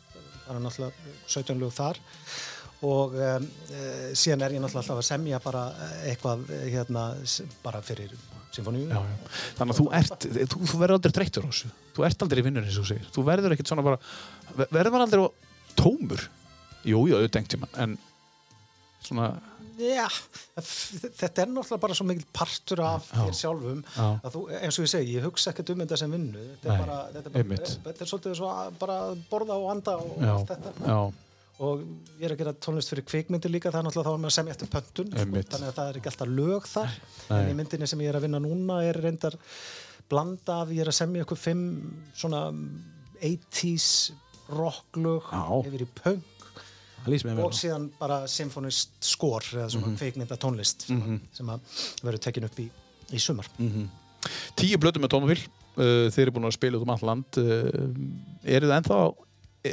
[0.49, 2.01] var náttúrulega 17 lög þar
[2.89, 3.47] og um,
[4.15, 7.09] síðan er ég náttúrulega alltaf að semja bara eh, eitthvað eh, hérna
[7.65, 8.13] bara fyrir
[8.55, 8.87] symfóníu.
[9.59, 11.71] Þannig að þú ert, þú, þú verður aldrei þreyttur á þessu.
[11.97, 13.09] Þú ert aldrei eins og þú segir.
[13.15, 13.99] Þú verður ekkert svona bara,
[14.55, 15.25] ver- verður maður aldrei
[15.79, 16.25] tómur?
[16.87, 17.99] Jú, jú, auðvitað einhvern tímann, en
[19.05, 19.29] svona,
[19.79, 24.07] F- þetta er náttúrulega bara svo mikil partur af þér sjálfum Já.
[24.25, 26.45] að þú, eins og ég segi, ég hugsa ekkert um þetta sem vinnu.
[26.63, 28.99] Þetta er bara, þetta er, bara, þetta er svolítið svo að bara
[29.31, 30.75] borða og anda og já, allt þetta.
[30.89, 30.99] já,
[31.69, 31.81] og
[32.21, 34.39] ég er að gera tónlist fyrir kvikmyndir líka það er náttúrulega þá er maður að
[34.39, 36.93] semja eftir pöntun sko, þannig að það er ekki alltaf lög þar.
[37.29, 37.39] Nei.
[37.41, 39.39] en í myndinni sem ég er að vinna núna er reyndar
[40.09, 41.65] blanda af, ég er að semja ykkur fimm
[42.17, 42.45] svona
[43.23, 43.89] 80s
[44.55, 45.43] rocklög Já.
[45.67, 46.21] yfir í mér
[47.07, 49.97] og síðan bara symfonist skor eða svona Mhm.
[49.99, 51.61] kvikmynda tónlist sem, sem að
[52.03, 52.69] verður tekin upp í,
[53.13, 53.89] í sumar Mhm.
[54.57, 55.39] Tíu blötu með tómafíl,
[55.79, 57.25] uh, þeir eru búin að spila út um allt land.
[57.39, 57.71] Uh,
[58.45, 59.15] eru það ennþá,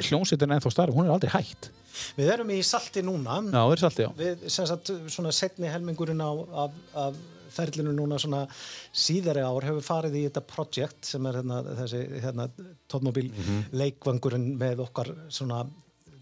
[0.06, 1.70] hljómsveitin er ennþá starf, hún er aldrei hægt.
[2.18, 6.30] Við erum í salti núna Já, er salti, við sem sagt svona setni helmingurinn á,
[6.66, 7.16] af, af
[7.56, 8.48] ferlinu núna svona
[8.94, 12.50] síðari ár hefur farið í þetta projekt sem er hérna, þessi hérna,
[12.92, 13.64] tónmobil Mhm.
[13.74, 15.66] leikvangurinn með okkar svona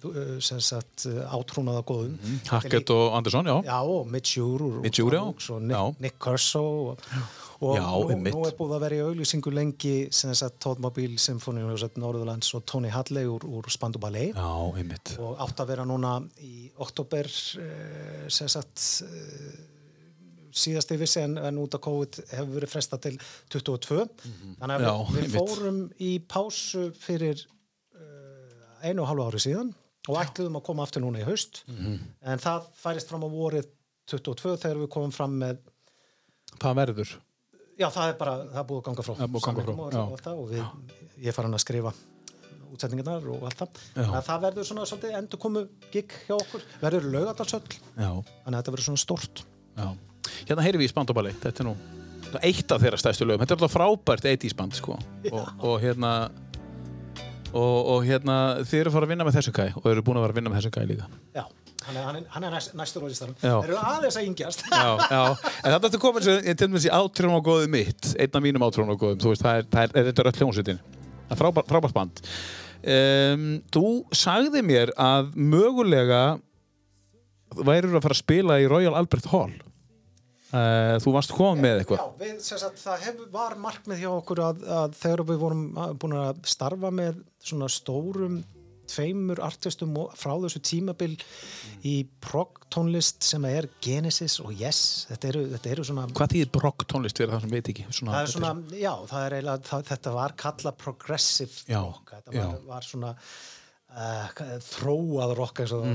[0.04, 2.18] átrúnaða góðum
[2.50, 3.56] Hackett og Andersson, já.
[3.68, 5.50] Já, og Mitch Ure úr Mitch Ure, já.
[5.56, 6.00] Og Nick.
[6.04, 7.04] Nick Curso og,
[7.64, 9.96] og Já, nú, nú er búið að vera í auglýsingu lengi
[10.64, 14.36] Tóðmobil Symfóniuhljósett Norðurlands og Tony Hadley úr, úr Spandu Ballet.
[14.36, 19.54] Já, og átt að vera núna í oktober uh, sem sagt uh,
[20.54, 23.18] síðast ég vissi en, út af COVID hefur verið fresta til
[23.54, 24.04] 22
[24.60, 29.74] þannig að Já, við, fórum í pásu fyrir uh, einu og halvu ári síðan
[30.10, 31.64] og ætluðum að koma aftur núna í haust.
[31.68, 32.00] Mhm.
[32.22, 33.70] en það færist fram á vorið
[34.12, 35.58] 22 þegar við komum fram með
[36.60, 37.14] Það verður.
[37.80, 39.14] já það er bara, það er búið að ganga frá.
[39.14, 40.66] Að ganga frá, og, og, og við,
[41.24, 41.94] ég er farin að skrifa
[42.74, 43.82] útsetningarnar og allt það.
[44.04, 48.60] Að það verður svona svolítið endur komu gig hjá okkur, verður laugadalsöll Já, þannig að
[48.60, 49.44] þetta verður svona stort
[49.78, 49.88] já.
[50.48, 51.76] Hérna heyrim við í Spandabali, þetta er nú
[52.42, 53.44] eitt af þeirra stærstu lögum.
[53.44, 54.96] Þetta er alltaf frábært 80s band, sko.
[55.30, 56.14] Og, og hérna,
[57.54, 60.20] og, og hérna, þið eru að fara að vinna með þessu gæ og eru búin
[60.20, 61.10] að vera að vinna með þessu gæ líka.
[61.38, 61.44] já,
[61.88, 63.38] hann er, hann er, næst, næstur á listanum.
[63.42, 63.54] Já.
[63.54, 64.66] þeir eru aðeins að yngjast.
[64.72, 65.22] Já, já,
[65.64, 68.46] en þetta er komin sem ég til dæmis í átrjón og góðu mitt einn af
[68.46, 70.82] mínum átrjón og góðum, þú veist, það er, það er, þetta er öll hljómsveitin,
[71.28, 72.24] það er frábært, frábært band.
[72.84, 76.24] Um, Þú sagði mér að mögulega
[77.62, 79.54] værið að fara að spila í Royal Albert Hall
[80.54, 82.02] Þú varst komið með eitthvað?
[82.02, 85.96] Já, við, sagt, það hef, var markmið hjá okkur að, að þegar við vorum að-
[86.04, 88.44] búin að starfa með svona stórum
[88.94, 91.14] tveimur artistum frá þessu tímabil
[91.88, 94.82] í prog tónlist sem er Genesis og Yes.
[95.10, 97.86] Þetta eru, þetta eru svona Hvað þýðir brogg tónlist fyrir það sem veit ekki?
[97.90, 98.52] Svona, það er svona,
[98.84, 102.14] já, það er eiginlega það, þetta var kallað progressive Já, rock.
[102.18, 103.14] Þetta var, var svona
[103.96, 104.28] uh,
[104.68, 105.54] þróað var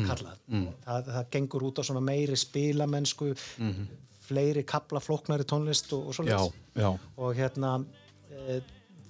[0.08, 0.42] kallað.
[0.48, 0.66] Mm.
[0.88, 3.34] það, það gengur út á svona meiri spilamennsku
[4.28, 6.26] fleiri kapla flóknari tónlist og, og svo.
[6.28, 6.40] Já,
[6.78, 7.76] já, og hérna
[8.30, 8.60] e,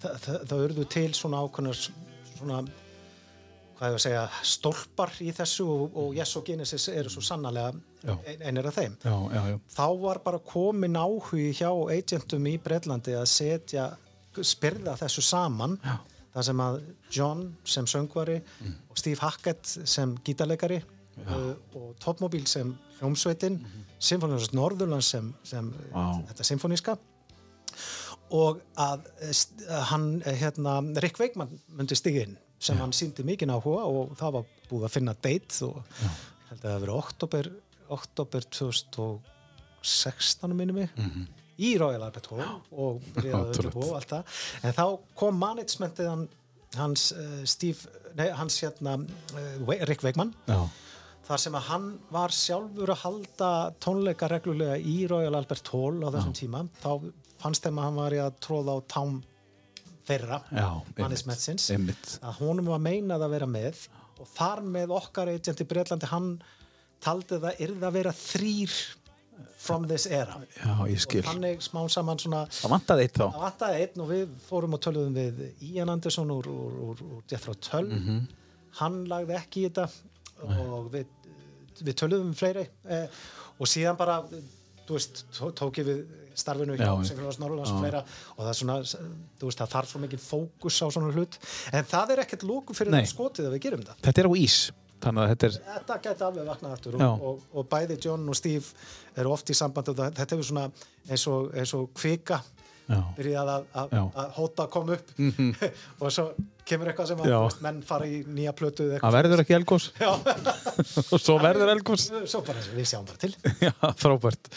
[0.00, 1.80] það, það, það urðu til svona ákveðnar
[2.38, 2.60] svona
[3.78, 7.76] hvað ég að segja, stólpar í þessu og, og Yes og Genesis eru svo sannarlega
[8.26, 9.56] ein, einir af þeim já, já, já.
[9.76, 13.84] þá var bara komin áhugi hjá agentum í Breitlandi að setja
[14.38, 15.78] spyrða þessu saman
[16.34, 16.80] þar sem að
[17.14, 18.74] John sem söngvari Mm.
[18.90, 20.80] og Steve Hackett sem gítarleikari
[21.22, 23.86] uh, og Topmobil sem hljómsveitin mm -hmm.
[23.98, 26.22] Symfónius Norðurlands sem, sem Vá.
[26.28, 26.98] þetta symfóníska
[28.30, 29.34] og að eh,
[29.90, 34.44] hann, eh, hérna, Rick Wakeman myndi stiginn sem hann síndi mikinn áhuga og það var
[34.68, 36.10] búið að finna date og ég
[36.50, 37.50] held að það verið oktober,
[37.88, 40.88] oktober 2016 minni mig
[41.58, 44.22] í Royal Albert Hall og undirbúa og allt það.
[44.62, 44.84] En þá
[45.18, 46.28] kom managementið hann,
[46.78, 47.78] hans uh, Steve,
[48.18, 48.92] nei, hans hérna
[49.88, 50.60] Rick Wakeman já.
[51.28, 53.48] Þar sem að hann var sjálfur að halda
[53.84, 56.90] tónleika reglulega í Royal Albert Hall á þessum tíma þá
[57.42, 59.18] fannst þeim að hann var í að tróða á tám
[60.08, 60.68] þeirra, Já,
[60.98, 62.14] mannismetsins einmitt.
[62.24, 63.82] að honum var meinað að vera með
[64.18, 66.30] og þar með okkar agent í Breitlandi hann
[67.04, 68.78] taldi það yrði að vera þrýr
[69.58, 73.26] from this era Já, og þannig smá saman svona Það vantaði eitt þá.
[73.34, 76.48] Það vantaði einn og við fórum og töluðum við Ian Anderson úr,
[77.30, 78.18] Jethro Tull Mhm.
[78.80, 79.88] hann lagði ekki í þetta
[80.48, 81.06] og við,
[81.84, 83.20] við töluðum um fleiri eh,
[83.58, 84.20] og síðan bara
[84.88, 86.02] þú veist, tó- tók ég við
[86.38, 88.02] starfinu hjá Já, Sinfónías Norrlands og fleira
[88.36, 88.76] og það er svona,
[89.38, 91.38] þú veist, það þarf svo mikið fókus á svona hlut,
[91.72, 93.08] en það er ekkert lóku fyrir Nei.
[93.10, 94.58] skotið að við gerum það Þetta er á ís,
[95.02, 95.58] þannig að þetta er...
[95.74, 98.64] þetta gæti alveg vaknað aftur og, og, og bæði John og Steve
[99.18, 100.68] eru oft í samband þetta hefur svona
[101.08, 102.40] eins og, eins og kvika.
[103.18, 105.10] Byrjað að, að, að hóta að koma upp
[106.06, 106.24] og svo
[106.68, 110.10] kemur eitthvað sem að menn fara í nýja plötu eða Það verður ekki elgós Já.
[110.12, 112.06] og svo verður elgós.
[112.28, 113.32] svo bara við sjáum bara til
[113.64, 114.50] Já, frábært.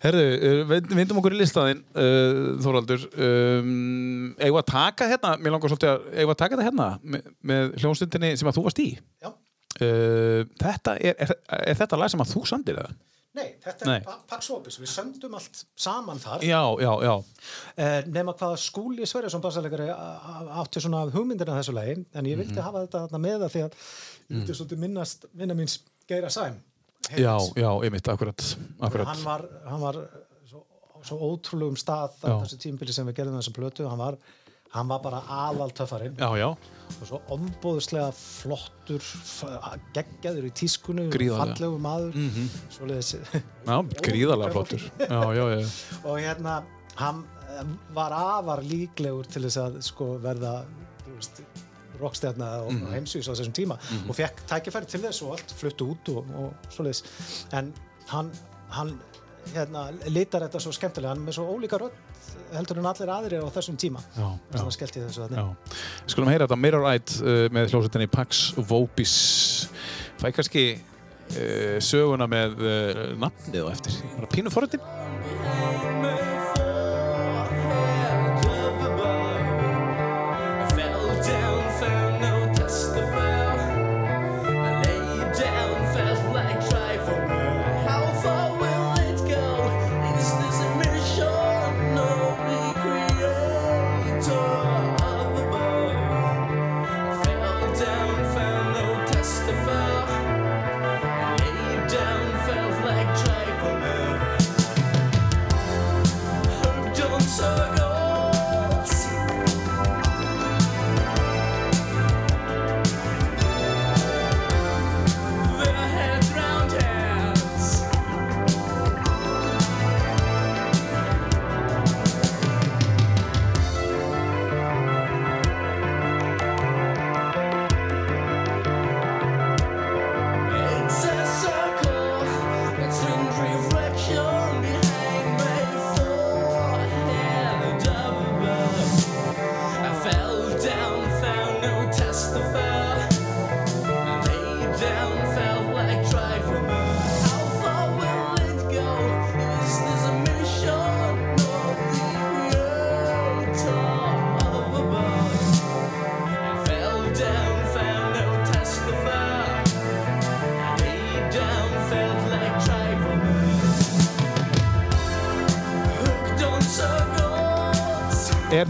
[0.00, 0.22] Herðu,
[0.70, 3.02] vind- vindum okkur í listaðinn, uh, Þóraldur.
[3.20, 7.26] Um, eigum að taka hérna, mér langar svolítið að, eigum að taka þetta hérna með,
[7.50, 8.88] með hljónstundinni sem að þú varst í?
[9.20, 9.30] Já.
[9.80, 12.96] Uh, þetta er, er, er þetta lag sem að þú samdir það?
[13.38, 13.96] Nei, þetta Nei.
[14.00, 17.12] er Pa- Pax Opus, við söndum allt saman þar Já, já, já.
[17.76, 22.42] eh, nema hvaða skúli Sverjason bassalegari átti svona hugmyndir af þessu lagi en ég Mhm.
[22.42, 25.78] vildi hafa þetta með það því að ég vildi svolítið minnast vinna míns
[26.08, 26.58] Geira Sæm
[27.16, 29.06] Já, já, einmitt, akkurat, akkurat.
[29.06, 29.94] hann var, hann var
[30.50, 30.64] svo,
[31.02, 34.18] svo ótrúlegum stað á þessu tímbili sem við gerðum þessu plötu hann var,
[34.74, 39.06] hann var bara aðal töffarinn Já, já, og svo ombóðslega flottur
[39.96, 41.38] geggjaður í Gríðarlega.
[41.40, 42.60] fallegu maður mm -hmm.
[42.76, 43.14] svoleiðis
[43.66, 43.76] já,
[44.06, 44.82] gríðarlega flottur.
[44.98, 45.66] Já, já, já.
[46.04, 46.62] og hérna
[46.96, 47.64] hann eh,
[47.94, 50.64] var afar líklegur til þess að sko verða
[52.00, 52.92] rockstjarna og mm.
[52.94, 53.76] heimsvís á þessum tíma
[54.08, 57.02] og fekk tækifæri til þess og allt fluttu út og, og svoleiðis
[57.52, 57.74] en
[58.08, 58.30] hann,
[58.70, 58.94] hann
[59.54, 62.09] hérna, litar þetta svo skemmtilega hann er með svo ólíka rödd
[62.54, 64.02] heldur en allir aðrir á þessum tíma.
[64.16, 64.28] Já.
[64.62, 65.44] að skellti þessu Já.
[66.04, 69.14] Við skulum heyra þetta Mirror Eyed uh, með hljómsveitinni Pax Vopis
[70.20, 74.02] Fæ kannski uh, söguna með uh, nafnið á eftir.
[74.18, 75.89] Bara pínu forritin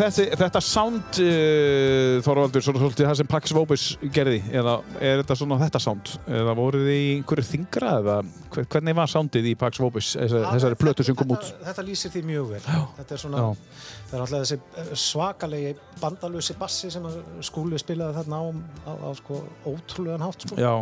[0.01, 4.39] þessi, þetta sound, uh, Þorvaldur, svona svolítið það sem Pax Vopus gerði?
[4.53, 6.13] Eða er þetta svona þetta sound?
[6.41, 7.93] Eða voruð þið í einhverju þingra?
[8.01, 8.17] Eða
[8.55, 11.45] hver- hvernig var soundið í Pax Vopus, þessari, plötu sem kom út?
[11.45, 13.77] þetta, þetta lýsir því mjög vel þetta er svona, Já.
[14.11, 17.21] það er alltaf þessi eh, svakalegi bandalösi bassi sem að
[17.51, 18.47] skúli spilaði þarna á,
[18.89, 20.59] á, á sko, ótrúlegan hátt sko.
[20.61, 20.75] Já,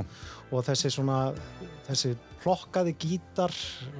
[0.49, 1.21] og þessi svona
[1.89, 3.55] þessi plokkaði gítar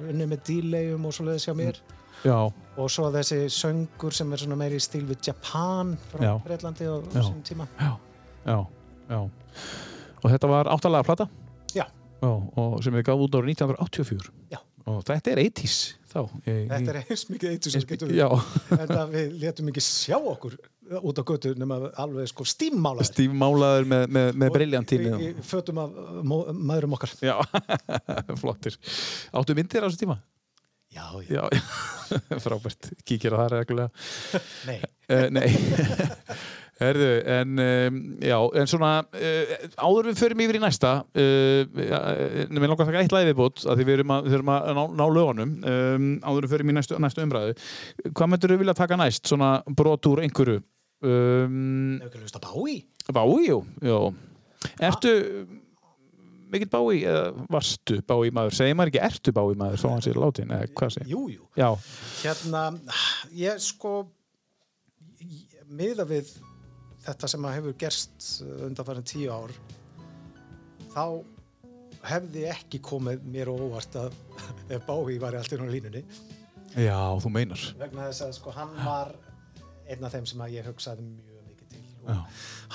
[0.07, 1.81] unni með dílegjum og svoleiðis hjá mér
[2.25, 2.37] já,
[2.79, 6.33] og svo þessi söngur sem er svona meiri í stíl við Japan frá.
[6.45, 7.21] Breitlandi á Já.
[7.27, 7.91] sín tíma já,
[8.45, 8.57] já,
[9.09, 9.19] já.
[10.19, 11.29] Og þetta var áttalega plata?
[11.75, 11.85] Já.
[12.19, 14.33] Já, og sem við gáðum út árið 1984.
[14.51, 14.59] Já.
[14.89, 15.75] Og þetta er 80s
[16.09, 16.19] þá.
[16.43, 18.27] Þetta er eins mikið eitt sem getur Já,
[18.79, 20.57] en við letum ekki sjá okkur
[21.05, 25.11] út á götu nema alveg sko stímmálaði Steve Málaður með, með, með briljantínu.
[25.21, 25.93] í, í fötum af
[26.25, 27.35] maðurum okkar Já,
[28.41, 28.79] flottir.
[29.37, 30.17] Áttu myndir á þessu tíma?
[30.95, 32.89] Já, já, Já, frábært.
[33.05, 33.89] Kíkir á það reglulega.
[34.69, 34.79] nei.
[35.09, 35.47] Uh, nei,
[36.81, 42.69] herðu, en um, já, en svona uh, áður við förum yfir í næsta uh, mér
[42.69, 44.83] langar að taka eitt lagi viðbútt að því við erum að, við erum að ná,
[45.01, 45.55] ná lögunum.
[45.73, 47.55] Um, áður við förum í næstu, næstu umræðu.
[48.09, 50.61] Hvað myndur við vilja taka næst, svona brot úr einhverju?
[50.99, 52.79] Um, ekki hlust að bá í?
[53.09, 53.99] Bái, jú, jú.
[54.83, 55.13] Ertu
[56.53, 57.23] mikill Bái eða
[57.53, 60.93] varstu Bái maður segir maður ekki ertu Bái maður þó hann sér látin eða hvað
[60.95, 61.11] segir?
[61.13, 61.49] Jú, jú.
[61.59, 61.69] Já,
[62.23, 62.63] Hérna,
[63.37, 63.93] ég sko
[65.69, 66.31] miða við
[67.05, 68.29] þetta sem að hefur gerst
[68.65, 69.53] undanfærin tíu ár
[70.93, 71.03] þá
[72.09, 74.13] hefði ekki komið mér á óvart að
[74.75, 76.03] ef Bái var alltaf á línunni.
[76.77, 77.61] Já, þú meinar.
[77.79, 79.15] Vegna þess að sko hann var
[79.89, 81.28] einn af þeim sem að ég hugsaði mjög og
[82.09, 82.19] Já.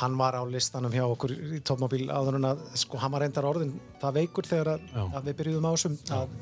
[0.00, 3.46] hann var á listanum hjá okkur í topmobil áður en að sko hann var reyndar
[3.48, 6.36] orðin það veikur þegar að, að við byrjuðum á þessum að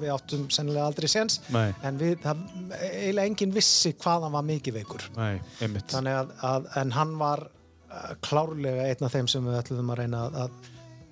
[0.00, 1.38] við áttum sennilega aldrei séns.
[1.56, 2.42] En við, það,
[2.76, 5.06] eiginlega enginn vissi hvað hann var mikið veikur.
[5.16, 5.40] Nei,
[5.88, 10.02] þannig að, að en hann var uh, klárlega einn af þeim sem við ætluðum að
[10.02, 10.60] reyna að,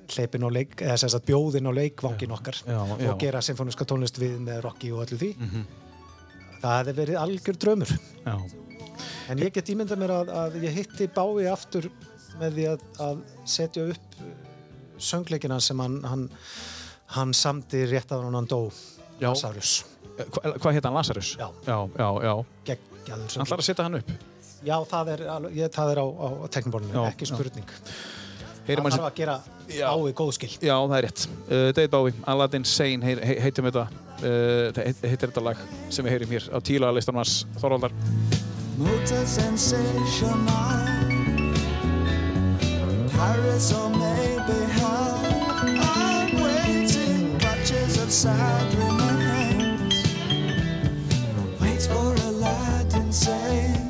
[0.09, 3.09] hleypin á leik, eða sem sagt bjóðin á leikvangin okkar já, já.
[3.11, 5.33] Og gera symfóniska tónlist við með Rocky og öllu því.
[6.63, 7.93] Það hefði verið algjör draumur.
[8.25, 8.37] Já,
[9.33, 11.89] en ég get ímyndað mér að, að ég hitti Bái aftur
[12.39, 14.33] með því að, að setja upp uh,
[14.99, 16.27] söngleikina sem hann, hann,
[17.17, 18.65] hann samdi rétt af hann dó.
[19.19, 19.81] Lazarus,
[20.19, 21.33] Hva, hvað heit hann, Lazarus?
[21.39, 21.49] Já.
[21.67, 22.35] Já, já, já.
[22.69, 24.13] Geggjaður Hann ætlar að setja hann upp.
[24.67, 25.21] Já það er,
[25.55, 27.75] ég, það er á, á tekniborðinu, ekki spurning.
[28.69, 29.37] Heyrum hann að þarf að gera.
[29.69, 30.51] Bái góð skil.
[30.61, 31.25] Já, það er rétt.
[31.49, 35.63] Uh, David Bowie, Aladdin Sane hei, hei, heitum þetta uh, það heit- heitir þetta lag
[35.95, 37.95] sem við heyrum hér á tíla listanum hans Þorvaldar
[38.79, 40.39] Motor sensational.
[43.11, 45.19] Paris or maybe hell.
[45.61, 49.95] I'm waiting, clutches of sad remains.
[51.61, 53.88] Wait for Aladdin saying,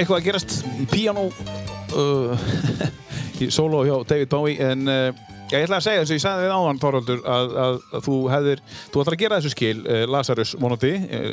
[0.00, 2.46] eitthvað að gerast í piano uh,
[3.44, 6.46] í solo hjá David Bowie en uh, ég ætla að segja eins og ég sagði
[6.46, 10.04] við áðan Þorvaldur að, að, að þú hefðir þú ætlar að gera þessu skil uh,
[10.10, 11.28] Lazarus vonandi uh,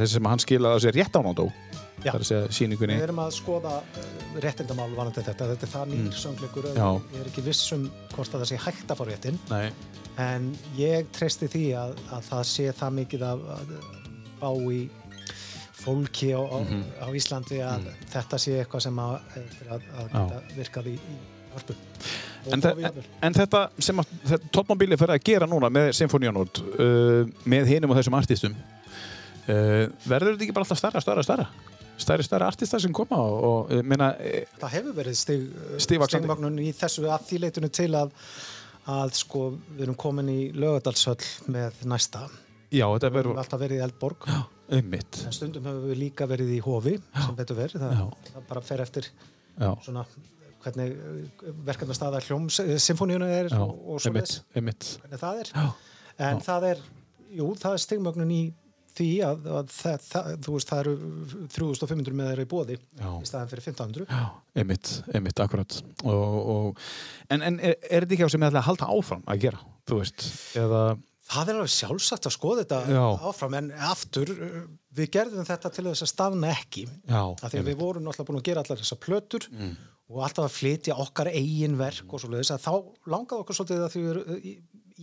[0.00, 1.20] þessi sem hann skilaði rétt
[1.98, 2.12] Já.
[2.12, 3.72] það er að segja síningunni Við erum að skoða
[4.38, 5.48] réttindamál vanandi þetta.
[5.50, 6.12] Þetta er það nýr mm.
[6.14, 6.68] söngleikur.
[6.76, 6.88] Já.
[7.14, 9.40] Ég er ekki viss um hvort að það sé hægt að fá réttin.
[9.50, 9.64] Nei,
[10.18, 13.42] En ég treysti því að, að það sé það mikið að
[14.40, 14.80] bá í
[15.78, 16.58] fólki á, á,
[17.04, 21.18] á Íslandi að þetta sé eitthvað sem að, eftir að, að virkað í, í
[21.54, 21.76] hörpu.
[22.48, 27.72] Og en, en þetta sem að Topmobili fyrir að gera núna með Symfóníanót uh, með
[27.74, 31.48] hinum og þessum artistum uh, verður þetta ekki bara alltaf stærra, stærra, stærra?
[31.98, 34.12] Stærri, stærri artistar sem koma og, og meina,
[34.60, 35.16] Það hefur verið
[35.82, 38.12] stigvagnun í þessu að því leitinu til að,
[38.94, 42.28] að sko við erum komin í lögadalshöll með næsta
[42.68, 44.26] Já, þetta við verður erum alltaf verið í Eldborg
[44.78, 45.20] ummitt.
[45.24, 48.32] en stundum hefur við líka verið í Hofi sem betur verið, það, Já.
[48.34, 49.08] það bara fer eftir
[49.58, 50.04] Já, svona
[50.62, 50.94] hvernig
[51.64, 54.88] verkefna staða hljóms symfóníuna er já, og, og svo ummitt, ummitt.
[55.14, 55.66] það er Já.
[56.28, 56.80] en það er,
[57.38, 58.40] jú, það er stigmögnun í
[58.98, 60.94] því að, að það, það, þú veist, það eru
[61.54, 63.10] 3500 með þeirra í bóði Já.
[63.22, 64.22] í staðan fyrir 1500 Já,
[64.58, 66.80] einmitt, einmitt, akkurat og, og,
[67.30, 69.60] en, en er, er þetta ekki á sem ég ætla að halda áfram að gera,
[69.88, 70.26] þú veist
[70.58, 70.82] eða,
[71.28, 73.04] Það er alveg sjálfsagt að skoða þetta Já.
[73.28, 74.58] áfram en aftur uh,
[74.96, 76.86] við gerðum þetta til þess að staðna ekki.
[77.04, 79.48] Já, af því að við vorum náttúrulega búin að gera allar þessar plötur
[80.08, 82.72] og alltaf að flytja okkar eigin verk og svoleiðis að þá
[83.12, 84.54] langaði okkur svolítið að því við erum í,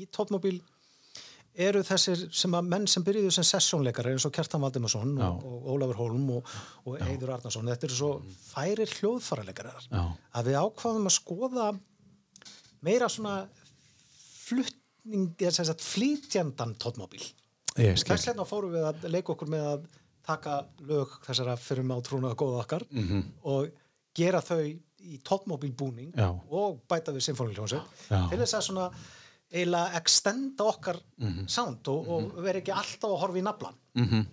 [0.02, 0.56] í tóttmobil
[1.56, 5.68] eru þessir sem að menn sem byrjuðu sem sessjónleikar eins og Kjartan Valdimarsson og, og
[5.76, 6.49] Ólafur Holm og,
[6.84, 8.10] og Eidur Arnarsson þetta eru svo
[8.49, 10.02] færir hljóðfaraleikarar Já.
[10.35, 11.69] að við ákvaðum að skoða
[12.85, 13.38] meira svona
[14.45, 14.81] fluttning,
[16.82, 17.22] tóttmobil
[17.77, 18.15] ég skil.
[18.15, 19.86] Þess vegna fórum við að leika okkur með að
[20.26, 20.53] taka
[20.88, 23.23] lög þessara fyrir með átrúnaða góða okkar Mhm.
[23.44, 23.68] og
[24.15, 24.61] gera þau
[25.06, 26.32] í toppmóbilbúning Já.
[26.49, 28.88] og bæta við symfóniljónsett til þess að svona
[29.53, 31.48] eiginlega extenda okkar Mhm.
[31.48, 34.26] sound og, og vera ekki alltaf að horfa í naflan -hmm.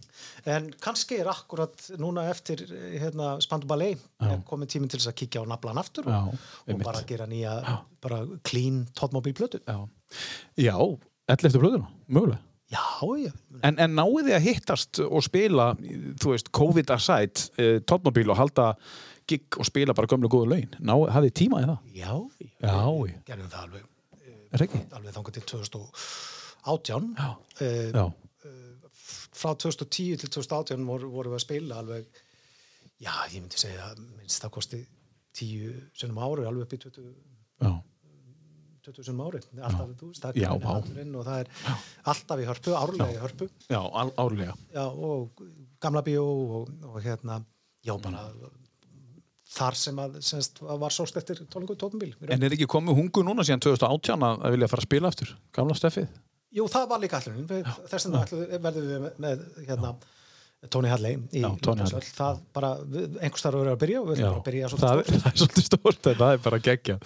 [0.47, 2.57] en kannski er akkurat núna eftir
[2.99, 3.99] hérna, Spandu Ballet
[4.49, 6.35] komið tíminn til þess að kíkja á naflan aftur Já, og,
[6.69, 9.61] og bara gera nýja bara clean toppmóbilplötu
[10.61, 11.59] Já, já 11.
[11.63, 12.41] blöðuna, mögulega
[12.73, 12.83] já,
[13.21, 13.33] já,
[13.69, 15.67] En, en náðu þið að hittast og spila,
[16.23, 18.71] þú veist, COVID aside, uh, tóttmóbíl og halda
[19.29, 20.73] gig og spila bara gömlu góðu laun?
[21.13, 21.79] Hafið þið tíma í það?
[22.01, 22.13] já,
[22.65, 22.79] Já,
[23.29, 23.89] gerðum það alveg
[24.67, 24.81] ekki?
[24.99, 27.31] alveg þangað til 2018 Já.
[27.61, 28.05] Eh, Já,
[29.33, 32.21] frá 2010 til 2018 voru, voru við að spila alveg
[33.03, 34.83] já, ég myndi segja minnst það kosti
[35.39, 37.81] 10 sinnum ári alveg upp í 20
[38.83, 41.77] já, 20 sinnum ári alltaf, þú veist, það Já, er allurinn og það er
[42.13, 43.49] alltaf í hörpu, árlega í hörpu.
[43.71, 44.57] Já, ál- árlega.
[44.75, 45.45] já, og
[45.81, 47.41] gamla bíó og, og hérna,
[47.87, 48.27] já bara
[49.53, 53.45] þar sem að semst, var sóst eftir tónlingu tónbíl En er ekki komið hungu núna
[53.45, 55.33] síðan 2018 að að vilja fara að spila aftur?
[55.53, 56.07] Gamla steffið?
[56.57, 57.47] Jú, það var líka allurinn
[57.89, 58.23] þess vegna
[58.65, 59.93] verðum við með, með hérna,
[60.73, 61.49] Tony Halley í Já.
[61.69, 62.09] Hadley.
[62.17, 62.71] það bara,
[63.21, 65.29] einhvers þar að vera að byrja og við Já, erum bara að byrja það, það
[65.33, 66.99] er svolítið stórt en það er bara geggja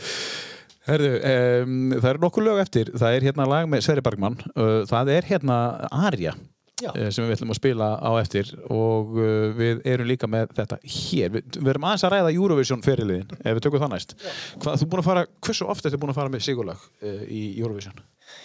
[0.87, 2.91] Herðu, um, það eru nokkuð lög eftir.
[2.95, 4.37] Það er hérna lag með Sverri Bergmann.
[4.55, 5.57] Uh, það er hérna
[5.91, 6.35] Arja
[6.79, 6.91] Já.
[6.93, 10.79] uh, sem við ætlum að spila á eftir og uh, við erum líka með þetta
[10.85, 14.17] hér, við, við erum aðeins að ræða Eurovision feriliðin, ef við tökum það næst.
[14.63, 17.43] Hvað, þú búin að fara, hversu oft ertu búin að fara með sigurlag uh, í
[17.57, 18.03] Eurovision?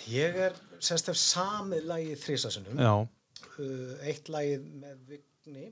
[0.09, 3.07] Ég er semst ef samið lagið þrísasunum uh,
[4.01, 5.71] eitt lagið með Vigni.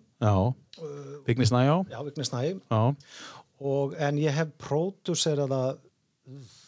[1.26, 2.82] Vigni Snæjá, já, Vigni Snæ já,
[3.60, 5.86] og, en ég hef pródúserað það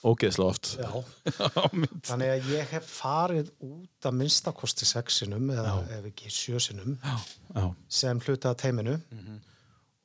[0.06, 0.72] ógeðslega oft.
[0.80, 0.90] Já,
[1.40, 1.66] Já,
[2.08, 8.24] þannig að ég hef farið út að minnstakosti sexinum eða ef ekki sjösinum já, sem
[8.26, 8.98] hluta teiminu.
[9.12, 9.42] Mhm.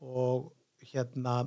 [0.07, 0.53] og
[0.93, 1.39] hérna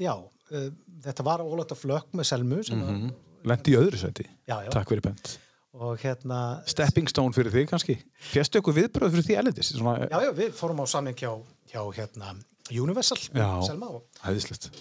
[0.00, 0.70] já, uh,
[1.04, 3.12] þetta var ólægt að flökk með Selmu sem mm
[3.48, 4.26] lendi í öðru sæti.
[4.48, 4.70] Já, já.
[4.72, 5.36] Takk fyrir bent.
[5.74, 6.40] Og hérna
[6.70, 7.96] Stepping stone fyrir þig kannski.
[8.30, 11.32] Fjastu ykkur viðbröð fyrir því elendis Svona, já, já, við fórum á samning hjá,
[11.72, 12.34] hjá hérna,
[12.70, 13.48] Universal Já.
[13.66, 14.06] Selma og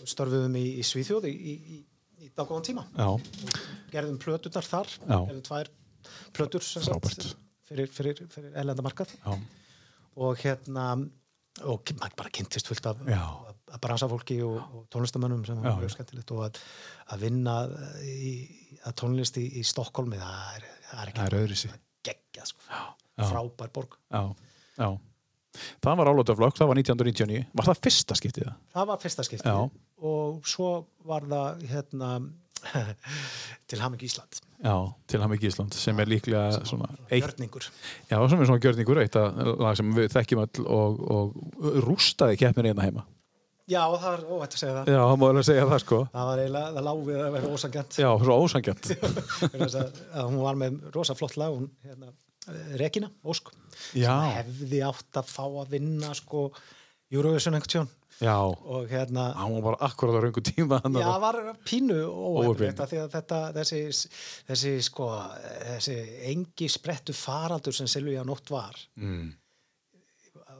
[0.07, 1.79] störfuðum í, í Svíþjóð í, í,
[2.23, 2.83] í, daggóðan tíma.
[2.97, 3.09] Já,
[3.93, 5.17] gerðum plöturnar þar Já.
[5.17, 5.71] gerðum tvær
[6.35, 7.27] plötur Frábært.
[7.69, 9.35] fyrir, fyrir, fyrir erlendamarkað já,
[10.19, 10.87] og hérna
[11.69, 13.21] og maður bara kynntist fullt af, Já.
[13.73, 16.59] af bransafólki og, og tónlistamönnum sem var mjög skemmtilegt og að,
[17.13, 17.55] að vinna
[18.09, 18.33] í,
[18.83, 22.79] að tónlist í, í Stokkólmi það er, það er ekki það er sig geggjað sko.
[23.21, 23.97] frábær borg.
[24.11, 24.23] Já,
[24.81, 24.89] já.
[25.85, 28.55] Það var álótaflokk, það var 1999 Var það fyrsta skiptið það?
[28.73, 29.57] það var fyrsta skipti Já.
[30.01, 30.71] Og svo
[31.05, 32.15] var það hérna
[33.69, 34.75] til Haming Ísland Já,
[35.11, 37.65] til ekki Ísland sem er líklega svona eitt, Gjörningur.
[38.07, 42.37] Já, sem er svona gjörningur eitt að lag sem við þekkjum öll og, og rústaði
[42.39, 43.03] keppnir hérna heima.
[43.67, 44.91] Já það er óvægt að segja það.
[44.93, 45.99] Já, það má alveg segja það sko.
[46.13, 48.89] Það var eiginlega, það lág við að vera ósangjant Já, svo ósangjant
[50.29, 52.13] hún var með rosa flott lag hún, hérna,
[52.79, 53.51] Regina Ósk.
[53.99, 56.47] Já, hefði átt að fá að vinna sko
[57.11, 57.91] Eurovision einhvern tjón
[58.21, 58.37] já.
[58.39, 62.81] Og hérna Hann var bara akkurat á raungu tíma Já, var pínu óhefnilegt
[63.13, 63.83] þetta, þessi,
[64.49, 65.09] þessi, sko,
[65.75, 65.97] þessi
[66.31, 69.31] engi sprettu faraldur sem Silvíja nótt var mm.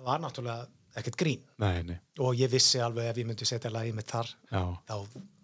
[0.03, 1.41] var náttúrulega ekkert grín.
[1.61, 4.95] Nei, nei, og ég vissi alveg ef ég myndi setja lagið mitt þar já, þá,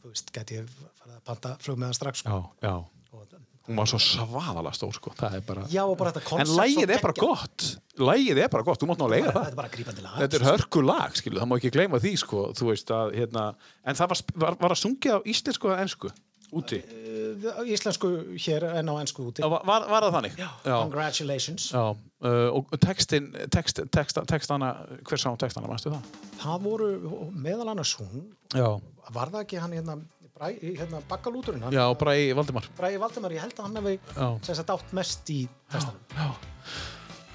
[0.04, 2.42] þú veist, gæti ég farið að panta flug með hann strax sko.
[2.62, 2.76] já, já.
[3.18, 6.54] Og, Hún var svo svaðalega stór sko Það er bara Já, og bara þetta En
[6.58, 7.68] lægið er bara gott
[8.00, 10.16] Lægið er bara gott, þú mátt ná að lega Þetta það er bara grípandi lag
[10.24, 13.46] Þetta er hörku lag, skilu, það má ekki gleyma því sko, þú veist að, hérna,
[13.86, 16.12] en það var, var, var að sungja á íslensku eða ensku?
[16.50, 16.80] Úti?
[16.82, 18.10] uh, íslensku
[18.42, 19.44] hér en á ennsku úti.
[19.46, 20.38] Var, var það þannig?
[20.40, 20.76] Já, Já.
[20.82, 21.68] Congratulations.
[21.76, 21.84] Já,
[22.26, 24.72] uh, og textin, text, text, textana,
[25.06, 26.08] hver sá textana, mannstu það?
[26.42, 26.90] Það voru
[27.36, 28.80] meðal annars hún, Já.
[29.14, 30.00] var það ekki hann hérna,
[30.40, 31.84] hérna Baggalúturinn, hann, Já,
[32.16, 32.70] í Valdimar.
[32.78, 34.28] Bræði Valdemar, ég held að hann hefði Já.
[34.48, 35.42] sem sagt átt mest í
[35.72, 36.00] testanum.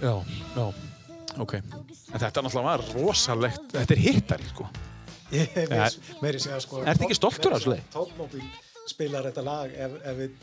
[0.00, 0.14] Já,
[0.56, 0.64] já,
[1.38, 1.54] ok.
[1.54, 4.68] En þetta náttúrulega var rosalegt, þetta er hittari, sko.
[5.34, 5.88] Ég Ja.
[6.22, 7.78] meiri segja sko Ertu ekki stoltur af þessu?
[7.94, 8.42] Tókmóbíl
[8.86, 10.34] spilar þetta lag ef, ef við,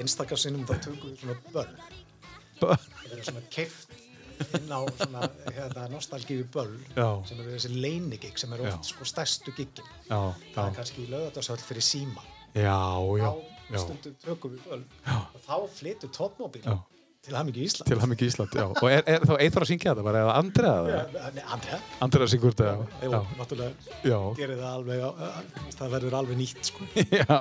[0.00, 1.74] einstakar sinnum þá tökum við svona böll
[2.60, 2.76] Böll?
[3.04, 3.92] Það er svona keift
[4.58, 5.22] inn á svona
[5.54, 7.08] hérna, nostalgíu böll Já.
[7.28, 10.20] sem eru þessi leinigig sem eru oft sko stærstu giggin Já,
[10.54, 12.78] það er kannski lögatarsöld fyrir síma já,
[13.20, 13.30] já,
[13.78, 15.18] stundum tökum við böll Já.
[15.18, 16.78] og þá flytur tókmóbíl Já.
[17.26, 18.56] til Hammingi Ísland til ekki Ísland.
[18.80, 21.02] Og er, er þá Eithor að syngja þetta bara, eða Andrea Já,
[21.66, 21.84] það?
[22.06, 23.20] Andrea syngur þetta, jú, já.
[23.42, 26.88] náttúrulega Já, gerir það alveg það verður alveg nýtt sko
[27.20, 27.38] já.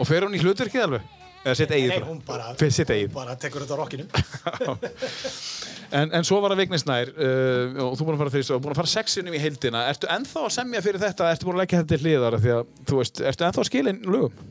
[0.00, 1.16] Og fer hún í hlutverkið alveg?
[1.40, 1.92] Eða sitt eigið?
[1.94, 4.04] Nei, hún bara, hún bara tekur þetta á rockinu
[5.90, 8.58] En, en svo var það Vignis Nær uh, og þú búin að fara fyrir svo,
[8.62, 9.80] búin að fara sexinum í heildina.
[9.90, 12.36] Ertu ennþá að semja fyrir þetta, ertu búin að leggja þetta til hliðar?
[12.44, 14.44] Því að, þú veist, ertu ennþá að skila inn lögum?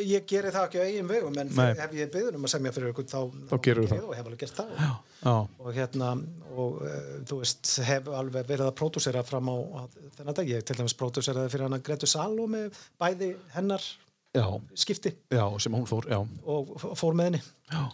[0.00, 1.66] Ég geri það ekki á eigin vegum en Nei.
[1.84, 3.18] ef ég beður um að semja fyrir ykkur þá,
[3.50, 4.06] Þá gerirðu geri það.
[4.06, 4.70] og hef alveg gert það.
[5.20, 6.12] Já, og hérna
[6.54, 6.94] og uh,
[7.28, 10.96] þú veist, hef alveg verið að pródúsera fram á að, þennan dag, ég til dæmis
[10.96, 12.70] pródúseraði fyrir hana Gretu Salome
[13.02, 13.84] bæði hennar
[14.36, 14.44] já,
[14.84, 16.06] skipti já, sem hún fór,
[16.46, 17.40] og fór með henni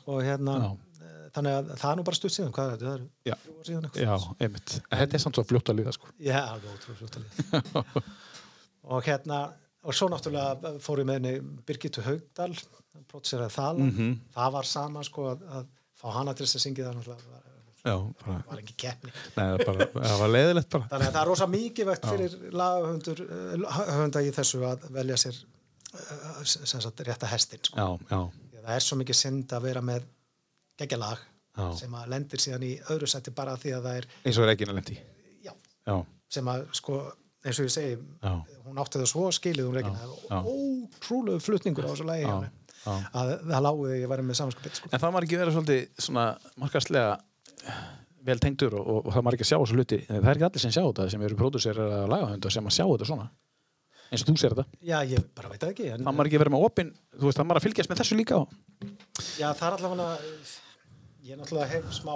[0.07, 3.31] og hérna eh, þannig að það er nú bara stutt síðan hvað er þetta, það
[3.31, 3.37] Já.
[3.37, 4.03] er síðan eitthvað.
[4.07, 4.75] já, einmitt.
[4.93, 6.11] Þetta er samt svo fljótt að líða, sko.
[6.23, 8.13] Já, alveg ótrúlega fljótt
[8.97, 9.41] og hérna
[9.87, 12.53] og svo náttúrulega fór ég með henni Birgitu Haugdal
[13.11, 14.15] pródúseraði það mm Mhm.
[14.37, 17.43] það var sama sko að, að fá hana til þess að syngja það náttúrulega var,
[17.87, 20.89] Já, bara, var ekki keppni nei, það, er bara, það var leiðilegt bara.
[20.91, 22.33] þannig að það er rosa mikið vegt fyrir
[22.63, 23.21] lagahöndur
[23.77, 25.39] höfunda í þessu að velja sér
[26.47, 27.77] sagt rétta hestin sko.
[27.77, 28.21] Já, já,
[28.51, 30.07] Því að það er svo mikið synd að vera með
[30.81, 31.19] geggja lag
[31.57, 31.67] Já.
[31.79, 34.75] sem að lendir síðan í öðru sætti bara því að það er eins og Regina
[34.77, 34.97] lendi.
[35.47, 35.53] já,
[35.87, 35.97] Já,
[36.29, 36.99] sem að sko
[37.47, 38.33] eins og ég segi, Já.
[38.67, 40.09] hún átti það svo skilið hún regina,
[40.43, 42.51] ótrúlegu flutningur á þessu lagi hjá Já, henni.
[42.85, 42.95] já.
[43.17, 44.91] að það lágu því að ég væri með samanskapit sko.
[44.93, 46.27] En það var ekki verið svolítið svona
[46.61, 47.17] markastlega
[48.27, 49.99] vel tengdur og, og, og það var ekki að sjá þessu hluti.
[50.11, 52.85] Það er ekki allir sem sjá þetta sem eru pródúserar að lagahönda sem að sjá
[52.91, 53.27] þetta svona.
[54.11, 54.81] Eins og þú sér þetta.
[54.87, 57.49] já, ég bara veit ekki en, Það var ekki verið með opinn, þú veist, það
[57.51, 58.43] var að fylgjast með þessu líka á.
[59.41, 60.11] já, það er allavega
[61.27, 62.13] ég náttúrulega hef smá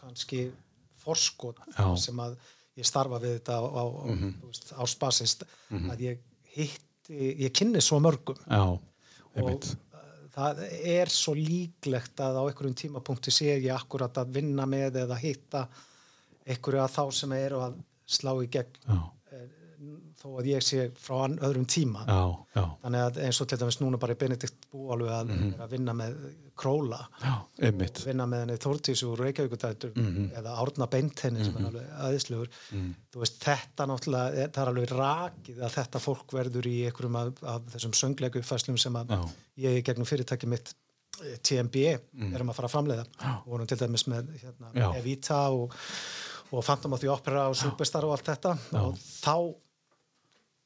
[0.00, 0.46] kannski
[1.00, 1.60] forskot
[2.00, 2.38] sem að
[2.80, 6.24] ég starfa við þetta á, á, mm veist, á spasist að ég
[6.56, 8.38] hitti, ég kynni svo mörgum.
[8.46, 8.64] Já,
[9.40, 9.70] og uh,
[10.34, 15.18] það er svo líklegt að á einhverjum tímapunkti sé ég akkurat að vinna með eða
[15.20, 15.66] hitta
[16.46, 17.78] einhverju að þá sem eru að
[18.10, 18.78] slá í gegn.
[18.86, 19.00] Já,
[20.20, 22.02] þó að ég sé frá öðrum tíma.
[22.04, 25.50] Já, já, þannig að eins og til dæmis núna bara Benedikt bú alveg að, Mhm.
[25.54, 26.16] vera að vinna með
[26.60, 26.98] Króla.
[28.04, 30.30] Vinna með henni Þórtís úr Reykjavíkutættur Mhm.
[30.36, 32.94] eða Árna Beintenni sem er alveg Mhm.
[33.12, 37.16] þú veist þetta náttúrulega er- það er alveg rakið að þetta fólk verður í einhverjum
[37.16, 39.30] af, af þessum söngleiku uppfæslum sem að Já.
[39.58, 40.74] ég gegnum fyrirtæki mitt
[41.22, 41.76] eh, TMB
[42.34, 43.06] erum að fara að framleiða.
[43.46, 44.94] Og vorum til dæmis með hérna, Mhm.
[44.96, 45.74] Evita og,
[46.52, 48.58] og Phantom of the Opera og Superstar og allt þetta.
[48.74, 49.54] Og þá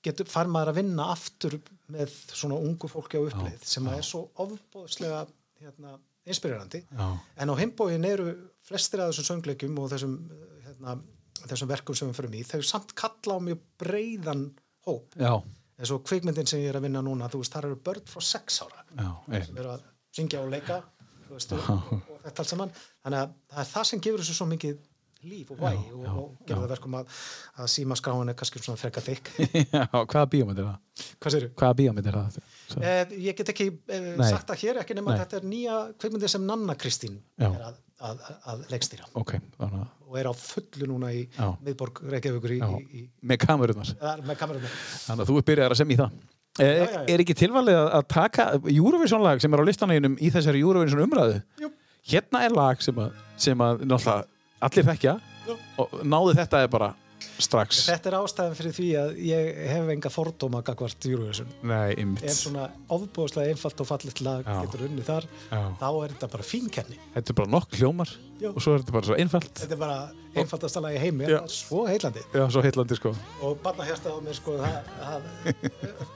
[0.04, 1.56] getur, fær maður að vinna aftur
[1.94, 5.24] með svona ungu fólki á uppleið sem að er svo ofbóðslega
[5.62, 5.96] hérna,
[6.28, 6.84] inspirerandi.
[6.88, 7.08] Já.
[7.40, 8.30] en á heimbóin eru
[8.64, 10.16] flestir af þessum söngleikum og þessum,
[10.64, 10.96] hérna,
[11.44, 14.46] þessum verkum sem við förum í, þau samt kalla á mjög breiðan
[14.88, 15.18] hóp.
[15.20, 15.36] Já,
[15.78, 18.24] eins og kvikmyndin sem ég er að vinna núna þú veist, þar eru börn frá
[18.24, 19.10] sex ára já,
[19.48, 20.80] sem eru að syngja og leika
[21.28, 22.74] veist, og, og, og þetta allt saman.
[23.04, 24.82] Þannig að það er það sem gefur þessu svo mikið
[25.28, 27.14] líf og vægi og, og gefur það verkum að,
[27.62, 29.30] að síma skráin er kannski svona freka þykk
[29.74, 31.08] Já, hvaða bíómynd er það?
[31.24, 31.48] hvað séru?
[31.60, 32.38] Hvaða bíómynd er það?
[32.80, 36.44] Eh, ég get ekki eh, sagt það hér ekki nema þetta er nýja kvikmyndi sem
[36.48, 37.48] Nanna Kristín Já.
[37.50, 37.80] er að,
[38.10, 38.22] að,
[38.52, 41.48] að leikstýra Ok, þannig að, og er á fullu núna í Já.
[41.64, 43.94] miðborg Reykjavíkur í, í, í, með kamerunar.
[43.98, 46.18] Þannig að þú er byrjað að semja í það.
[46.54, 47.00] Er, Já, já, já.
[47.10, 51.40] er ekki tilvalið að taka Eurovision lag sem er á listanæginum í þessari Eurovision umræðu?
[51.58, 51.70] Jú.
[52.12, 54.28] Hérna er lag sem að, sem að náttúrulega
[54.62, 55.16] allir þekkja
[55.48, 55.56] Jú.
[55.82, 56.94] og náðu þetta er bara
[57.40, 57.84] strax.
[57.88, 62.22] þetta er ástæðan fyrir því að ég hef enga fordóma gagvart Eurovision Nei, ymmit.
[62.24, 64.60] ef svona ofbúðslega einfalt og fallit lag Já.
[64.66, 65.62] getur unnið þar Já.
[65.80, 68.50] þá er þetta bara fín kenni Þetta er bara nokk hljómar Já.
[68.52, 69.54] og svo er þetta bara svo einfalt.
[69.62, 69.98] þetta er bara
[70.40, 71.38] einfaldasta lagi í heimi, Já.
[71.38, 72.22] það er svo heillandi.
[72.34, 73.12] Já, svo heitlandi sko.
[73.46, 75.28] Og barna hérstað á mér sko það, það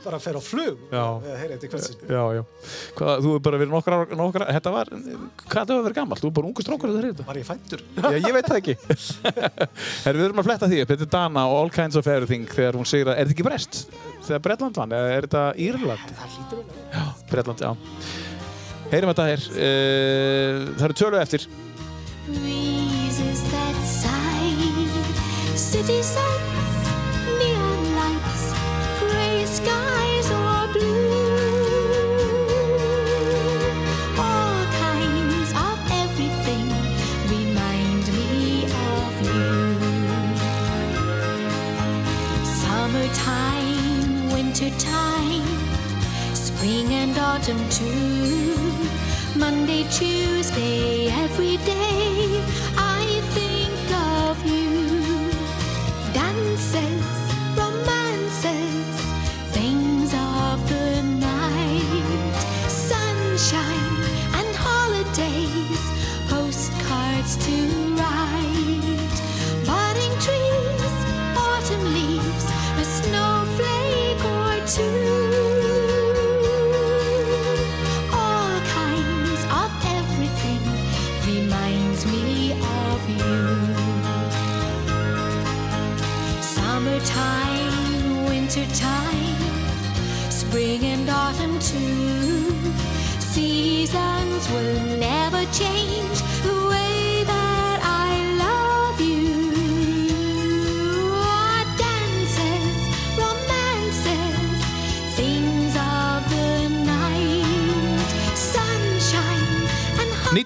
[0.04, 2.02] bara fer á flug að þetta í kvöldsins.
[2.08, 2.42] Já, já.
[2.98, 6.18] Hvað, þú hefur bara verið nokkra, nokkra Þetta var, hvað það hefur verið gammal?
[6.18, 8.76] Þú er bara ungu strókur þegar þetta var ég fættur Já, ég veit það ekki.
[10.04, 10.92] Herru, við erum að fletta því upp.
[10.94, 13.48] Þetta er Dana og All Kinds of Everything þegar hún segir að, er þetta ekki
[13.48, 13.80] Brest?
[14.28, 16.12] Þegar Bretland vann, eða er þetta Írland?
[16.18, 17.72] það hlýtur vel Já, Bretland, já.
[18.88, 21.48] Heyrum þetta hér uh, Það eru tölu eftir
[25.72, 26.78] city sights,
[27.38, 28.44] neon lights,
[29.00, 31.12] gray skies or blue.
[34.16, 36.66] All kinds of everything
[37.34, 38.64] remind me
[38.94, 39.48] of you.
[42.62, 45.48] Summertime, wintertime,
[46.32, 48.56] spring and autumn too.
[49.36, 52.07] Monday, Tuesday, every day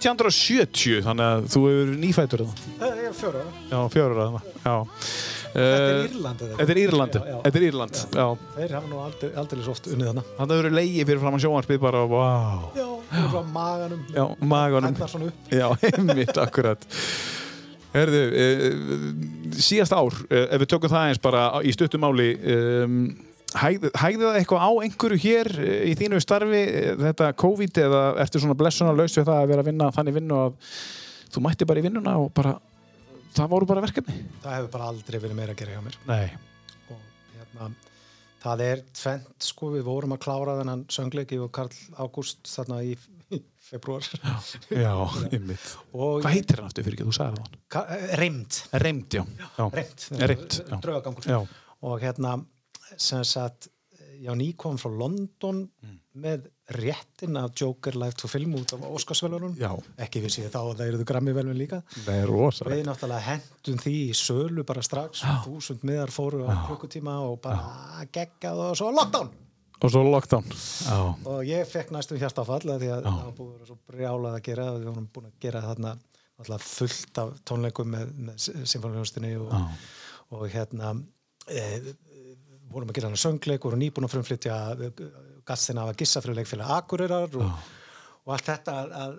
[0.02, 3.52] 1970, þannig að þú hefur nýfættur það það er fjóra ára.
[3.70, 3.78] Já,
[4.18, 4.76] það Já.
[5.52, 7.98] Þetta er Eh, Írland Þetta er Írland, þetta er Írland,
[8.56, 11.20] þeir hafa nú aldrei, aldrei svo oft unnið hana Þannig að það eru leiði fyrir
[11.20, 12.22] fram að sjónvarpið bara, vá.
[12.78, 14.06] já, frá maganum.
[14.16, 14.94] Já, maganum.
[14.96, 15.52] Hættar svona upp.
[15.52, 16.86] Já, einmitt, akkurat.
[17.92, 18.46] Herðu, e,
[19.60, 22.96] síðast ár, e, ef við tökum það eins bara í stuttumáli, um,
[23.58, 28.42] hægði, það eitthvað á einhverju hér e, í þínu starfi, e, þetta COVID, eða ertu
[28.42, 30.74] svona blessuna laus við það að vera að vinna þannig vinnu að
[31.32, 32.56] þú mætti bara í vinnuna og bara,
[33.36, 34.18] það voru bara verkefni?
[34.44, 36.28] það hefur bara aldrei verið meira að gera hjá mér Nei.
[36.92, 37.00] og
[37.38, 37.70] hérna
[38.42, 42.96] það er tvent sko við vorum að klára þennan söngleiki og Karl Ágúst þarna í,
[43.70, 44.06] februar
[44.72, 44.94] Já,
[45.30, 45.68] einmitt.
[45.92, 47.92] Hvað heitir hann aftur fyrir ekki, þú sagði það?
[47.96, 49.22] Eh, Reimt Reimt, já.
[49.58, 49.66] já.
[49.76, 50.80] Reimt, Reimt, já.
[50.82, 51.30] draugagangur
[51.82, 52.40] og hérna
[52.98, 53.68] sem sagt
[54.22, 55.98] já, ný kom frá London Mm.
[56.22, 56.42] með
[56.76, 59.70] réttin af Joker Live to Film út af Óskarsvelunum Já.
[59.98, 61.78] ekki vissi ég þá að það eruðu grammi velun líka
[62.68, 68.04] við náttúrulega hendum því í sölu bara strax, þúsund miðar fóru á klukkutíma og bara
[68.12, 69.30] geggað og svo lockdown.
[69.82, 70.44] Og svo lockdown.
[70.84, 70.98] Já.
[71.26, 74.42] og ég fekk næstum hjartafall af því að það búið að vera svo brjálað að
[74.50, 75.96] gera við vorum búin að gera þarna
[76.58, 79.52] fullt af tónleikum með, með symfóniustinni og,
[80.30, 80.92] og hérna
[81.48, 81.80] e,
[82.74, 84.58] vorum að gera hana söngleik vorum nýbúin að frumflytja
[85.48, 87.66] gastina af að gissa fyrir leikfélag Akureyrar og,
[88.24, 89.18] og allt þetta að,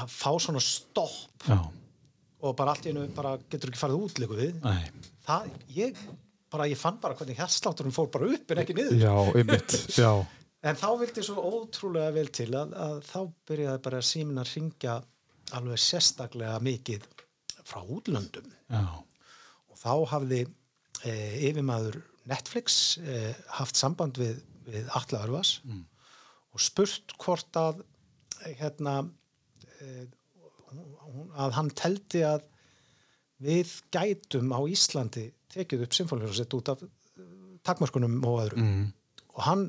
[0.00, 1.58] að, fá svona stopp Já.
[2.42, 5.08] og bara allt í einu bara getur ekki farið út líku við Nei.
[5.26, 6.04] það, ég,
[6.52, 9.76] bara, ég fann bara hvernig hjartslátturinn fór bara upp en ekki niður Já, einmitt.
[10.02, 10.12] Já.
[10.62, 13.18] En þá vildi svo ótrúlega vel til að, að þá
[13.50, 15.00] byrjaði bara símin að ringja
[15.58, 17.06] alveg sérstaklega mikið
[17.66, 18.84] frá útlöndum Já.
[19.68, 20.44] og þá hafði
[21.02, 21.12] e,
[21.50, 21.98] yfirmaður
[22.30, 24.38] Netflix e, haft samband við,
[24.68, 25.56] við Atla Örvas
[26.52, 27.82] og spurt hvort að
[28.46, 28.98] e, hérna
[29.80, 30.06] e,
[30.72, 32.44] hún- að hann teldi að
[33.42, 36.88] við gætum á Íslandi tekið upp symfónljónsett út af eh,
[37.66, 38.62] takmörkunum og öðru.
[38.62, 38.92] Mm.
[39.34, 39.64] og hann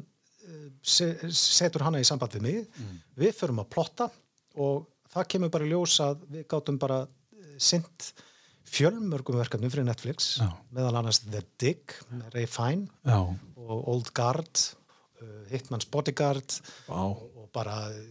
[0.45, 2.67] eh, se, setur hana í samband við mig.
[3.17, 4.09] Við förum að plotta
[4.55, 7.01] og það kemur bara ljós að við gátum bara
[7.57, 8.13] sint
[8.73, 10.47] fjölmörgum verkefnum fyrir Netflix Já.
[10.73, 13.19] meðal annars The Dig með Ray Fine Já.
[13.59, 14.63] og Old Guard
[15.21, 16.97] uh, Hitman's Bodyguard Vá.
[17.05, 18.03] og, og bara uh,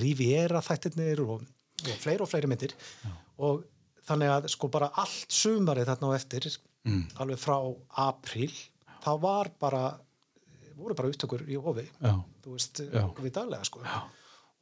[0.00, 1.42] Riviera þættirnir og,
[1.86, 2.74] og fleiri og fleiri myndir
[3.42, 3.64] og
[4.06, 6.50] þannig að sko bara allt sumarið þarna á eftir
[6.86, 7.00] Mm.
[7.18, 7.56] alveg frá
[7.98, 8.52] apríl
[9.02, 9.80] þá var bara
[10.78, 12.12] voru bara upptökur í hofi Já.
[12.44, 13.02] þú veist, Já.
[13.24, 14.04] við daglega sko Já.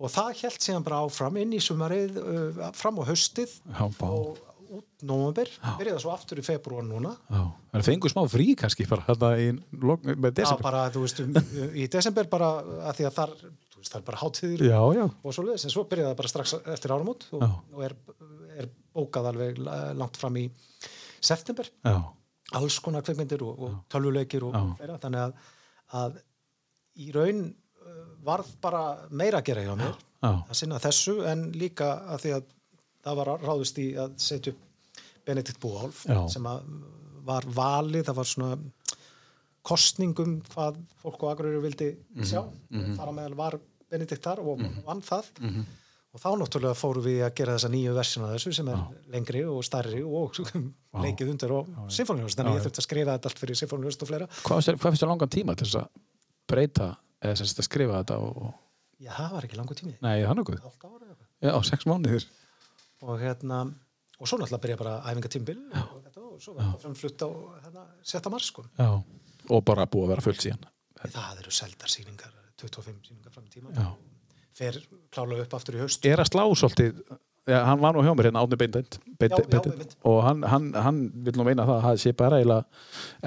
[0.00, 3.52] Og það held síðan bara áfram inn í sumarið uh, fram á haustið.
[3.70, 4.40] Já, og
[4.74, 7.12] út nóvember byrjaði svo aftur í februar núna.
[7.70, 10.64] Það fengur smá frí kannski bara þetta í með Já, desember.
[10.66, 11.36] bara, þú veist, um,
[11.78, 12.48] í desember bara
[12.90, 15.04] að því að þar, veist, það er bara hátíðir Já, já.
[15.22, 17.44] og svo leiðis, en svo byrjaði það bara strax eftir áramót og,
[17.76, 17.94] og er,
[18.64, 20.48] er bókað alveg la- langt fram í
[21.24, 21.70] september.
[21.86, 21.94] Já,
[22.58, 25.52] alls konar kveikmyndir og, og tölvuleikir og fleira, þannig að,
[26.02, 26.18] að
[27.04, 27.44] í raun
[28.24, 32.32] varð bara meira að gera hjá mér já, að sinna þessu en líka að því
[32.38, 32.44] að
[33.04, 34.60] það var ráðist í að setja upp
[35.24, 36.18] Benedikt Búhálf Já.
[36.28, 36.66] sem að
[37.24, 38.56] var valið, það var svona
[39.64, 42.42] kostningum hvað fólk og agrurur vildi Mhm, sjá.
[42.98, 43.56] Þar á meðal var
[43.90, 45.24] Benedikt þar og vann það.
[45.40, 45.64] Mhm.
[46.14, 48.78] og þá náttúrulega fórum við að gera þessa nýju versjuna þessu sem er
[49.10, 50.30] lengri og stærri og
[51.02, 54.08] leikið undir og symfóniust, þannig að ég þurfti að skrifa þetta allt fyrir symfóniust og
[54.08, 54.28] fleira.
[54.44, 55.88] Hvað finnst þér langan tíma til þess að
[56.46, 58.52] breyta eða sem sagt að skrifa þetta og.
[59.02, 60.68] Já, það var ekki langur tími, Nei, það er nokkuð.
[61.44, 62.28] Já, sex mánuðir.
[63.04, 63.64] Og hérna
[64.20, 67.28] og svo náttúrulega byrja bara æfingatímbil og, þetta, og svo var þetta framflutt á
[67.66, 68.64] hérna, setta mars sko.
[69.50, 70.68] Og bara búið að vera fullt síðan.
[71.04, 73.88] Það eru seldar sýningar 25 sýningar fram í tíma Já.
[74.56, 74.78] fer
[75.12, 76.06] klálega upp aftur í haust.
[76.08, 77.02] Er að slá svolítið
[77.44, 78.96] Já, hann var nú hjá mér hérna Átni Beindend
[80.08, 82.64] og hann, hann, hann vil nú meina það að það sé bara eiginlega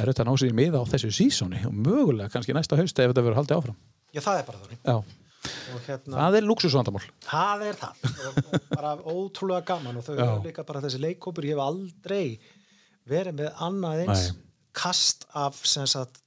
[0.01, 3.13] er þetta ná sér í miða á þessu sísóni og mögulega kannski næsta hausti ef
[3.13, 3.77] þetta verður haldið áfram.
[4.15, 4.97] Já það er bara
[5.47, 8.05] og hérna, það er luxusvandamál það er það.
[8.07, 12.39] Og, og bara ótrúlega gaman og þau eru líka bara þessi leikópur, ég hef aldrei
[13.07, 14.39] verið með annað eins Nei.
[14.77, 16.21] kast af sagt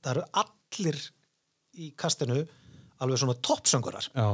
[0.00, 1.00] það eru allir
[1.76, 2.44] í kastinu
[3.02, 4.28] alveg svona toppsöngurar Já,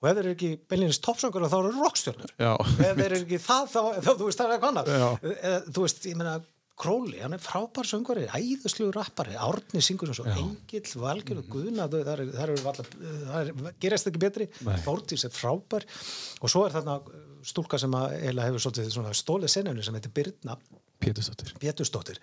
[0.00, 2.32] og ef þeir eru ekki beinlinnins toppsöngurar þá eru rockstjörnur.
[2.60, 4.90] Ef þeir eru ekki það þá, þá þú veist það er eitthvað annað.
[4.96, 5.34] Já.
[5.34, 6.38] Eða, þú veist, ég meina
[6.80, 9.34] Króli, hann er frábær söngvari, æðislugur rappari.
[9.36, 14.22] Árni syngur sem svo Engill, Valgjör og Guðna, þau- það eru- það er- gerast ekki
[14.22, 14.46] betri.
[14.64, 14.78] Nei.
[14.86, 15.84] Þórdís er frábær.
[16.40, 16.94] Og svo er þarna
[17.44, 20.56] stúlka sem eiginlega hefur svolítið stólið seninu sem heitir Birna.
[21.60, 22.18] Pétursdóttir.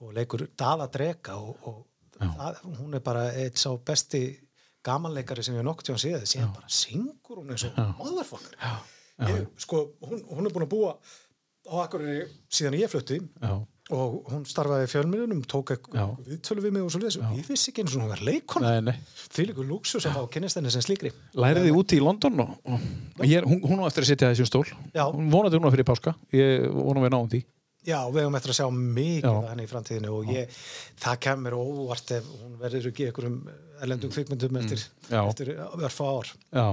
[0.00, 1.86] Og leikur Dala Dreka og, og
[2.16, 4.22] það, hún er bara eitt sá besti
[4.86, 8.56] gamanleikari sem ég nokkuð tjóðan séð síðan bara syngur hún eins og motherfucker.
[9.28, 10.94] Ég, sko, hún, hún er búin að búa
[11.68, 13.52] á Akureyri síðan ég flutti Já,
[13.92, 15.74] og hún starfaði í fjölmiðlunum tók
[16.24, 18.96] viðtölu við mig og svo leys ég vissi ekki eins og hún var nei
[19.34, 21.12] því líkur lúksus að fá kynnist henni sem slíkri.
[21.36, 24.48] Lærið þið úti í London og, og, ég, hún, hún á eftir að sitja þessum
[24.48, 24.66] stól.
[24.96, 25.04] Já.
[25.12, 26.16] Hún vonandi núna fyrir páska.
[26.32, 27.44] Ég vonum við náum því
[27.88, 30.58] Já, við höfum eftir að sjá mikið henni í framtíðinu og ég,
[31.00, 33.38] það kemur óvart ef hún verður ekki í einhverjum
[33.80, 35.14] erlendum kvikmyndum eftir, Mm.
[35.16, 35.22] Já.
[35.30, 36.28] eftir örfa ár.
[36.52, 36.66] Já,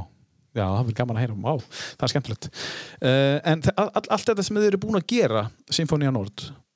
[0.57, 1.53] já, það verður gaman að heyra Vá,
[1.95, 6.11] það er skemmtilegt uh, En all, allt þetta sem þið eru búin að gera Sinfonia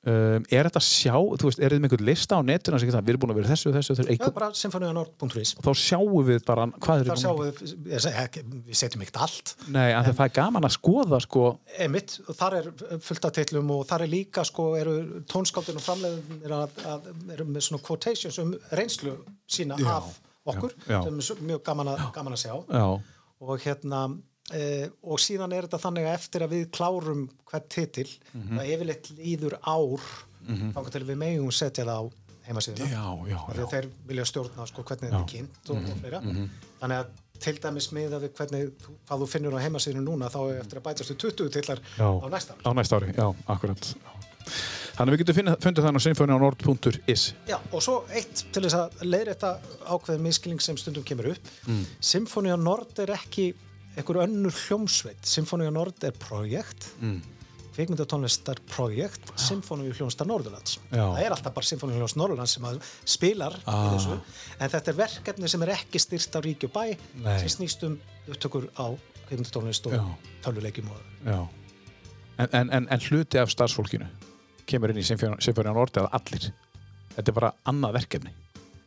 [0.02, 2.90] Uh, Er þetta að sjá, þú veist, er þið með einhvern lista á netuna sem
[2.90, 5.52] það, við erum búin að vera þessu, þessu, þessu Já, bara symfonianord.is.
[5.62, 9.52] Þá sjáum við bara hvað eru búin að við, við setjum ekkert allt.
[9.70, 11.44] Nei, en það er gaman að skoða sko,
[11.86, 12.68] Emitt, og þar er
[13.06, 14.96] fullt af tillum og þar er líka, sko, eru
[15.30, 19.14] tónskáldin og framleiðin er að, að, eru með svona quotations um reynslu
[19.46, 20.10] sína Já, af
[20.50, 21.00] okkur, já, já.
[21.06, 22.54] sem er mjög gaman að, gaman að sjá.
[22.66, 22.86] Já,
[23.42, 24.02] og hérna
[24.50, 28.58] eh, og síðan er þetta þannig að eftir að við klárum hvert titil Mhm.
[28.58, 30.00] það yfirleitt líður ár
[30.42, 32.04] þannig til við megum setja það á
[32.42, 32.86] heimasíðuna.
[33.54, 36.20] Að þeir vilja stjórna sko, hvernig þetta er kynnt og, og fleira.
[36.80, 37.06] Þannig að
[37.42, 38.72] til dæmis miða við hvernig
[39.06, 42.06] hvað þú finnur á heimasíðinu núna þá er eftir að bætast við 20 titlar já.
[42.06, 42.62] á næsta ári.
[42.66, 43.94] Á næsta ári, já, akkurat.
[43.94, 44.10] Já.
[44.92, 49.02] Þannig að við getum fundið þannig á sinfonianord.is Já, og svo eitt til þess að
[49.06, 49.52] leiðrétta
[49.88, 51.50] ákveðin miskilling sem stundum kemur upp.
[51.66, 51.84] Mm.
[52.02, 53.52] Symfónia Nord er ekki
[53.96, 55.20] einhver önnur hljómsveit.
[55.26, 56.92] Symfónia Nord er projekt.
[57.00, 57.20] Mm.
[57.72, 59.30] kvikmyndatónlistar projekt.
[59.40, 60.76] Symfónia hljómsdar Norðurlands.
[60.90, 61.06] Já.
[61.14, 62.66] það er alltaf bara Symfónia hljómsdar Norðurlands sem
[63.14, 63.86] spilar ah.
[63.86, 64.18] í þessu.
[64.58, 66.84] En þetta er verkefni sem er ekki styrt af ríki og bæ
[67.24, 67.38] Nei.
[67.40, 67.96] sem snýst um
[68.28, 68.92] upptökur á
[69.28, 69.96] kvikmyndatónlist og
[70.44, 70.92] töluleikjum
[72.38, 74.06] En, en, en, en hluti af starfsfólkinu
[74.66, 76.48] kemur inn í Sinfonia Nord eða allir?
[77.16, 78.32] Þetta er bara annað verkefni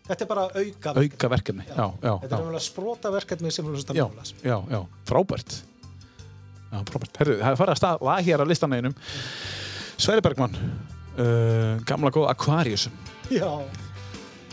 [0.07, 4.35] þetta er bara auka auka verkefni Já, já, þetta er að sprota verkefni já, Norðurlands
[4.43, 5.57] já, já, frábært.
[6.71, 7.21] Já, frábært.
[7.21, 8.95] Herðu, það er farið að stað lag hér á listaneinum
[9.95, 12.89] Sverri Bergmann uh, Gamla góða Aquarius
[13.31, 13.49] Já,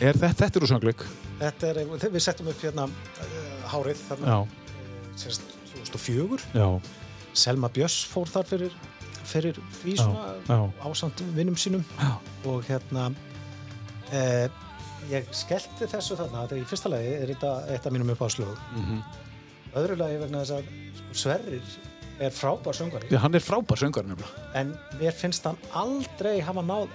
[0.03, 1.05] Er þetta, þetta er úr söngleik?
[1.43, 1.81] þetta er,
[2.13, 4.35] við settum upp hérna uh, hárið þarna.
[4.35, 6.67] Já, eh, sérst 2004 já,
[7.45, 8.75] Selma Björns fór þar fyrir,
[9.29, 11.85] fyrir því svona ásamt vinnum sínum.
[11.99, 12.13] Já,
[12.51, 13.09] og hérna
[14.13, 14.47] eh,
[15.11, 18.83] ég skellti þessu þarna þegar í fyrsta lagi er þetta eitt af mínum uppáðslögum mm
[18.83, 19.03] Mhm.
[19.81, 20.65] öðru lagi vegna þess að
[20.99, 21.63] sko, Sverrir
[22.21, 24.51] er frábær söngari Já, hann er frábær söngar nefnilega.
[24.55, 26.89] En mér finnst hann aldrei hafa náð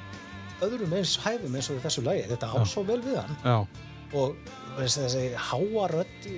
[0.61, 2.23] öðrum eins hæfum eins og þessu lagi.
[2.29, 3.35] Þetta á svo vel við hann.
[3.43, 3.67] Já,
[4.13, 4.35] og
[4.77, 6.35] þessi, þessi háa röddi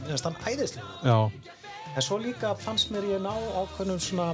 [0.00, 1.30] mér finnst hann æðislega já,
[1.96, 4.30] en svo líka fannst mér ég ná ákveðnum svona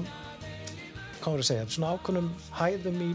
[1.21, 2.31] hvað var að segja, svona ákveðnum
[2.61, 3.11] hæðum í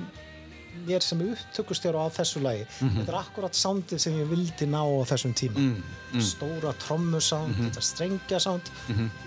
[0.88, 2.98] mér sem upptökustjóra á þessu lagi Mhm.
[3.02, 5.56] þetta er akkurat soundið sem ég vildi ná á þessum tíma
[6.12, 7.70] Mm, stóra trommusound, Mhm.
[7.70, 8.62] þetta strengjasound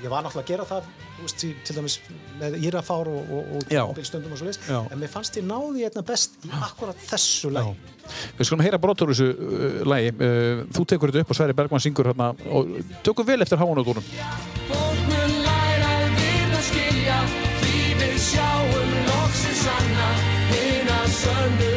[0.02, 0.82] ég var náttúrulega að gera það
[1.16, 1.98] þú veist, til, til dæmis
[2.40, 3.86] með Írafár og, og, og Já.
[3.86, 4.82] mobilstundum og svo leis Já.
[4.92, 7.76] en mér fannst ég náði einna best í akkurat þessu lagi
[8.38, 10.10] Við skulum heyra brotur úr þessu uh, lagi.
[10.12, 12.68] Uh, þú tekur þetta upp og Sverri Bergman syngur hérna og
[13.02, 14.83] tökum vel eftir háanóttunum.
[21.24, 21.73] Sunday.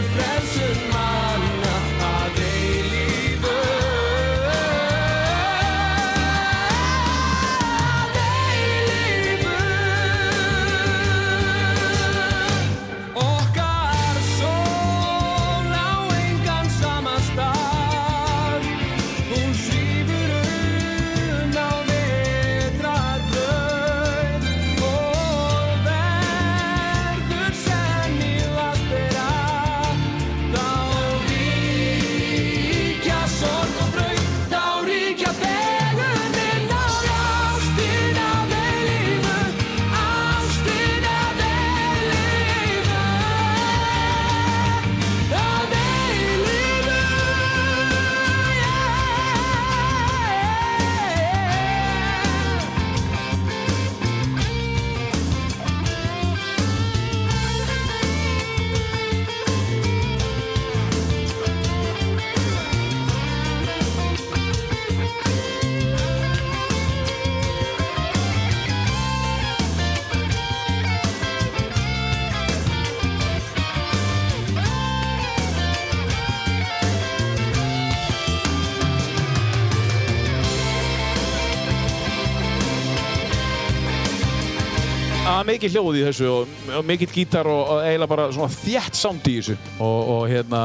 [85.57, 89.37] Mikið hljóð í þessu og, mikið gítar og, og eiginlega bara svona þjætt sound í
[89.39, 89.55] þessu.
[89.81, 90.63] Og, og hérna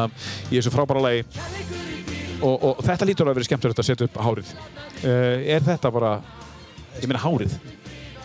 [0.51, 1.23] í þessu frábæra lagi.
[2.43, 4.51] Og, og þetta lítur að vera skemmtilegt að setja upp hárið.
[5.03, 6.17] Uh, er þetta bara
[6.99, 7.55] ég meina hárið?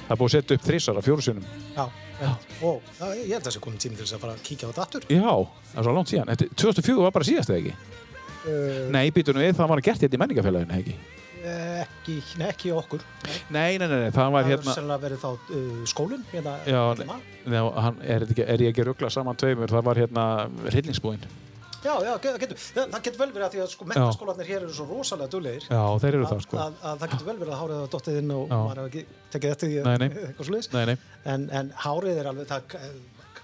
[0.08, 1.46] Það er búið að setja upp þrísara, fjóru sinnum.
[1.76, 1.86] Já,
[2.22, 2.32] já.
[2.64, 4.70] og já, ég held að þessi komið tími til þess að fara að kíkja á
[4.72, 5.08] þetta aftur.
[5.12, 5.34] Já,
[5.74, 6.32] það er svo langt síðan.
[6.34, 7.94] Þetta, 2004 var bara síðast eða ekki?
[8.48, 10.98] Uh, nei, býtunum við, það var gert hérna í menningafélaginu ekki
[11.84, 13.04] ekki, nei, ekki okkur
[13.54, 16.80] nei, nei, nei, nei, það var það hérna sennilega verið þá uh, skólinn hérna, Já,
[17.00, 17.18] hérna.
[17.48, 17.58] Nei,
[17.88, 20.26] hann, er, þetta ekki, er ég ekki ruggla saman tveimur, það var hérna
[20.68, 21.28] hryllingsbúinn.
[21.84, 24.64] já, já, það getur, það, það getur vel verið að því að sko, mentaskólanir hér
[24.66, 26.62] eru svo rosalega duglegir Já, þeir eru að, það sko.
[26.64, 28.58] að, að það getur vel verið að hárið hafa dottið inn og Já.
[28.58, 29.06] maður hefur ekki
[29.36, 30.98] tekið eftir því Nei, eitthvað nei,
[31.36, 32.82] en, en hárið er alveg það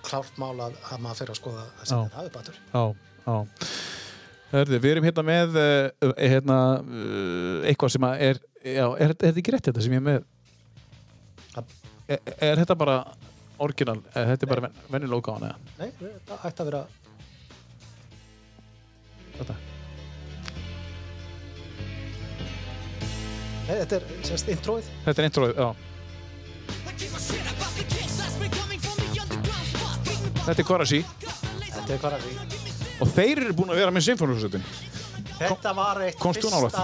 [0.03, 2.83] klárt mál að, að maður fyrir að skoða að setja það upp aftur já,
[3.23, 3.37] já.
[4.53, 6.55] Hörðu, við erum hérna með uh, hérna,
[6.85, 10.27] uh, eitthvað sem er, já, er, þetta ekki rétt þetta sem ég er með?
[12.03, 12.97] Er, er þetta bara
[13.63, 15.57] orginal, er þetta er bara ven, vennilega útgáðan eða?
[15.79, 15.89] nei,
[16.27, 16.83] það ætti að vera
[19.33, 19.55] Þetta?
[23.63, 25.69] nei, þetta er sérst introið Þetta er introið, já.
[30.43, 31.01] Þetta er Korashi
[31.73, 32.62] þetta er því
[33.03, 34.63] og þeir eru búin að vera með symfónúsveitin.
[35.39, 36.77] Þetta var eitt komstu nálægt?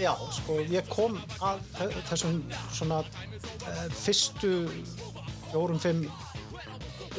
[0.00, 2.38] Já, sko, ég kom að þe- þessum
[2.72, 4.52] svona uh, fyrstu
[5.50, 6.06] fjórum, fimm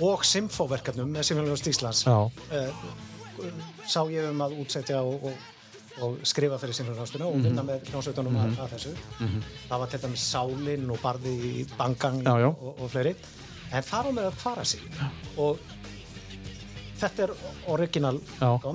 [0.01, 2.85] og symfóverkefnum með Symfóniljóðst Íslands uh,
[3.85, 5.43] sá ég um að útsetja og, og,
[6.07, 8.95] og skrifa fyrir Symfóniljóðstuna og vinna með hljómsveitunum mm að, að þessu.
[9.69, 12.49] Það var til dæmis Sálin og Barði í Bangang Já, já.
[12.55, 13.13] Og, og fleiri.
[13.71, 14.81] En þar á með að fara sig
[15.39, 15.61] og
[17.01, 17.33] þetta er
[17.71, 18.19] original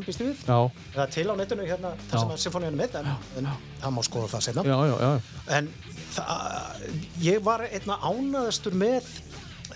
[0.06, 0.42] býstu við?
[0.46, 3.50] Það er til á netinu hérna þar sem að symfóníun er en, en
[3.82, 5.10] það má skoða það setna já, já, já.
[5.58, 5.70] en
[6.16, 6.86] það,
[7.26, 9.10] ég var einna ánaðastur með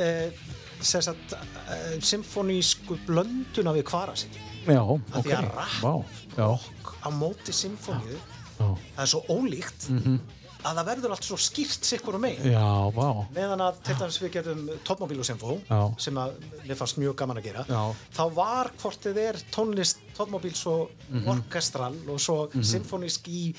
[0.02, 0.42] eh,
[0.80, 4.30] sagt eh, symfónísku blönduna við Kvarasi
[4.68, 5.24] Já, Af ok.
[5.24, 6.04] því að
[6.36, 6.48] já,
[7.00, 8.18] á móti symfóníu
[8.60, 9.88] það er svo ólíkt
[10.64, 13.08] að það verður allt svo skýrt sikkur um megin Já, vá.
[13.34, 15.80] meðan að til dæmis við getum Topmobile og Symfó Já.
[15.98, 16.34] sem að
[16.66, 17.82] mér fannst mjög gaman að gera Já.
[18.18, 21.26] þá var hvort þið er tónlist Topmobile svo Mhm.
[21.28, 23.54] orkestral og svo symfónísk í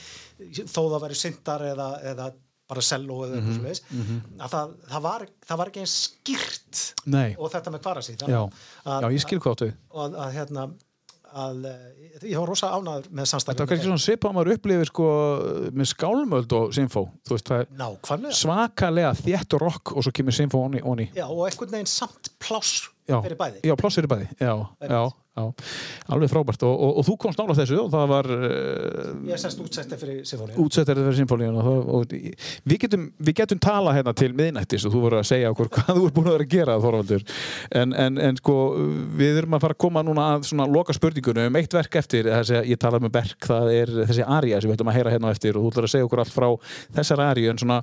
[0.70, 2.32] þó það væri syndar eða, eða
[2.72, 3.66] bara cello eða Mhm.
[3.66, 7.36] eitthvað mm að það, það, var, það var ekki eins skýrt Nei.
[7.38, 8.50] og þetta með kvarasi Já,
[8.86, 9.74] já, ég skil hvað áttu.
[9.92, 10.72] og að, að hérna
[11.32, 14.54] að eh, ég var rosa ánæður með Það samstæðum var kannski svona svipað að maður
[14.56, 15.08] upplifir sko
[15.80, 17.04] með skálmöld og symfó.
[17.28, 20.84] Þú veist, það er svakalega þétt rock og svo kemur symfó onni.
[20.84, 21.10] onni.
[21.16, 24.30] já, og einhvern veginn samt pláss fyrir bæði já pláss fyrir bæði.
[24.40, 24.54] Já,
[24.84, 25.02] já,
[25.32, 25.46] já,
[26.12, 26.64] alveg frábært.
[26.68, 29.94] Og, og, og þú komst nála þessu og það var uh, Ég er sérst útsett
[29.96, 30.58] fyrir Sifóni.
[30.60, 31.60] útsettar fyrir symfóníun
[32.12, 35.92] við, getum, við getum tala hérna til miðnættis og þú voru að segja okkur hvað
[35.96, 37.26] þú ert búin að vera að gera Þorvaldur.
[37.82, 38.58] En, en, en sko
[39.22, 42.28] við erum að fara að koma núna að svona loka spurningunum um eitt verk eftir
[42.32, 45.32] þessi, ég talaði með Berk, það er þessi aria sem við ætlum að heyra hérna
[45.32, 46.48] eftir og þú ætlar að segja okkur allt frá
[47.00, 47.52] þessar aríu.
[47.52, 47.80] En svona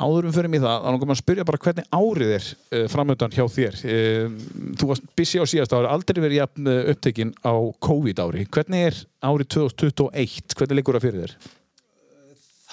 [0.00, 3.44] áðurum fyrir mig það, þá maður að spyrja bara hvernig árið er uh, framöndan hjá
[3.52, 3.78] þér.
[3.84, 4.38] Uh,
[4.80, 8.46] þú varst busy á síðast ári aldrei verið jafn upptekinn á COVID ári.
[8.46, 11.34] Hvernig er árið 2021 hvernig liggur það fyrir þér?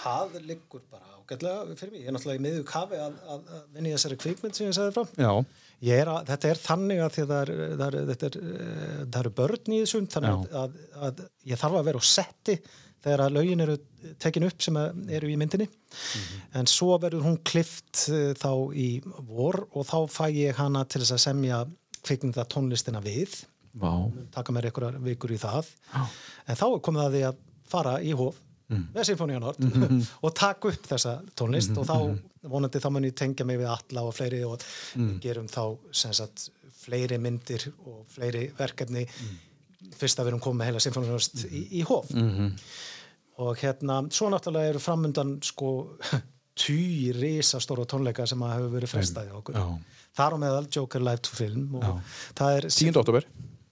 [0.02, 2.02] Það liggur bara ágætlega fyrir mig.
[2.02, 4.78] Ég er náttúrulega í miðju kafi að, að, að vinna í þessari kvikmynd sem ég
[4.78, 5.06] sagði frá.
[5.18, 5.34] Já,
[5.82, 9.30] Er að, þetta er þannig að því að það, er, það, er, er, eh, eru
[9.40, 12.58] börn í þessum þannig að, ég þarf að vera á setti
[13.02, 13.78] þegar að lögin eru
[14.22, 15.66] tekin upp sem eru í myndinni.
[16.54, 18.90] En svo verður hún klift uh, þá í
[19.26, 21.64] vor og þá fæ ég hana til þess að semja
[22.06, 23.40] kvikmynda tónlistina við
[24.34, 25.70] taka mér einhverjar vikur í það.
[26.48, 28.40] En þá er komið að því að fara í hóf
[28.72, 29.60] með Sinfoníanort
[30.26, 31.96] og taka upp þessa tónlist og þá
[32.52, 34.64] vonandi þá mun ég tengja mig við alla og fleiri og
[35.24, 36.50] gerum þá sagt
[36.82, 39.06] fleiri myndir og fleiri verkefni
[40.00, 42.12] fyrst að við erum komið með heila Sinfoníanort í, í hóf
[43.42, 45.72] og hérna, svo náttúrulega eru framundan sko
[46.62, 49.56] tíu risastóra tónleika sem að hefur verið frestaði okkur.
[49.56, 50.02] Já.
[50.20, 52.02] þar á meðal Joker Live to Film og
[52.38, 53.00] það er 10.
[53.02, 53.28] oktober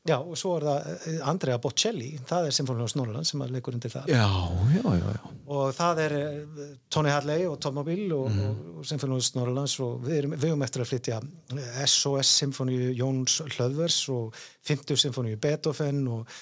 [0.09, 3.75] Já, og svo er það eh, Andrea Bocelli, það er Sinfónius Norrland sem að leikur
[3.77, 4.09] undir það.
[4.09, 4.25] Já,
[4.73, 5.33] já, já, já.
[5.55, 8.61] Og það er eh, Tony Hadley og Tom Mobile og, mm.
[8.75, 13.39] og, Sinfónius Norrlands og við erum, við erum eftir að flytja eh, SOS Sinfóníu Jóns
[13.53, 16.39] Hlöðvers og 50 Sinfóníu Beethoven og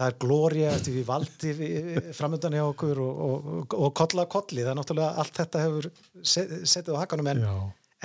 [0.00, 1.54] það er Gloria eftir við valdi
[2.16, 5.90] framöndan hjá okkur og, og, og kolla kolli, það er náttúrulega allt þetta hefur
[6.24, 7.42] set- setið á hakanum en,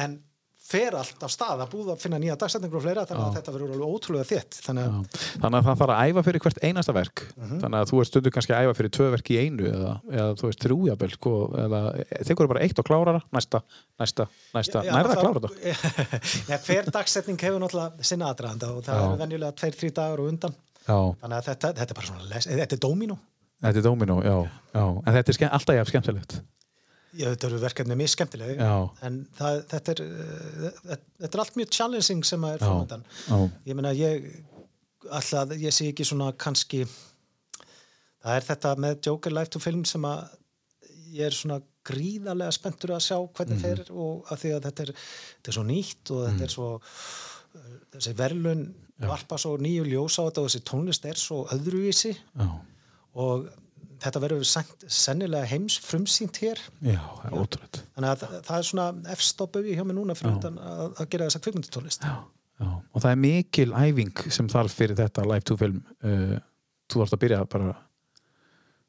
[0.04, 0.18] en
[0.66, 3.54] fer allt af stað að búða að finna nýja dagsetningur og fleira þannig að þetta
[3.54, 4.58] verður alveg ótrúlega þétt.
[4.66, 7.24] Þannig að Þannig að það þarf að æfa fyrir hvert einasta verk.
[7.36, 10.32] Þannig að þú ert stundu kannski að æfa fyrir tvö verk í einu eða, eða
[10.40, 11.36] þú veist þrjújabel sko,
[11.66, 11.82] eða
[12.32, 13.62] þegar bara eitt og klárara næsta,
[14.02, 14.28] næsta,
[14.58, 15.78] næsta, Já, nærða að klára þetta?
[16.50, 19.06] Já, hver dagsetning hefur náttúrulega sinna aðdraðanda og það Já.
[19.06, 20.58] eru venjulega tveir, þrý dagar og undan.
[20.86, 23.22] Já, þannig að þetta, þetta er bara svona les, þetta er dómínó.
[23.66, 24.36] Þetta er Dominó, já,
[24.76, 24.84] já.
[24.84, 26.34] En þetta er alltaf jafn skemmtilegt
[27.16, 28.74] Já, þetta eru verkefni mjög skemmtileg Já.
[29.08, 33.06] en það, þetta, er, uh, þetta, þetta er allt mjög challenging sem að er framöndan
[33.66, 34.26] ég meina ég
[35.12, 36.84] alltaf, ég sé ekki svona kannski
[38.26, 40.26] það er þetta með Joker Life to Film sem að
[41.16, 43.62] ég er svona gríðarlega spenntur að sjá hvernig Mhm.
[43.62, 46.56] fer og að því að þetta er, þetta er svo nýtt og þetta er Mhm.
[46.56, 46.82] svo
[47.96, 48.64] þessi verðlun
[49.00, 52.50] varpa svo nýju ljós á þetta og þessi tónlist er svo öðruvísi Já,
[53.16, 53.46] og
[54.06, 54.46] þetta verður
[54.96, 56.62] sennilega heims frumsýnt hér.
[56.86, 57.00] Já,
[57.32, 60.86] ótrúlega þannig að það, það er svona efst á bauði hjá mig núna fyrir að,
[61.02, 62.14] að gera þessa kvikmyndutónlist já,
[62.62, 66.38] já, og það er mikil æfing sem þarf fyrir þetta live to film uh,
[66.92, 67.74] þú varst að byrja bara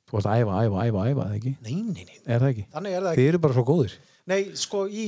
[0.07, 1.57] þú varst að æfa, æfa, æfa, æfa, eða ekki?
[1.67, 2.67] nei, nei, nei, Er það ekki?
[2.77, 3.23] þannig er það ekki.
[3.23, 3.97] Þið eru bara svo góðir.
[4.27, 5.05] Nei, sko í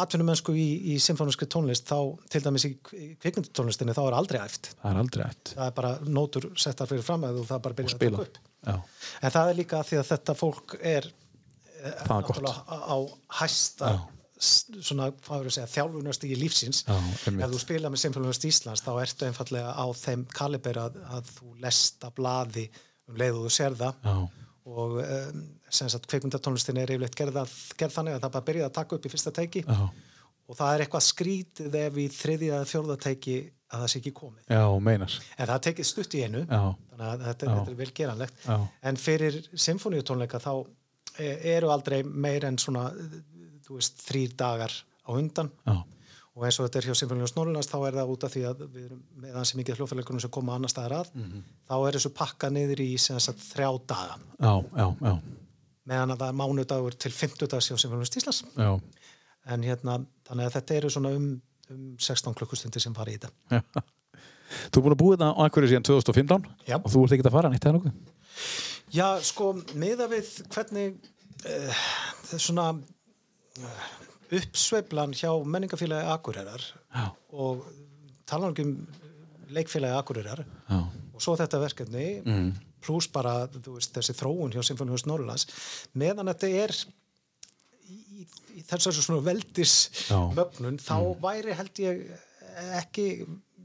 [0.00, 1.98] atvinnumennsku í, í symfóniski tónlist þá
[2.32, 2.72] til dæmis í
[3.22, 4.72] kvikmyndutónlistinni þá er aldrei æft.
[4.80, 7.78] Það er aldrei ætt Það er bara nótur settar fyrir fram að þú það bara
[7.80, 8.40] byrja að taka upp.
[8.64, 8.74] Já,
[9.20, 11.10] En það er líka því að þetta fólk er
[11.84, 12.96] er náttúrulega á,
[13.40, 13.98] hæsta Já.
[14.44, 16.84] svona, hvað verður að segja, þjálfunast í lífsins.
[16.88, 16.94] Já,
[17.34, 21.52] Ef þú spila með Symfóniust Íslands þá ertu einfallega á þeim kaliber að, að þú
[21.64, 22.68] lesta blaði
[23.08, 24.00] um leið og þú sér það.
[24.08, 24.16] Já,
[24.64, 27.36] og um, sem sagt kvikmyndatónlistin er yfirleitt gerð,
[27.76, 29.80] gerð þannig að það bara byrjaði að taka upp í fyrsta teiki já,
[30.48, 33.36] og það er eitthvað skrítið ef í þriðja eða fjórða teiki
[33.74, 34.42] að það sé ekki komið.
[34.48, 36.60] já, meinar En það tekið stutt í einu, Já,
[36.90, 38.44] þannig að þetta, þetta er vel geranlegt.
[38.46, 38.58] Já.
[38.82, 40.52] En fyrir symfóniutónleika þá
[41.18, 42.84] e- eru aldrei meir en svona,
[43.70, 44.70] veist, þrýr dagar
[45.04, 45.74] á undan já,
[46.34, 48.62] og eins og þetta er hjá Symfónius Norrlands þá er það út af því að
[48.74, 51.42] við erum með hansi mikið hljófæleikunum sem koma annar staðar að Mhm.
[51.70, 55.20] þá er þessu pakka niður í sagt þrjá daga já, já, já,
[55.86, 58.80] meðan að það er mánudagur til fimmtudags hjá Symfónius já.
[59.46, 61.28] en hérna, þannig að þetta eru svona um,
[61.74, 63.84] um 16 klukkustundir sem fara í þetta.
[64.70, 66.76] Þú er búin að búið þetta á Akureyri síðan 2015 Já.
[66.78, 68.12] og þú ert ekki að fara neitt eða nokkuð?
[68.94, 69.48] Já, sko,
[69.80, 70.98] miða við hvernig
[71.48, 71.84] uh,
[72.28, 73.86] það er svona uh,
[74.38, 76.62] uppsveiflan hjá menningafélagi Akureyrar
[76.94, 77.64] Já, og
[78.28, 78.76] tala um
[79.54, 80.78] leikfélagi Akureyrar já,
[81.14, 82.52] og svo þetta verkefni Mm.
[82.84, 85.46] pluss bara veist, þessi þróun hjá Symfónius Norrlands
[85.96, 86.72] meðan þetta er
[88.14, 89.74] í, í, þessari svona veldis.
[90.08, 90.34] Mm.
[90.38, 92.04] mögnun þá væri held ég
[92.78, 93.08] ekki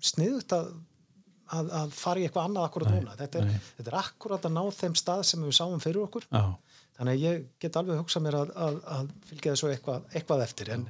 [0.03, 0.71] sniðut að,
[1.55, 4.61] að, að fara í eitthvað annað akkurat núna þetta er, þetta er akkurat að ná
[4.79, 6.43] þeim stað sem við sáum fyrir okkur já,
[6.97, 10.71] þannig að ég get alveg hugsað mér að, að, að fylgja þessu eitthvað, eitthvað eftir
[10.75, 10.85] en,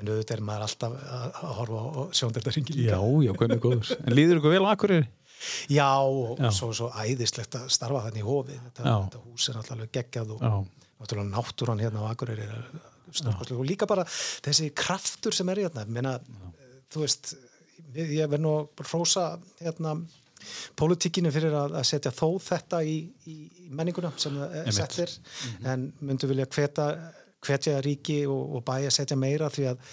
[0.00, 3.96] en auðvitað er maður alltaf að, horfa á sjóndeldaringin Já, já, hvernig góður.
[4.04, 5.08] En líður ykkur vel Akureyri?
[5.72, 6.50] Já, og Já.
[6.52, 10.42] Svo, svo æðislegt að starfa þannig í hofi þetta, þetta hús er alltaf geggjað og
[10.44, 12.66] náttúrulega náttúran hérna á Akureyri er
[13.56, 16.16] og líka bara þessi kraftur sem er hérna Meina,
[16.90, 17.34] þú veist
[17.94, 19.26] ég verð nú að hrósa
[19.60, 19.96] hérna
[20.78, 22.96] pólitíkinu fyrir að, að setja þó þetta í,
[23.28, 24.76] í, í menninguna sem það er Einmitt.
[24.78, 25.14] settir.
[25.68, 29.90] En myndu vilja hvetja ríki og, og bæja setja meira því að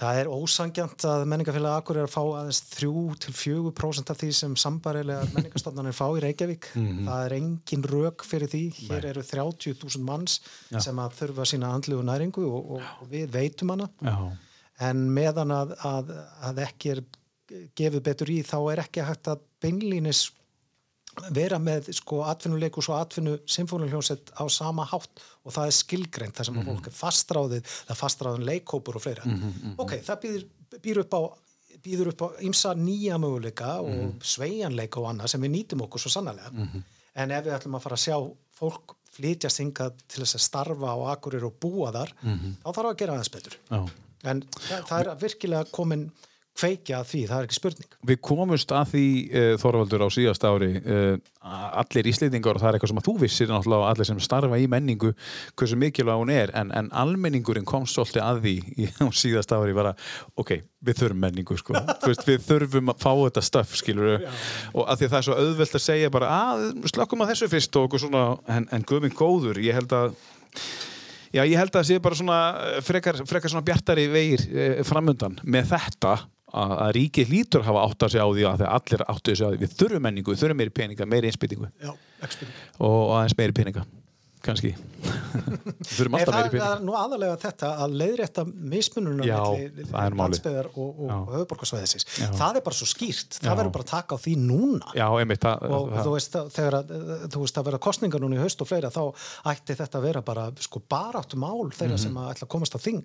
[0.00, 5.28] það er ósangjant að menningafélag Akur er að fá aðeins 3-4% af því sem sambarilega
[5.34, 6.70] menningastofnanir fá í Reykjavík.
[6.74, 8.62] Það er engin rök fyrir því.
[8.80, 10.40] Hér eru 30.000 manns
[10.72, 13.90] sem að þurfa sína andlu og næringu og, og, og við veitum hana.
[14.00, 14.16] Já.
[14.90, 16.12] en meðan að, að,
[16.48, 17.02] að ekki er
[17.76, 20.28] gefið betur í þá er ekki hægt að beinlínis
[21.34, 26.48] vera með sko atvinnuleikus og atvinnu symfónuljónsett á sama hátt og það er skilgreint þar
[26.48, 29.26] sem að fólk er fastráðið það er fastráðin leikkópur og fleira.
[29.82, 30.46] Ok, það býður,
[30.78, 31.22] býður upp á
[31.80, 36.12] býður upp á ymsa nýja möguleika og sveigjanleika og annað sem við nýtum okkur svo
[36.12, 36.50] sannlega
[37.14, 38.16] en ef við ætlum að fara að sjá
[38.60, 42.98] fólk flytjast hingað til þess að starfa á akurir og búa þar þá þarf að
[43.00, 43.56] gera aðeins betur.
[43.70, 43.80] Já.
[44.30, 46.10] en það, það er virkilega komin
[46.60, 47.94] kveikja að því, það er ekki spurning.
[48.10, 51.14] Við komumst að því uh, Þorvaldur á síðast ári uh,
[51.80, 54.66] allir íslendingar og það er eitthvað sem að þú vissir náttúrulega allir sem starfa í
[54.70, 55.12] menningu
[55.56, 59.76] hversu mikilvæg hún er en, en almenningurinn komst svolítið að því í, á síðast ári
[59.76, 59.94] bara,
[60.40, 60.52] ok,
[60.84, 61.78] við þurfum menningu sko.
[62.06, 65.40] Veist, við þurfum að fá þetta stöf skilur og að því að það er svo
[65.40, 69.62] auðvelt að segja bara, að slökkum að þessu fyrst og svona, en, en guðminn góður
[69.64, 70.14] ég held að
[71.30, 74.80] Já, ég held að það sé bara svona eh, frekar, frekar svona bjartari vegir eh,
[74.86, 76.16] framundan með þetta
[76.52, 79.52] að, ríkið lítur hafa átt að segja á því að allir áttu að segja á
[79.54, 79.62] því.
[79.64, 81.96] Við þurfum menningu, við þurfum meiri peninga, meiri og,
[82.78, 83.86] og aðeins meiri peninga
[84.44, 84.74] kannski
[86.10, 89.78] Nei, það er nú aðalega þetta að leiðrétta mismununa málið.
[90.20, 92.06] landsbyðar og, og, höfuborgarsvæðisins.
[92.36, 93.38] Það er bara svo skýrt.
[93.40, 94.90] Það verður bara að taka á því núna.
[94.98, 96.92] Já, einmitt það, Og það, þú veist, að, þegar að,
[97.34, 99.02] þú veist að vera kostningar núna í haust og fleira, þá
[99.54, 102.02] ætti þetta að vera bara sko baráttu mál þeirra Mhm.
[102.04, 103.00] sem að ætla að komast á þing.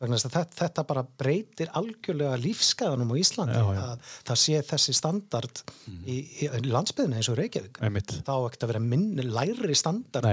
[0.00, 3.82] Vegna þess að þetta, þetta bara breytir algjörlega lífskæðanum á Íslandi Já, já.
[3.84, 3.98] að
[4.30, 5.62] það sé þessi standard
[6.06, 7.78] í, í, í landsbyðina eins og Reykjavík.
[7.84, 10.24] einmitt Þá ekkert að vera minni, læri standard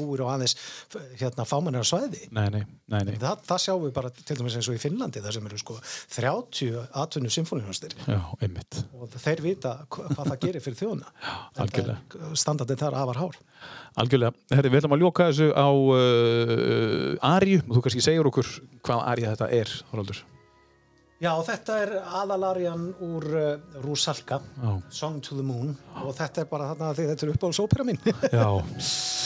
[0.00, 0.56] búir á aðeins
[1.20, 2.24] hérna, fámennir svæði.
[2.34, 3.14] Nei, nei, nei, nei.
[3.20, 5.76] Það, það sjáum við bara til dæmis eins og í Finnlandi þar sem eru sko
[6.16, 7.32] 30 atvinnu
[8.40, 8.80] einmitt.
[8.96, 10.80] Og þeir vita hva- hvað það gerir fyrir
[11.66, 12.32] algjörlega.
[12.40, 13.38] standardin þar afar hár.
[14.00, 18.48] Algjörlega, Herri, við ætlum að ljóka þessu á uh, Arju og þú kannski segir okkur
[18.86, 20.22] hvað Arja þetta er, Þorvaldur
[21.20, 23.48] Já, þetta er aðalarjan úr uh,
[23.84, 24.70] Rusalka, Já.
[25.02, 25.74] Song to the Moon.
[26.00, 27.98] Og þetta er bara þarna því þetta er uppáhaldsópera mín.
[28.40, 28.46] Já,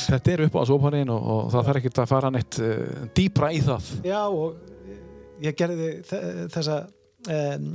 [0.09, 3.53] þetta er upp á sóparinn og, og það þarf ekkert að fara neitt uh, dýpra
[3.55, 3.93] í það.
[4.11, 6.23] Já, og ég gerði þe-
[6.57, 6.81] þessa
[7.31, 7.71] um,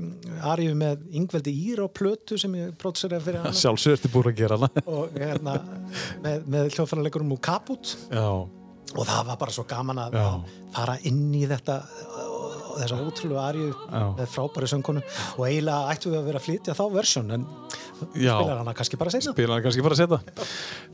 [0.51, 3.55] arju með Ingveldi Ír á plötu sem ég prótseraði fyrir hana.
[3.63, 4.83] Sjálfsögur ertu búin að gera hana.
[4.99, 5.55] Og hérna
[6.25, 8.27] með, með hljóðfæralegurum úr Kaput Já,
[8.99, 10.27] og það var bara svo gaman að Já.
[10.75, 11.79] fara inn í þetta
[12.25, 12.48] og
[12.79, 13.69] þessa ótrúlega arju
[14.17, 15.03] með frábæri söngunu
[15.37, 17.45] og eiginlega ættum við að vera að flytja þá versjón en
[18.15, 18.33] Já.
[18.39, 19.33] spilar hana kannski bara seinna?
[19.35, 20.19] Spila hann kannski bara að setja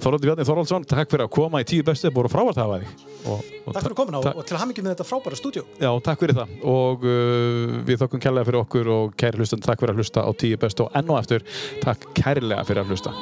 [0.02, 3.76] Þorvaldur Bjarni Þorvaldsson, takk fyrir að koma í tíu bestu búin frávært hafa og, og
[3.76, 6.38] Takk fyrir komin á ta- og til hamingi með þetta frábæra stúdíu Já, takk fyrir
[6.40, 6.56] það.
[6.66, 10.32] Og uh, við þokkum kærlega fyrir okkur og kæri hlustandi, takk fyrir að hlusta á
[10.34, 11.46] tíu bestu og enn og eftir,
[11.86, 13.14] takk kærlega fyrir að hlusta